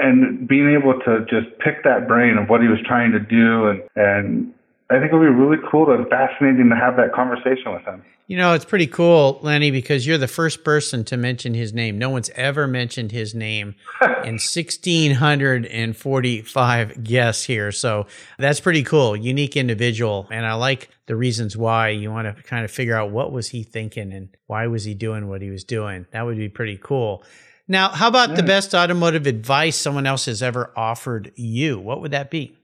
and 0.00 0.48
being 0.48 0.74
able 0.74 0.98
to 1.04 1.20
just 1.28 1.46
pick 1.60 1.84
that 1.84 2.08
brain 2.08 2.36
of 2.36 2.48
what 2.48 2.62
he 2.62 2.68
was 2.68 2.80
trying 2.84 3.12
to 3.12 3.20
do 3.20 3.68
and 3.68 3.82
and 3.94 4.52
I 4.90 4.98
think 4.98 5.12
it 5.12 5.16
would 5.16 5.24
be 5.24 5.32
really 5.32 5.58
cool 5.70 5.92
and 5.92 6.08
fascinating 6.08 6.68
to 6.68 6.76
have 6.76 6.96
that 6.96 7.12
conversation 7.12 7.72
with 7.72 7.84
him. 7.84 8.02
You 8.26 8.36
know, 8.36 8.52
it's 8.54 8.64
pretty 8.64 8.86
cool, 8.86 9.40
Lenny, 9.42 9.70
because 9.72 10.06
you're 10.06 10.18
the 10.18 10.28
first 10.28 10.62
person 10.62 11.04
to 11.06 11.16
mention 11.16 11.54
his 11.54 11.72
name. 11.72 11.98
No 11.98 12.10
one's 12.10 12.30
ever 12.30 12.68
mentioned 12.68 13.10
his 13.10 13.34
name 13.34 13.74
in 14.24 14.38
1,645 14.38 17.04
guests 17.04 17.44
here. 17.44 17.72
So 17.72 18.06
that's 18.38 18.60
pretty 18.60 18.84
cool. 18.84 19.16
Unique 19.16 19.56
individual. 19.56 20.28
And 20.30 20.46
I 20.46 20.54
like 20.54 20.90
the 21.06 21.16
reasons 21.16 21.56
why 21.56 21.88
you 21.88 22.12
want 22.12 22.36
to 22.36 22.42
kind 22.44 22.64
of 22.64 22.70
figure 22.70 22.96
out 22.96 23.10
what 23.10 23.32
was 23.32 23.48
he 23.48 23.64
thinking 23.64 24.12
and 24.12 24.28
why 24.46 24.68
was 24.68 24.84
he 24.84 24.94
doing 24.94 25.28
what 25.28 25.42
he 25.42 25.50
was 25.50 25.64
doing. 25.64 26.06
That 26.12 26.24
would 26.24 26.36
be 26.36 26.48
pretty 26.48 26.78
cool. 26.80 27.24
Now, 27.66 27.88
how 27.88 28.06
about 28.08 28.30
yeah. 28.30 28.36
the 28.36 28.44
best 28.44 28.72
automotive 28.74 29.26
advice 29.26 29.76
someone 29.76 30.06
else 30.06 30.26
has 30.26 30.40
ever 30.40 30.70
offered 30.76 31.32
you? 31.34 31.80
What 31.80 32.00
would 32.00 32.12
that 32.12 32.30
be? 32.30 32.56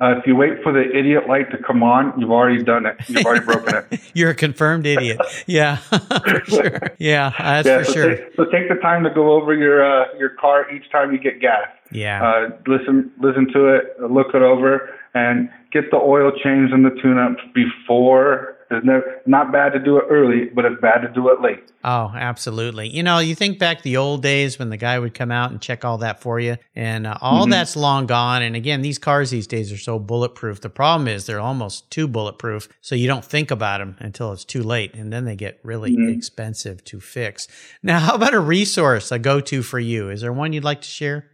Uh, 0.00 0.16
if 0.16 0.26
you 0.26 0.34
wait 0.34 0.62
for 0.62 0.72
the 0.72 0.80
idiot 0.96 1.28
light 1.28 1.50
to 1.50 1.58
come 1.58 1.82
on, 1.82 2.18
you've 2.18 2.30
already 2.30 2.62
done 2.62 2.86
it. 2.86 2.96
You've 3.06 3.26
already 3.26 3.44
broken 3.44 3.74
it. 3.90 4.00
You're 4.14 4.30
a 4.30 4.34
confirmed 4.34 4.86
idiot. 4.86 5.20
Yeah, 5.46 5.76
for 5.76 6.42
sure. 6.48 6.80
Yeah, 6.98 7.32
that's 7.38 7.66
yeah, 7.66 7.78
for 7.78 7.84
so 7.84 7.92
sure. 7.92 8.16
Take, 8.16 8.34
so 8.34 8.44
take 8.46 8.68
the 8.70 8.76
time 8.76 9.04
to 9.04 9.10
go 9.10 9.32
over 9.32 9.54
your 9.54 9.84
uh, 9.84 10.06
your 10.18 10.30
car 10.30 10.70
each 10.70 10.90
time 10.90 11.12
you 11.12 11.18
get 11.18 11.40
gas. 11.40 11.68
Yeah. 11.92 12.24
Uh, 12.24 12.48
listen 12.66 13.12
listen 13.20 13.52
to 13.52 13.66
it, 13.66 14.00
look 14.00 14.28
it 14.34 14.40
over, 14.42 14.88
and 15.12 15.50
get 15.70 15.90
the 15.90 15.98
oil 15.98 16.32
changed 16.32 16.72
and 16.72 16.84
the 16.84 16.98
tune 17.02 17.18
up 17.18 17.36
before 17.54 18.56
it's 18.70 18.86
never, 18.86 19.20
not 19.26 19.50
bad 19.50 19.72
to 19.72 19.78
do 19.78 19.96
it 19.98 20.04
early, 20.08 20.46
but 20.54 20.64
it's 20.64 20.80
bad 20.80 21.00
to 21.00 21.08
do 21.08 21.28
it 21.30 21.40
late. 21.40 21.58
Oh, 21.82 22.12
absolutely. 22.14 22.88
You 22.88 23.02
know, 23.02 23.18
you 23.18 23.34
think 23.34 23.58
back 23.58 23.82
the 23.82 23.96
old 23.96 24.22
days 24.22 24.58
when 24.58 24.70
the 24.70 24.76
guy 24.76 24.98
would 24.98 25.12
come 25.14 25.30
out 25.32 25.50
and 25.50 25.60
check 25.60 25.84
all 25.84 25.98
that 25.98 26.20
for 26.20 26.38
you, 26.38 26.56
and 26.76 27.06
uh, 27.06 27.16
all 27.20 27.42
mm-hmm. 27.42 27.50
that's 27.50 27.74
long 27.74 28.06
gone. 28.06 28.42
And 28.42 28.54
again, 28.54 28.82
these 28.82 28.98
cars 28.98 29.30
these 29.30 29.46
days 29.46 29.72
are 29.72 29.78
so 29.78 29.98
bulletproof. 29.98 30.60
The 30.60 30.70
problem 30.70 31.08
is 31.08 31.26
they're 31.26 31.40
almost 31.40 31.90
too 31.90 32.06
bulletproof, 32.06 32.68
so 32.80 32.94
you 32.94 33.08
don't 33.08 33.24
think 33.24 33.50
about 33.50 33.78
them 33.78 33.96
until 33.98 34.32
it's 34.32 34.44
too 34.44 34.62
late, 34.62 34.94
and 34.94 35.12
then 35.12 35.24
they 35.24 35.36
get 35.36 35.58
really 35.62 35.92
mm-hmm. 35.92 36.10
expensive 36.10 36.84
to 36.84 37.00
fix. 37.00 37.48
Now, 37.82 37.98
how 37.98 38.14
about 38.14 38.34
a 38.34 38.40
resource, 38.40 39.10
a 39.10 39.18
go-to 39.18 39.62
for 39.62 39.78
you? 39.78 40.10
Is 40.10 40.20
there 40.20 40.32
one 40.32 40.52
you'd 40.52 40.64
like 40.64 40.82
to 40.82 40.88
share? 40.88 41.26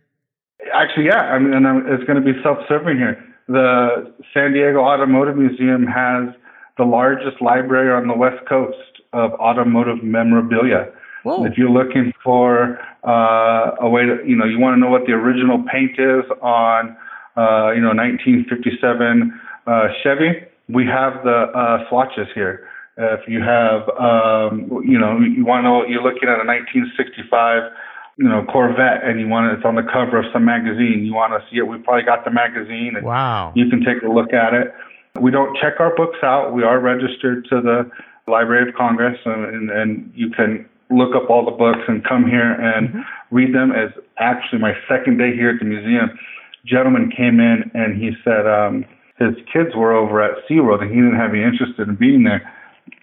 Actually, 0.72 1.06
yeah. 1.06 1.20
I 1.20 1.38
mean, 1.38 1.52
and 1.52 1.86
it's 1.88 2.04
going 2.04 2.22
to 2.22 2.24
be 2.24 2.38
self-serving 2.42 2.96
here. 2.96 3.22
The 3.48 4.12
San 4.34 4.52
Diego 4.52 4.80
Automotive 4.80 5.36
Museum 5.36 5.86
has 5.86 6.34
the 6.78 6.84
largest 6.84 7.40
library 7.40 7.90
on 7.90 8.06
the 8.06 8.16
West 8.16 8.44
Coast 8.48 9.00
of 9.12 9.32
automotive 9.34 10.02
memorabilia. 10.02 10.92
Whoa. 11.22 11.44
If 11.44 11.56
you're 11.56 11.70
looking 11.70 12.12
for 12.22 12.78
uh, 13.02 13.74
a 13.80 13.88
way 13.88 14.02
to, 14.02 14.18
you 14.24 14.36
know, 14.36 14.44
you 14.44 14.58
want 14.60 14.76
to 14.76 14.80
know 14.80 14.90
what 14.90 15.06
the 15.06 15.12
original 15.12 15.64
paint 15.72 15.98
is 15.98 16.24
on, 16.40 16.96
uh, 17.36 17.72
you 17.72 17.80
know, 17.80 17.94
1957 17.94 19.40
uh, 19.66 19.88
Chevy, 20.02 20.46
we 20.68 20.86
have 20.86 21.24
the 21.24 21.50
uh, 21.54 21.88
swatches 21.88 22.28
here. 22.34 22.68
if 22.96 23.26
you 23.26 23.42
have, 23.42 23.88
um, 23.98 24.70
you 24.84 24.98
know, 24.98 25.18
you 25.18 25.44
want 25.44 25.60
to 25.60 25.68
know, 25.68 25.84
you're 25.86 26.02
looking 26.02 26.28
at 26.28 26.38
a 26.38 26.46
1965 26.46 27.72
you 28.16 28.28
know, 28.28 28.44
Corvette 28.50 29.04
and 29.04 29.20
you 29.20 29.28
want 29.28 29.52
it, 29.52 29.56
it's 29.56 29.64
on 29.64 29.74
the 29.74 29.82
cover 29.82 30.18
of 30.18 30.24
some 30.32 30.44
magazine, 30.44 31.04
you 31.04 31.12
want 31.12 31.32
to 31.36 31.46
see 31.50 31.58
it, 31.58 31.66
we 31.68 31.76
probably 31.78 32.02
got 32.02 32.24
the 32.24 32.30
magazine 32.30 32.96
and 32.96 33.04
wow. 33.04 33.52
you 33.54 33.68
can 33.68 33.84
take 33.84 34.02
a 34.02 34.08
look 34.08 34.32
at 34.32 34.54
it. 34.54 34.72
We 35.20 35.30
don't 35.30 35.56
check 35.56 35.74
our 35.80 35.94
books 35.94 36.18
out. 36.22 36.52
We 36.52 36.62
are 36.62 36.80
registered 36.80 37.46
to 37.50 37.60
the 37.60 37.90
Library 38.30 38.68
of 38.68 38.74
Congress, 38.74 39.18
and, 39.24 39.44
and, 39.44 39.70
and 39.70 40.12
you 40.14 40.30
can 40.30 40.68
look 40.90 41.14
up 41.14 41.30
all 41.30 41.44
the 41.44 41.50
books 41.50 41.80
and 41.88 42.04
come 42.04 42.26
here 42.26 42.52
and 42.52 42.88
mm-hmm. 42.88 43.00
read 43.34 43.54
them. 43.54 43.72
As 43.72 43.90
actually 44.18 44.60
my 44.60 44.74
second 44.88 45.18
day 45.18 45.34
here 45.34 45.50
at 45.50 45.58
the 45.58 45.64
museum, 45.64 46.16
gentleman 46.64 47.10
came 47.10 47.40
in 47.40 47.70
and 47.74 48.00
he 48.00 48.12
said 48.24 48.46
um, 48.46 48.84
his 49.18 49.34
kids 49.52 49.74
were 49.74 49.92
over 49.92 50.22
at 50.22 50.36
SeaWorld 50.48 50.82
and 50.82 50.90
he 50.90 50.96
didn't 50.96 51.16
have 51.16 51.30
any 51.30 51.42
interest 51.42 51.78
in 51.78 51.94
being 51.96 52.24
there 52.24 52.52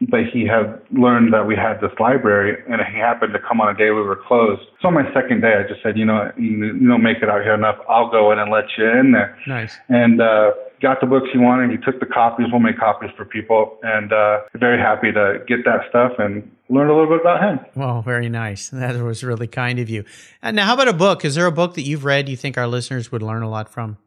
but 0.10 0.22
he 0.32 0.46
had 0.46 0.82
learned 0.92 1.34
that 1.34 1.46
we 1.46 1.56
had 1.56 1.80
this 1.82 1.92
library 2.00 2.62
and 2.70 2.82
he 2.82 2.98
happened 2.98 3.34
to 3.34 3.40
come 3.40 3.62
on 3.62 3.74
a 3.74 3.78
day 3.78 3.92
we 3.92 4.02
were 4.02 4.16
closed. 4.16 4.62
So 4.82 4.88
on 4.88 4.94
my 4.94 5.14
second 5.14 5.42
day, 5.42 5.54
I 5.56 5.68
just 5.68 5.84
said, 5.84 5.98
you 5.98 6.06
know, 6.06 6.32
you, 6.38 6.66
you 6.66 6.88
don't 6.88 7.04
make 7.04 7.18
it 7.22 7.30
out 7.30 7.44
here 7.44 7.54
enough. 7.54 7.78
I'll 7.90 8.10
go 8.10 8.32
in 8.32 8.40
and 8.40 8.52
let 8.52 8.66
you 8.78 8.88
in 8.88 9.12
there. 9.12 9.38
Nice. 9.48 9.78
And, 9.90 10.22
uh, 10.22 10.52
got 10.84 11.00
the 11.02 11.08
books 11.08 11.30
he 11.32 11.40
wanted. 11.40 11.72
He 11.72 11.78
took 11.78 12.00
the 12.00 12.06
copies. 12.06 12.48
We'll 12.52 12.60
make 12.60 12.78
copies 12.78 13.10
for 13.18 13.26
people 13.26 13.80
and, 13.82 14.12
uh, 14.12 14.42
very 14.54 14.78
happy 14.78 15.12
to 15.14 15.40
get 15.48 15.64
that 15.66 15.90
stuff 15.90 16.12
and 16.20 16.52
learn 16.70 16.90
a 16.90 16.94
little 16.94 17.10
bit 17.10 17.22
about 17.22 17.42
him. 17.42 17.66
Well, 17.74 18.02
very 18.02 18.30
nice. 18.30 18.70
That 18.70 19.02
was 19.02 19.24
really 19.24 19.48
kind 19.48 19.80
of 19.80 19.90
you. 19.90 20.04
And 20.42 20.56
now 20.56 20.68
how 20.68 20.74
about 20.76 20.90
a 20.90 20.94
book? 20.94 21.24
Is 21.26 21.36
there 21.36 21.46
a 21.46 21.52
book 21.52 21.76
that 21.76 21.84
you've 21.84 22.06
read 22.06 22.30
you 22.30 22.36
think 22.36 22.58
our 22.58 22.68
listeners 22.68 23.12
would 23.12 23.24
learn 23.24 23.42
a 23.42 23.50
lot 23.50 23.70
from? 23.70 23.98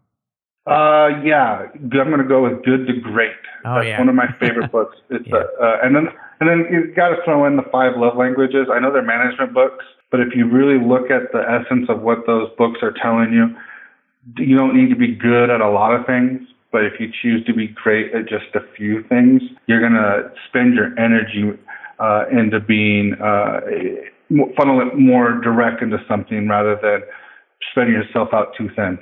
Uh, 0.67 1.23
yeah, 1.25 1.67
I'm 1.75 1.91
going 1.91 2.19
to 2.19 2.25
go 2.25 2.43
with 2.43 2.65
Good 2.65 2.87
to 2.89 3.01
Great. 3.01 3.31
Oh, 3.65 3.77
That's 3.77 3.87
yeah. 3.87 3.99
one 3.99 4.09
of 4.09 4.15
my 4.15 4.27
favorite 4.39 4.71
books. 4.77 4.97
It's 5.11 5.27
yeah. 5.27 5.37
uh, 5.61 5.79
and 5.83 5.95
then 5.95 6.09
and 6.41 6.49
then 6.49 6.67
you 6.71 6.93
got 6.95 7.11
to 7.11 7.17
throw 7.25 7.47
in 7.47 7.57
the 7.57 7.63
five 7.73 7.93
love 7.97 8.17
languages. 8.17 8.67
I 8.71 8.81
know 8.81 8.93
they're 8.93 9.01
management 9.03 9.55
books, 9.55 9.85
but 10.11 10.21
if 10.21 10.35
you 10.35 10.49
really 10.51 10.85
look 10.85 11.11
at 11.11 11.33
the 11.33 11.41
essence 11.41 11.89
of 11.89 12.03
what 12.03 12.27
those 12.27 12.51
books 12.59 12.81
are 12.83 12.93
telling 13.01 13.33
you, 13.33 13.57
you 14.39 14.57
don't 14.57 14.75
need 14.77 14.91
to 14.91 14.97
be 14.97 15.15
good 15.15 15.51
at 15.51 15.61
a 15.61 15.71
lot 15.71 15.95
of 15.95 16.05
things. 16.05 16.41
But 16.77 16.85
if 16.85 17.01
you 17.01 17.09
choose 17.23 17.43
to 17.47 17.55
be 17.55 17.69
great 17.69 18.13
at 18.15 18.29
just 18.29 18.55
a 18.55 18.61
few 18.77 19.03
things, 19.05 19.41
you're 19.67 19.81
going 19.81 19.95
to 19.95 20.31
spend 20.47 20.75
your 20.75 20.89
energy 20.99 21.59
uh, 21.99 22.25
into 22.31 22.61
being 22.61 23.15
uh, 23.15 23.61
funnel 24.59 24.87
it 24.87 24.95
more 24.95 25.41
direct 25.41 25.81
into 25.81 25.97
something 26.07 26.47
rather 26.47 26.79
than 26.83 27.01
spreading 27.71 27.95
yourself 27.95 28.29
out 28.35 28.49
too 28.59 28.69
thin. 28.77 28.99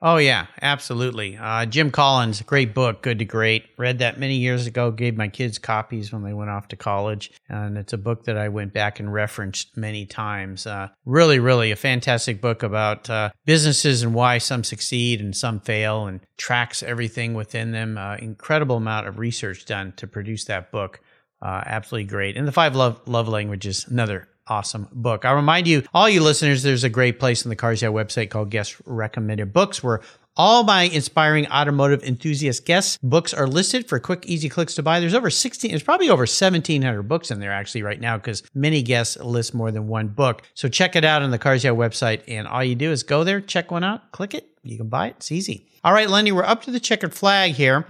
Oh 0.00 0.18
yeah, 0.18 0.46
absolutely. 0.62 1.36
Uh, 1.36 1.66
Jim 1.66 1.90
Collins, 1.90 2.40
great 2.42 2.72
book, 2.72 3.02
Good 3.02 3.18
to 3.18 3.24
Great. 3.24 3.64
Read 3.76 3.98
that 3.98 4.18
many 4.18 4.36
years 4.36 4.68
ago. 4.68 4.92
Gave 4.92 5.16
my 5.16 5.26
kids 5.26 5.58
copies 5.58 6.12
when 6.12 6.22
they 6.22 6.32
went 6.32 6.50
off 6.50 6.68
to 6.68 6.76
college, 6.76 7.32
and 7.48 7.76
it's 7.76 7.92
a 7.92 7.98
book 7.98 8.24
that 8.24 8.38
I 8.38 8.48
went 8.48 8.72
back 8.72 9.00
and 9.00 9.12
referenced 9.12 9.76
many 9.76 10.06
times. 10.06 10.68
Uh, 10.68 10.88
really, 11.04 11.40
really 11.40 11.72
a 11.72 11.76
fantastic 11.76 12.40
book 12.40 12.62
about 12.62 13.10
uh, 13.10 13.30
businesses 13.44 14.04
and 14.04 14.14
why 14.14 14.38
some 14.38 14.62
succeed 14.62 15.20
and 15.20 15.36
some 15.36 15.58
fail, 15.58 16.06
and 16.06 16.20
tracks 16.36 16.84
everything 16.84 17.34
within 17.34 17.72
them. 17.72 17.98
Uh, 17.98 18.16
incredible 18.18 18.76
amount 18.76 19.08
of 19.08 19.18
research 19.18 19.64
done 19.64 19.94
to 19.96 20.06
produce 20.06 20.44
that 20.44 20.70
book. 20.70 21.00
Uh, 21.42 21.62
absolutely 21.66 22.06
great. 22.08 22.36
And 22.36 22.46
the 22.46 22.52
five 22.52 22.76
love 22.76 23.00
love 23.06 23.26
languages, 23.26 23.84
another 23.88 24.28
awesome 24.48 24.88
book. 24.92 25.24
I'll 25.24 25.36
remind 25.36 25.66
you, 25.66 25.82
all 25.94 26.08
you 26.08 26.22
listeners, 26.22 26.62
there's 26.62 26.84
a 26.84 26.88
great 26.88 27.20
place 27.20 27.44
on 27.44 27.50
the 27.50 27.56
Cars 27.56 27.82
website 27.82 28.30
called 28.30 28.50
Guest 28.50 28.76
Recommended 28.84 29.52
Books 29.52 29.82
where 29.82 30.00
all 30.38 30.62
my 30.62 30.82
inspiring 30.82 31.48
automotive 31.48 32.04
enthusiast 32.04 32.64
guests 32.64 32.96
books 33.02 33.34
are 33.34 33.48
listed 33.48 33.88
for 33.88 33.98
quick, 33.98 34.24
easy 34.26 34.48
clicks 34.48 34.76
to 34.76 34.82
buy. 34.84 35.00
There's 35.00 35.14
over 35.14 35.30
16, 35.30 35.70
there's 35.70 35.82
probably 35.82 36.08
over 36.08 36.22
1,700 36.22 37.02
books 37.02 37.32
in 37.32 37.40
there 37.40 37.50
actually 37.50 37.82
right 37.82 38.00
now 38.00 38.16
because 38.16 38.44
many 38.54 38.82
guests 38.82 39.16
list 39.16 39.52
more 39.52 39.72
than 39.72 39.88
one 39.88 40.06
book. 40.08 40.42
So 40.54 40.68
check 40.68 40.94
it 40.94 41.04
out 41.04 41.22
on 41.22 41.32
the 41.32 41.38
Cars 41.38 41.64
website. 41.64 42.22
And 42.28 42.46
all 42.46 42.62
you 42.62 42.76
do 42.76 42.92
is 42.92 43.02
go 43.02 43.24
there, 43.24 43.40
check 43.40 43.72
one 43.72 43.82
out, 43.82 44.12
click 44.12 44.32
it, 44.32 44.48
you 44.62 44.78
can 44.78 44.88
buy 44.88 45.08
it. 45.08 45.16
It's 45.16 45.32
easy. 45.32 45.66
All 45.82 45.92
right, 45.92 46.08
Lenny, 46.08 46.30
we're 46.30 46.44
up 46.44 46.62
to 46.62 46.70
the 46.70 46.80
checkered 46.80 47.14
flag 47.14 47.52
here. 47.52 47.86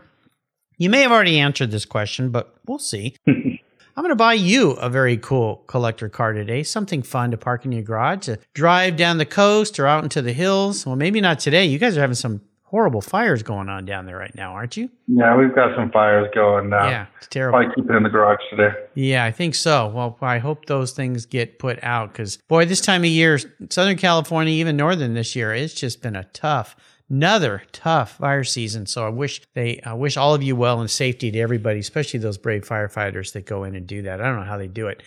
You 0.78 0.88
may 0.88 1.02
have 1.02 1.12
already 1.12 1.38
answered 1.38 1.70
this 1.70 1.84
question, 1.84 2.30
but 2.30 2.54
we'll 2.66 2.78
see. 2.78 3.14
I'm 3.98 4.02
going 4.02 4.12
to 4.12 4.14
buy 4.14 4.34
you 4.34 4.74
a 4.74 4.88
very 4.88 5.16
cool 5.16 5.64
collector 5.66 6.08
car 6.08 6.32
today, 6.32 6.62
something 6.62 7.02
fun 7.02 7.32
to 7.32 7.36
park 7.36 7.64
in 7.64 7.72
your 7.72 7.82
garage, 7.82 8.26
to 8.26 8.38
drive 8.54 8.96
down 8.96 9.18
the 9.18 9.26
coast 9.26 9.80
or 9.80 9.88
out 9.88 10.04
into 10.04 10.22
the 10.22 10.32
hills. 10.32 10.86
Well, 10.86 10.94
maybe 10.94 11.20
not 11.20 11.40
today. 11.40 11.64
You 11.64 11.80
guys 11.80 11.96
are 11.96 12.00
having 12.00 12.14
some 12.14 12.40
horrible 12.62 13.00
fires 13.00 13.42
going 13.42 13.68
on 13.68 13.86
down 13.86 14.06
there 14.06 14.16
right 14.16 14.32
now, 14.36 14.52
aren't 14.52 14.76
you? 14.76 14.88
Yeah, 15.08 15.36
we've 15.36 15.52
got 15.52 15.74
some 15.74 15.90
fires 15.90 16.28
going 16.32 16.68
now. 16.68 16.88
Yeah, 16.88 17.06
it's 17.16 17.26
terrible. 17.26 17.58
Probably 17.58 17.74
keep 17.74 17.90
it 17.90 17.96
in 17.96 18.04
the 18.04 18.08
garage 18.08 18.38
today. 18.50 18.70
Yeah, 18.94 19.24
I 19.24 19.32
think 19.32 19.56
so. 19.56 19.88
Well, 19.88 20.16
I 20.20 20.38
hope 20.38 20.66
those 20.66 20.92
things 20.92 21.26
get 21.26 21.58
put 21.58 21.82
out 21.82 22.12
because, 22.12 22.36
boy, 22.36 22.66
this 22.66 22.80
time 22.80 23.00
of 23.00 23.10
year, 23.10 23.40
Southern 23.68 23.96
California, 23.96 24.52
even 24.52 24.76
Northern 24.76 25.14
this 25.14 25.34
year, 25.34 25.52
it's 25.52 25.74
just 25.74 26.02
been 26.02 26.14
a 26.14 26.22
tough 26.22 26.76
another 27.10 27.62
tough 27.72 28.18
fire 28.18 28.44
season. 28.44 28.86
So 28.86 29.06
I 29.06 29.08
wish 29.08 29.40
they, 29.54 29.80
I 29.84 29.94
wish 29.94 30.16
all 30.16 30.34
of 30.34 30.42
you 30.42 30.56
well 30.56 30.80
and 30.80 30.90
safety 30.90 31.30
to 31.30 31.38
everybody, 31.38 31.80
especially 31.80 32.20
those 32.20 32.38
brave 32.38 32.66
firefighters 32.66 33.32
that 33.32 33.46
go 33.46 33.64
in 33.64 33.74
and 33.74 33.86
do 33.86 34.02
that. 34.02 34.20
I 34.20 34.24
don't 34.24 34.36
know 34.36 34.44
how 34.44 34.58
they 34.58 34.68
do 34.68 34.88
it. 34.88 35.02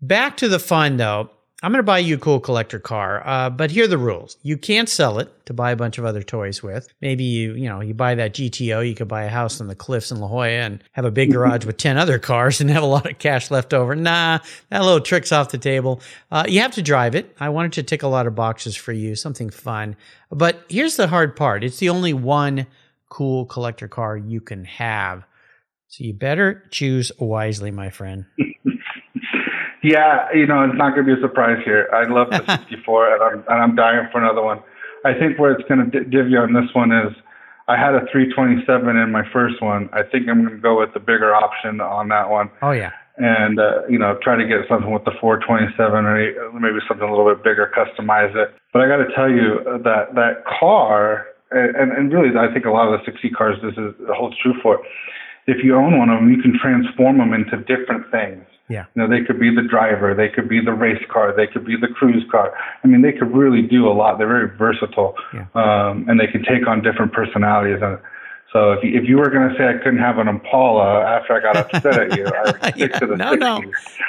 Back 0.00 0.36
to 0.38 0.48
the 0.48 0.58
fun 0.58 0.96
though. 0.96 1.30
I'm 1.62 1.70
going 1.70 1.78
to 1.78 1.82
buy 1.84 2.00
you 2.00 2.16
a 2.16 2.18
cool 2.18 2.40
collector 2.40 2.78
car, 2.78 3.26
uh, 3.26 3.48
but 3.48 3.70
here 3.70 3.84
are 3.84 3.88
the 3.88 3.96
rules. 3.96 4.36
You 4.42 4.58
can't 4.58 4.88
sell 4.88 5.18
it 5.18 5.30
to 5.46 5.54
buy 5.54 5.70
a 5.70 5.76
bunch 5.76 5.96
of 5.96 6.04
other 6.04 6.22
toys 6.22 6.62
with. 6.62 6.88
Maybe 7.00 7.24
you, 7.24 7.54
you 7.54 7.68
know, 7.68 7.80
you 7.80 7.94
buy 7.94 8.16
that 8.16 8.34
GTO, 8.34 8.86
you 8.86 8.94
could 8.94 9.08
buy 9.08 9.24
a 9.24 9.30
house 9.30 9.60
on 9.60 9.68
the 9.68 9.74
cliffs 9.74 10.10
in 10.10 10.20
La 10.20 10.28
Jolla 10.28 10.48
and 10.48 10.84
have 10.92 11.06
a 11.06 11.10
big 11.10 11.32
garage 11.32 11.64
with 11.64 11.78
10 11.78 11.96
other 11.96 12.18
cars 12.18 12.60
and 12.60 12.68
have 12.68 12.82
a 12.82 12.86
lot 12.86 13.10
of 13.10 13.18
cash 13.18 13.50
left 13.50 13.72
over. 13.72 13.94
Nah, 13.94 14.40
that 14.68 14.82
little 14.82 15.00
trick's 15.00 15.32
off 15.32 15.50
the 15.50 15.58
table. 15.58 16.02
Uh, 16.30 16.44
you 16.46 16.60
have 16.60 16.72
to 16.72 16.82
drive 16.82 17.14
it. 17.14 17.34
I 17.40 17.48
wanted 17.48 17.72
to 17.74 17.82
tick 17.82 18.02
a 18.02 18.08
lot 18.08 18.26
of 18.26 18.34
boxes 18.34 18.76
for 18.76 18.92
you, 18.92 19.14
something 19.14 19.48
fun. 19.48 19.96
But 20.30 20.64
here's 20.68 20.96
the 20.96 21.08
hard 21.08 21.34
part. 21.34 21.64
It's 21.64 21.78
the 21.78 21.88
only 21.88 22.12
one 22.12 22.66
cool 23.08 23.46
collector 23.46 23.88
car 23.88 24.16
you 24.16 24.40
can 24.40 24.64
have. 24.64 25.24
So 25.88 26.04
you 26.04 26.12
better 26.12 26.64
choose 26.70 27.12
wisely, 27.18 27.70
my 27.70 27.88
friend. 27.88 28.26
Yeah, 29.84 30.32
you 30.32 30.46
know, 30.46 30.64
it's 30.64 30.78
not 30.78 30.96
going 30.96 31.06
to 31.06 31.14
be 31.14 31.20
a 31.20 31.22
surprise 31.22 31.60
here. 31.62 31.92
I 31.92 32.08
love 32.08 32.30
the 32.30 32.40
64, 32.48 33.14
and 33.14 33.22
I'm 33.22 33.44
and 33.52 33.62
I'm 33.62 33.76
dying 33.76 34.08
for 34.10 34.18
another 34.18 34.42
one. 34.42 34.64
I 35.04 35.12
think 35.12 35.38
where 35.38 35.52
it's 35.52 35.68
going 35.68 35.90
to 35.90 36.04
div 36.04 36.30
you 36.30 36.38
on 36.38 36.54
this 36.54 36.72
one 36.72 36.90
is, 36.90 37.12
I 37.68 37.76
had 37.76 37.92
a 37.92 38.08
327 38.10 38.64
in 38.96 39.12
my 39.12 39.28
first 39.30 39.60
one. 39.60 39.90
I 39.92 40.00
think 40.00 40.24
I'm 40.28 40.40
going 40.40 40.56
to 40.56 40.60
go 40.60 40.80
with 40.80 40.94
the 40.94 41.00
bigger 41.00 41.34
option 41.34 41.82
on 41.82 42.08
that 42.08 42.30
one. 42.30 42.50
Oh 42.62 42.72
yeah. 42.72 42.92
And 43.18 43.60
uh, 43.60 43.84
you 43.86 43.98
know, 43.98 44.16
try 44.24 44.36
to 44.36 44.48
get 44.48 44.64
something 44.68 44.90
with 44.90 45.04
the 45.04 45.12
427 45.20 45.76
or 45.76 46.58
maybe 46.58 46.80
something 46.88 47.06
a 47.06 47.10
little 47.12 47.28
bit 47.28 47.44
bigger, 47.44 47.70
customize 47.76 48.34
it. 48.34 48.56
But 48.72 48.80
I 48.80 48.88
got 48.88 49.04
to 49.04 49.12
tell 49.14 49.28
you 49.28 49.60
that 49.84 50.16
that 50.16 50.48
car, 50.48 51.28
and 51.52 51.92
and 51.92 52.10
really, 52.10 52.32
I 52.32 52.48
think 52.52 52.64
a 52.64 52.72
lot 52.72 52.88
of 52.88 52.98
the 52.98 53.04
60 53.04 53.30
cars, 53.36 53.60
this 53.60 53.76
is 53.76 53.92
holds 54.16 54.36
true 54.40 54.56
for. 54.62 54.80
If 55.46 55.62
you 55.62 55.76
own 55.76 55.98
one 55.98 56.08
of 56.08 56.20
them, 56.20 56.32
you 56.32 56.40
can 56.40 56.56
transform 56.58 57.18
them 57.18 57.34
into 57.36 57.60
different 57.68 58.10
things. 58.10 58.48
Yeah. 58.68 58.86
You 58.94 59.02
know, 59.02 59.08
they 59.08 59.24
could 59.24 59.38
be 59.38 59.54
the 59.54 59.62
driver, 59.62 60.14
they 60.14 60.28
could 60.28 60.48
be 60.48 60.60
the 60.64 60.72
race 60.72 61.02
car, 61.12 61.34
they 61.36 61.46
could 61.46 61.66
be 61.66 61.76
the 61.76 61.88
cruise 61.88 62.24
car. 62.30 62.54
I 62.82 62.86
mean, 62.86 63.02
they 63.02 63.12
could 63.12 63.34
really 63.34 63.62
do 63.62 63.86
a 63.86 63.92
lot. 63.92 64.18
They're 64.18 64.26
very 64.26 64.56
versatile, 64.56 65.14
yeah. 65.34 65.46
um, 65.54 66.06
and 66.08 66.18
they 66.18 66.26
can 66.26 66.42
take 66.42 66.66
on 66.66 66.82
different 66.82 67.12
personalities. 67.12 67.82
And 67.82 67.98
so, 68.54 68.72
if 68.72 68.82
you, 68.82 68.98
if 68.98 69.06
you 69.06 69.18
were 69.18 69.28
going 69.28 69.50
to 69.50 69.54
say 69.58 69.68
I 69.68 69.74
couldn't 69.82 69.98
have 69.98 70.18
an 70.18 70.28
Impala 70.28 71.02
after 71.04 71.34
I 71.34 71.40
got 71.40 71.56
upset 71.56 71.98
at 71.98 72.16
you, 72.16 72.24
I 72.24 72.42
would 72.44 72.56
stick 72.74 72.92
yeah. 72.92 72.98
to 73.00 73.06
the 73.06 73.16
no, 73.16 73.32
60s. 73.32 73.38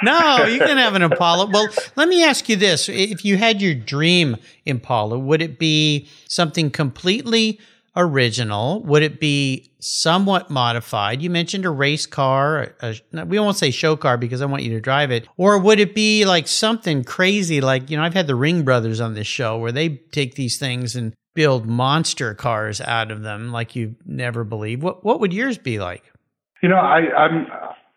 no, 0.02 0.36
no. 0.36 0.44
You 0.46 0.60
can 0.60 0.78
have 0.78 0.94
an 0.94 1.02
Impala. 1.02 1.50
Well, 1.50 1.68
let 1.96 2.08
me 2.08 2.24
ask 2.24 2.48
you 2.48 2.56
this: 2.56 2.88
If 2.88 3.26
you 3.26 3.36
had 3.36 3.60
your 3.60 3.74
dream 3.74 4.36
Impala, 4.64 5.18
would 5.18 5.42
it 5.42 5.58
be 5.58 6.08
something 6.28 6.70
completely 6.70 7.60
original? 7.96 8.82
Would 8.82 9.02
it 9.02 9.18
be 9.18 9.72
somewhat 9.80 10.50
modified? 10.50 11.22
You 11.22 11.30
mentioned 11.30 11.64
a 11.64 11.70
race 11.70 12.06
car. 12.06 12.74
A, 12.80 12.94
a, 13.14 13.24
we 13.24 13.38
won't 13.38 13.56
say 13.56 13.70
show 13.70 13.96
car 13.96 14.18
because 14.18 14.42
I 14.42 14.46
want 14.46 14.62
you 14.62 14.70
to 14.74 14.80
drive 14.80 15.10
it. 15.10 15.26
Or 15.36 15.58
would 15.58 15.80
it 15.80 15.94
be 15.94 16.24
like 16.24 16.46
something 16.46 17.04
crazy? 17.04 17.60
Like, 17.60 17.90
you 17.90 17.96
know, 17.96 18.02
I've 18.02 18.14
had 18.14 18.26
the 18.26 18.34
Ringbrothers 18.34 19.04
on 19.04 19.14
this 19.14 19.26
show 19.26 19.58
where 19.58 19.72
they 19.72 19.88
take 20.12 20.34
these 20.34 20.58
things 20.58 20.94
and 20.94 21.14
build 21.34 21.66
monster 21.66 22.34
cars 22.34 22.80
out 22.80 23.10
of 23.10 23.22
them 23.22 23.52
like 23.52 23.74
you 23.74 23.96
never 24.04 24.44
believe. 24.44 24.82
What, 24.82 25.04
what 25.04 25.20
would 25.20 25.32
yours 25.32 25.58
be 25.58 25.78
like? 25.78 26.04
You 26.62 26.68
know, 26.68 26.76
I, 26.76 26.98
I'm, 27.16 27.46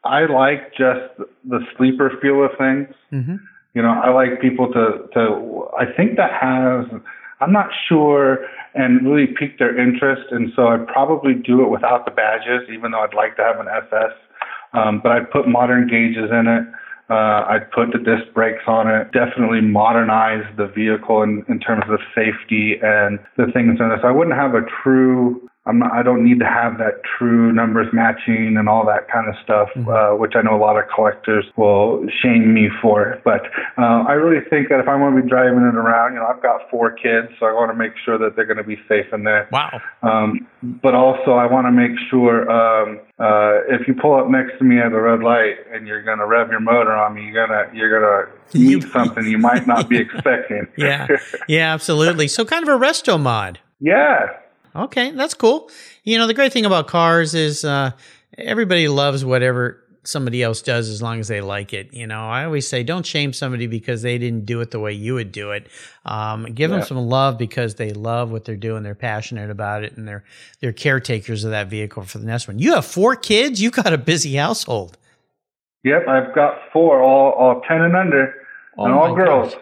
I 0.03 0.25
like 0.25 0.71
just 0.71 1.29
the 1.45 1.59
sleeper 1.77 2.11
feel 2.21 2.43
of 2.43 2.51
things. 2.57 2.87
Mm-hmm. 3.11 3.35
You 3.73 3.81
know, 3.81 3.89
I 3.89 4.11
like 4.11 4.41
people 4.41 4.71
to, 4.73 5.07
to, 5.13 5.67
I 5.77 5.85
think 5.95 6.17
that 6.17 6.31
has, 6.31 7.01
I'm 7.39 7.53
not 7.53 7.69
sure, 7.87 8.39
and 8.75 9.05
really 9.05 9.27
piqued 9.27 9.59
their 9.59 9.77
interest. 9.77 10.31
And 10.31 10.51
so 10.55 10.67
I'd 10.67 10.87
probably 10.87 11.33
do 11.33 11.63
it 11.63 11.69
without 11.69 12.05
the 12.05 12.11
badges, 12.11 12.69
even 12.71 12.91
though 12.91 13.01
I'd 13.01 13.13
like 13.13 13.35
to 13.37 13.43
have 13.43 13.59
an 13.59 13.67
SS. 13.67 14.13
Um, 14.73 14.99
but 15.01 15.11
I'd 15.11 15.31
put 15.31 15.47
modern 15.47 15.87
gauges 15.87 16.29
in 16.31 16.47
it. 16.47 16.63
Uh, 17.09 17.43
I'd 17.49 17.71
put 17.71 17.91
the 17.91 17.97
disc 17.97 18.31
brakes 18.35 18.63
on 18.67 18.87
it. 18.87 19.11
Definitely 19.11 19.61
modernize 19.61 20.45
the 20.57 20.67
vehicle 20.67 21.23
in, 21.23 21.43
in 21.49 21.59
terms 21.59 21.85
of 21.89 21.99
safety 22.13 22.75
and 22.83 23.17
the 23.35 23.47
things 23.51 23.79
in 23.79 23.91
it. 23.91 23.99
So 24.01 24.07
I 24.07 24.11
wouldn't 24.11 24.35
have 24.35 24.53
a 24.53 24.61
true 24.83 25.48
I'm 25.69 25.77
not, 25.77 25.91
I 25.91 26.01
don't 26.01 26.23
need 26.23 26.39
to 26.39 26.45
have 26.45 26.79
that 26.79 27.01
true 27.17 27.53
numbers 27.53 27.87
matching 27.93 28.57
and 28.57 28.67
all 28.67 28.85
that 28.87 29.07
kind 29.07 29.29
of 29.29 29.35
stuff, 29.43 29.69
mm-hmm. 29.75 29.87
uh, 29.87 30.17
which 30.17 30.33
I 30.35 30.41
know 30.41 30.55
a 30.55 30.61
lot 30.61 30.77
of 30.77 30.89
collectors 30.93 31.45
will 31.55 32.03
shame 32.23 32.53
me 32.53 32.69
for. 32.81 33.21
But 33.23 33.45
uh, 33.77 34.03
I 34.09 34.13
really 34.13 34.43
think 34.49 34.69
that 34.69 34.79
if 34.79 34.87
I'm 34.87 34.99
going 34.99 35.15
to 35.15 35.21
be 35.21 35.29
driving 35.29 35.61
it 35.61 35.75
around, 35.75 36.13
you 36.13 36.19
know, 36.19 36.25
I've 36.25 36.41
got 36.41 36.61
four 36.71 36.91
kids, 36.91 37.29
so 37.39 37.45
I 37.45 37.53
want 37.53 37.69
to 37.69 37.77
make 37.77 37.93
sure 38.03 38.17
that 38.17 38.35
they're 38.35 38.47
going 38.47 38.57
to 38.57 38.63
be 38.63 38.77
safe 38.89 39.13
in 39.13 39.23
there. 39.23 39.47
Wow. 39.51 39.79
Um, 40.01 40.47
but 40.81 40.95
also, 40.95 41.33
I 41.33 41.45
want 41.45 41.67
to 41.67 41.71
make 41.71 41.91
sure 42.09 42.49
um, 42.49 42.99
uh, 43.19 43.61
if 43.69 43.87
you 43.87 43.93
pull 43.93 44.15
up 44.15 44.27
next 44.27 44.57
to 44.57 44.63
me 44.63 44.79
at 44.79 44.91
a 44.91 44.99
red 44.99 45.21
light 45.21 45.55
and 45.71 45.85
you're 45.85 46.01
going 46.01 46.17
to 46.17 46.25
rev 46.25 46.49
your 46.49 46.61
motor 46.61 46.95
on 46.95 47.13
me, 47.13 47.25
you're 47.25 47.47
gonna 47.47 47.69
you're 47.73 47.99
gonna 47.99 48.31
meet 48.53 48.83
something 48.91 49.25
you 49.25 49.37
might 49.37 49.67
not 49.67 49.87
be 49.87 49.97
expecting. 50.01 50.67
yeah, 50.77 51.07
yeah, 51.47 51.73
absolutely. 51.73 52.27
So 52.27 52.43
kind 52.43 52.67
of 52.67 52.69
a 52.69 52.79
resto 52.79 53.19
mod. 53.19 53.59
Yeah, 53.79 54.27
Okay, 54.85 55.11
that's 55.11 55.33
cool. 55.33 55.69
You 56.03 56.17
know, 56.17 56.27
the 56.27 56.33
great 56.33 56.53
thing 56.53 56.65
about 56.65 56.87
cars 56.87 57.33
is 57.33 57.65
uh, 57.65 57.91
everybody 58.37 58.87
loves 58.87 59.25
whatever 59.25 59.83
somebody 60.03 60.41
else 60.41 60.61
does 60.61 60.89
as 60.89 61.01
long 61.01 61.19
as 61.19 61.27
they 61.27 61.41
like 61.41 61.73
it. 61.73 61.93
You 61.93 62.07
know, 62.07 62.27
I 62.27 62.45
always 62.45 62.67
say 62.67 62.83
don't 62.83 63.05
shame 63.05 63.33
somebody 63.33 63.67
because 63.67 64.01
they 64.01 64.17
didn't 64.17 64.45
do 64.45 64.61
it 64.61 64.71
the 64.71 64.79
way 64.79 64.93
you 64.93 65.15
would 65.15 65.31
do 65.31 65.51
it. 65.51 65.67
Um, 66.05 66.45
give 66.45 66.71
yeah. 66.71 66.77
them 66.77 66.85
some 66.85 66.97
love 66.97 67.37
because 67.37 67.75
they 67.75 67.91
love 67.91 68.31
what 68.31 68.45
they're 68.45 68.55
doing. 68.55 68.83
They're 68.83 68.95
passionate 68.95 69.49
about 69.49 69.83
it 69.83 69.97
and 69.97 70.07
they're 70.07 70.23
they're 70.61 70.73
caretakers 70.73 71.43
of 71.43 71.51
that 71.51 71.67
vehicle 71.67 72.03
for 72.03 72.17
the 72.17 72.25
next 72.25 72.47
one. 72.47 72.59
You 72.59 72.75
have 72.75 72.85
four 72.85 73.15
kids. 73.15 73.61
You've 73.61 73.73
got 73.73 73.93
a 73.93 73.97
busy 73.97 74.35
household. 74.35 74.97
Yep, 75.83 76.07
I've 76.07 76.35
got 76.35 76.59
four, 76.73 77.01
all 77.01 77.31
all 77.33 77.61
ten 77.61 77.81
and 77.81 77.95
under, 77.95 78.33
oh 78.77 78.85
and 78.85 78.93
all 78.93 79.15
girls. 79.15 79.53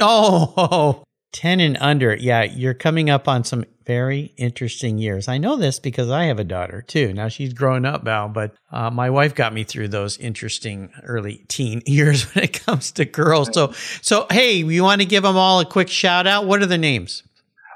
Oh, 0.00 0.54
oh, 0.56 1.04
10 1.32 1.60
and 1.60 1.78
under. 1.80 2.14
Yeah, 2.14 2.42
you're 2.42 2.74
coming 2.74 3.10
up 3.10 3.26
on 3.26 3.42
some 3.42 3.64
very 3.84 4.32
interesting 4.36 4.98
years. 4.98 5.28
I 5.28 5.38
know 5.38 5.56
this 5.56 5.78
because 5.78 6.10
I 6.10 6.24
have 6.24 6.38
a 6.38 6.44
daughter 6.44 6.82
too. 6.82 7.12
Now 7.12 7.28
she's 7.28 7.52
growing 7.52 7.84
up 7.84 8.04
now, 8.04 8.28
but 8.28 8.54
uh, 8.70 8.90
my 8.90 9.10
wife 9.10 9.34
got 9.34 9.52
me 9.52 9.64
through 9.64 9.88
those 9.88 10.18
interesting 10.18 10.90
early 11.04 11.44
teen 11.48 11.82
years 11.86 12.34
when 12.34 12.44
it 12.44 12.52
comes 12.64 12.92
to 12.92 13.04
girls. 13.04 13.50
So, 13.52 13.72
so 14.00 14.26
hey, 14.30 14.54
you 14.56 14.82
want 14.82 15.00
to 15.00 15.06
give 15.06 15.22
them 15.22 15.36
all 15.36 15.60
a 15.60 15.66
quick 15.66 15.88
shout 15.88 16.26
out? 16.26 16.46
What 16.46 16.62
are 16.62 16.66
the 16.66 16.78
names? 16.78 17.22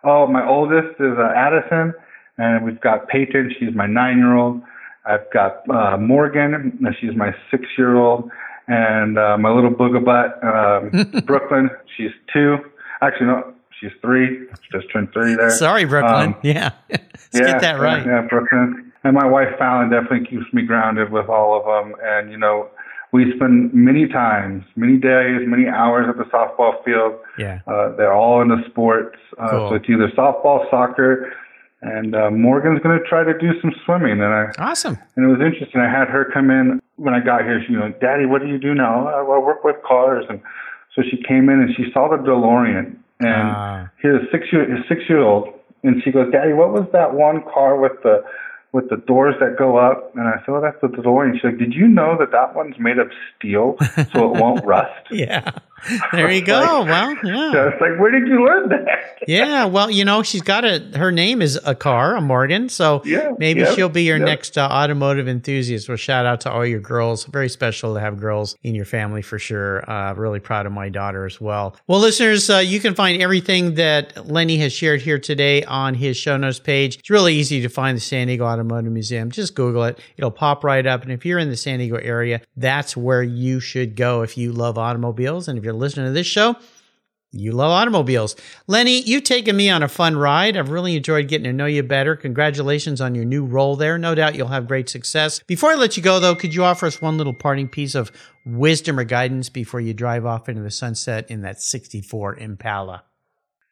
Oh, 0.04 0.26
my 0.26 0.46
oldest 0.46 1.00
is 1.00 1.18
uh, 1.18 1.32
Addison, 1.34 1.92
and 2.38 2.64
we've 2.64 2.80
got 2.80 3.08
Peyton. 3.08 3.54
She's 3.58 3.74
my 3.74 3.86
nine 3.86 4.18
year 4.18 4.36
old. 4.36 4.62
I've 5.04 5.30
got 5.32 5.68
uh, 5.70 5.96
Morgan. 5.96 6.78
She's 7.00 7.14
my 7.16 7.34
six 7.50 7.64
year 7.78 7.96
old. 7.96 8.30
And 8.68 9.16
uh, 9.16 9.38
my 9.38 9.50
little 9.50 9.70
booger 9.70 10.04
butt, 10.04 10.42
um, 10.42 11.22
Brooklyn. 11.26 11.70
She's 11.96 12.10
two. 12.32 12.56
Actually, 13.00 13.26
no, 13.26 13.54
She's 13.80 13.92
three. 14.00 14.46
Just 14.72 14.90
turned 14.92 15.12
three 15.12 15.34
there. 15.34 15.50
Sorry, 15.50 15.84
Brooklyn. 15.84 16.34
Um, 16.34 16.36
yeah. 16.42 16.72
Let's 16.90 17.28
yeah, 17.32 17.40
get 17.40 17.60
that 17.60 17.80
right. 17.80 18.04
Yeah, 18.04 18.22
yeah, 18.22 18.28
Brooklyn. 18.28 18.92
And 19.04 19.14
my 19.14 19.26
wife 19.26 19.48
Fallon 19.58 19.90
definitely 19.90 20.26
keeps 20.26 20.52
me 20.52 20.62
grounded 20.62 21.12
with 21.12 21.28
all 21.28 21.58
of 21.58 21.64
them. 21.64 21.94
And 22.02 22.30
you 22.30 22.38
know, 22.38 22.68
we 23.12 23.32
spend 23.36 23.72
many 23.72 24.08
times, 24.08 24.64
many 24.74 24.96
days, 24.96 25.40
many 25.46 25.68
hours 25.68 26.06
at 26.08 26.16
the 26.16 26.24
softball 26.24 26.82
field. 26.84 27.14
Yeah. 27.38 27.60
Uh, 27.66 27.94
they're 27.96 28.12
all 28.12 28.42
in 28.42 28.48
the 28.48 28.62
sports. 28.68 29.16
Uh, 29.38 29.48
cool. 29.48 29.68
So 29.70 29.74
it's 29.76 29.88
either 29.88 30.08
softball, 30.16 30.68
soccer, 30.70 31.32
and 31.82 32.14
uh, 32.14 32.30
Morgan's 32.30 32.80
going 32.80 32.98
to 32.98 33.04
try 33.06 33.22
to 33.22 33.36
do 33.38 33.52
some 33.60 33.72
swimming. 33.84 34.20
And 34.20 34.24
I 34.24 34.50
awesome. 34.58 34.98
And 35.16 35.24
it 35.24 35.28
was 35.28 35.40
interesting. 35.40 35.80
I 35.80 35.90
had 35.90 36.08
her 36.08 36.30
come 36.32 36.50
in 36.50 36.80
when 36.96 37.14
I 37.14 37.20
got 37.20 37.42
here. 37.42 37.62
She, 37.66 37.74
was 37.74 37.82
like, 37.82 38.00
Daddy, 38.00 38.26
what 38.26 38.42
do 38.42 38.48
you 38.48 38.58
do 38.58 38.74
now? 38.74 39.06
I, 39.06 39.20
I 39.20 39.38
work 39.38 39.62
with 39.62 39.76
cars, 39.86 40.24
and 40.28 40.40
so 40.94 41.02
she 41.02 41.22
came 41.22 41.48
in 41.48 41.60
and 41.60 41.70
she 41.76 41.92
saw 41.92 42.08
the 42.08 42.16
DeLorean, 42.16 42.96
and 43.20 43.50
uh. 43.50 43.86
here's 44.00 44.22
a 44.22 44.30
six 44.30 44.46
year 44.52 44.68
his 44.68 44.84
six 44.88 45.02
year 45.08 45.22
old, 45.22 45.48
and 45.82 46.02
she 46.02 46.10
goes, 46.10 46.30
Daddy, 46.32 46.52
what 46.52 46.72
was 46.72 46.86
that 46.92 47.14
one 47.14 47.42
car 47.52 47.80
with 47.80 47.92
the 48.02 48.22
with 48.76 48.90
the 48.90 48.98
doors 48.98 49.34
that 49.40 49.56
go 49.56 49.78
up. 49.78 50.14
And 50.14 50.28
I 50.28 50.36
said, 50.44 50.50
oh, 50.50 50.60
that's 50.60 50.80
the 50.82 50.88
DeLorean. 50.88 51.32
She's 51.34 51.44
like, 51.44 51.58
did 51.58 51.72
you 51.72 51.88
know 51.88 52.16
that 52.18 52.30
that 52.30 52.54
one's 52.54 52.78
made 52.78 52.98
of 52.98 53.10
steel 53.38 53.76
so 54.12 54.34
it 54.34 54.40
won't 54.40 54.64
rust? 54.64 55.06
yeah. 55.10 55.50
There 56.12 56.30
you 56.30 56.44
go. 56.44 56.60
Like, 56.60 56.88
well, 56.88 57.16
yeah. 57.24 57.52
So 57.52 57.68
it's 57.68 57.80
like, 57.80 58.00
where 58.00 58.10
did 58.10 58.26
you 58.26 58.44
learn 58.44 58.70
that? 58.70 59.18
yeah. 59.28 59.66
Well, 59.66 59.90
you 59.90 60.04
know, 60.04 60.22
she's 60.22 60.42
got 60.42 60.64
a, 60.64 60.80
her 60.96 61.12
name 61.12 61.42
is 61.42 61.60
a 61.64 61.74
car, 61.74 62.16
a 62.16 62.20
Morgan. 62.20 62.68
So 62.68 63.02
yeah, 63.04 63.32
maybe 63.38 63.60
yep, 63.60 63.74
she'll 63.74 63.88
be 63.88 64.02
your 64.02 64.16
yep. 64.16 64.26
next 64.26 64.58
uh, 64.58 64.62
automotive 64.62 65.28
enthusiast. 65.28 65.88
Well, 65.88 65.96
shout 65.96 66.26
out 66.26 66.40
to 66.42 66.50
all 66.50 66.64
your 66.66 66.80
girls. 66.80 67.24
Very 67.26 67.48
special 67.48 67.94
to 67.94 68.00
have 68.00 68.18
girls 68.18 68.56
in 68.62 68.74
your 68.74 68.84
family 68.84 69.22
for 69.22 69.38
sure. 69.38 69.88
Uh, 69.88 70.14
really 70.14 70.40
proud 70.40 70.66
of 70.66 70.72
my 70.72 70.88
daughter 70.88 71.26
as 71.26 71.40
well. 71.40 71.76
Well, 71.86 72.00
listeners, 72.00 72.48
uh, 72.50 72.58
you 72.58 72.80
can 72.80 72.94
find 72.94 73.22
everything 73.22 73.74
that 73.74 74.26
Lenny 74.26 74.58
has 74.58 74.72
shared 74.72 75.02
here 75.02 75.18
today 75.18 75.62
on 75.64 75.94
his 75.94 76.16
show 76.16 76.36
notes 76.36 76.58
page. 76.58 76.98
It's 76.98 77.10
really 77.10 77.34
easy 77.34 77.60
to 77.62 77.68
find 77.68 77.96
the 77.96 78.00
San 78.00 78.26
Diego 78.26 78.44
Automotive 78.44 78.65
Museum. 78.66 79.30
Just 79.30 79.54
Google 79.54 79.84
it. 79.84 79.98
It'll 80.16 80.30
pop 80.30 80.64
right 80.64 80.86
up. 80.86 81.02
And 81.02 81.12
if 81.12 81.24
you're 81.24 81.38
in 81.38 81.50
the 81.50 81.56
San 81.56 81.78
Diego 81.78 81.96
area, 81.96 82.40
that's 82.56 82.96
where 82.96 83.22
you 83.22 83.60
should 83.60 83.96
go 83.96 84.22
if 84.22 84.36
you 84.36 84.52
love 84.52 84.78
automobiles. 84.78 85.48
And 85.48 85.58
if 85.58 85.64
you're 85.64 85.72
listening 85.72 86.06
to 86.06 86.12
this 86.12 86.26
show, 86.26 86.56
you 87.32 87.52
love 87.52 87.70
automobiles. 87.70 88.36
Lenny, 88.66 89.02
you've 89.02 89.24
taken 89.24 89.56
me 89.56 89.68
on 89.68 89.82
a 89.82 89.88
fun 89.88 90.16
ride. 90.16 90.56
I've 90.56 90.70
really 90.70 90.96
enjoyed 90.96 91.28
getting 91.28 91.44
to 91.44 91.52
know 91.52 91.66
you 91.66 91.82
better. 91.82 92.16
Congratulations 92.16 93.00
on 93.00 93.14
your 93.14 93.24
new 93.24 93.44
role 93.44 93.76
there. 93.76 93.98
No 93.98 94.14
doubt 94.14 94.36
you'll 94.36 94.48
have 94.48 94.68
great 94.68 94.88
success. 94.88 95.40
Before 95.46 95.70
I 95.70 95.74
let 95.74 95.96
you 95.96 96.02
go, 96.02 96.20
though, 96.20 96.34
could 96.34 96.54
you 96.54 96.64
offer 96.64 96.86
us 96.86 97.02
one 97.02 97.18
little 97.18 97.34
parting 97.34 97.68
piece 97.68 97.94
of 97.94 98.10
wisdom 98.44 98.98
or 98.98 99.04
guidance 99.04 99.48
before 99.48 99.80
you 99.80 99.92
drive 99.92 100.24
off 100.24 100.48
into 100.48 100.62
the 100.62 100.70
sunset 100.70 101.30
in 101.30 101.42
that 101.42 101.60
64 101.60 102.36
Impala? 102.36 103.04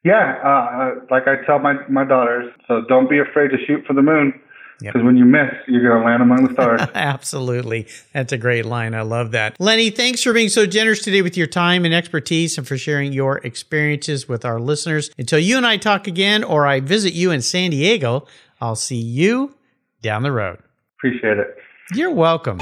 Yeah, 0.05 0.35
uh, 0.45 0.49
uh 0.49 0.91
like 1.11 1.27
I 1.27 1.45
tell 1.47 1.59
my, 1.59 1.75
my 1.89 2.05
daughters, 2.05 2.53
so 2.69 2.83
don't 2.89 3.09
be 3.09 3.19
afraid 3.19 3.49
to 3.49 3.57
shoot 3.67 3.85
for 3.87 3.95
the 3.95 4.03
moon. 4.03 4.39
Because 4.81 4.95
yep. 4.97 5.05
when 5.05 5.17
you 5.17 5.25
miss, 5.25 5.51
you're 5.69 5.83
going 5.83 6.01
to 6.01 6.07
land 6.07 6.23
among 6.23 6.47
the 6.47 6.53
stars. 6.53 6.81
Absolutely. 6.95 7.87
That's 8.13 8.33
a 8.33 8.39
great 8.39 8.65
line. 8.65 8.95
I 8.95 9.03
love 9.03 9.31
that. 9.31 9.57
Lenny, 9.61 9.91
thanks 9.91 10.23
for 10.23 10.33
being 10.33 10.49
so 10.49 10.67
generous 10.67 11.03
today 11.03 11.23
with 11.23 11.37
your 11.37 11.47
time 11.47 11.85
and 11.85 11.95
expertise 11.95 12.59
and 12.59 12.67
for 12.67 12.77
sharing 12.77 13.13
your 13.13 13.39
experiences 13.39 14.29
with 14.29 14.45
our 14.45 14.61
listeners. 14.61 15.11
Until 15.17 15.39
you 15.39 15.57
and 15.57 15.67
I 15.67 15.77
talk 15.77 16.07
again 16.07 16.43
or 16.43 16.67
I 16.67 16.81
visit 16.81 17.13
you 17.13 17.31
in 17.31 17.41
San 17.41 17.71
Diego, 17.71 18.27
I'll 18.61 18.77
see 18.77 18.97
you 18.97 19.55
down 20.03 20.23
the 20.23 20.33
road. 20.33 20.59
Appreciate 20.99 21.39
it. 21.39 21.57
You're 21.93 22.11
welcome. 22.11 22.61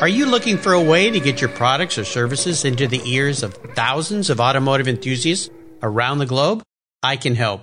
Are 0.00 0.08
you 0.08 0.26
looking 0.26 0.56
for 0.56 0.72
a 0.72 0.80
way 0.80 1.10
to 1.10 1.18
get 1.18 1.40
your 1.40 1.50
products 1.50 1.98
or 1.98 2.04
services 2.04 2.64
into 2.64 2.86
the 2.86 3.00
ears 3.04 3.42
of 3.42 3.54
thousands 3.74 4.30
of 4.30 4.40
automotive 4.40 4.86
enthusiasts 4.86 5.50
around 5.82 6.18
the 6.18 6.26
globe? 6.26 6.62
I 7.02 7.16
can 7.16 7.34
help. 7.34 7.62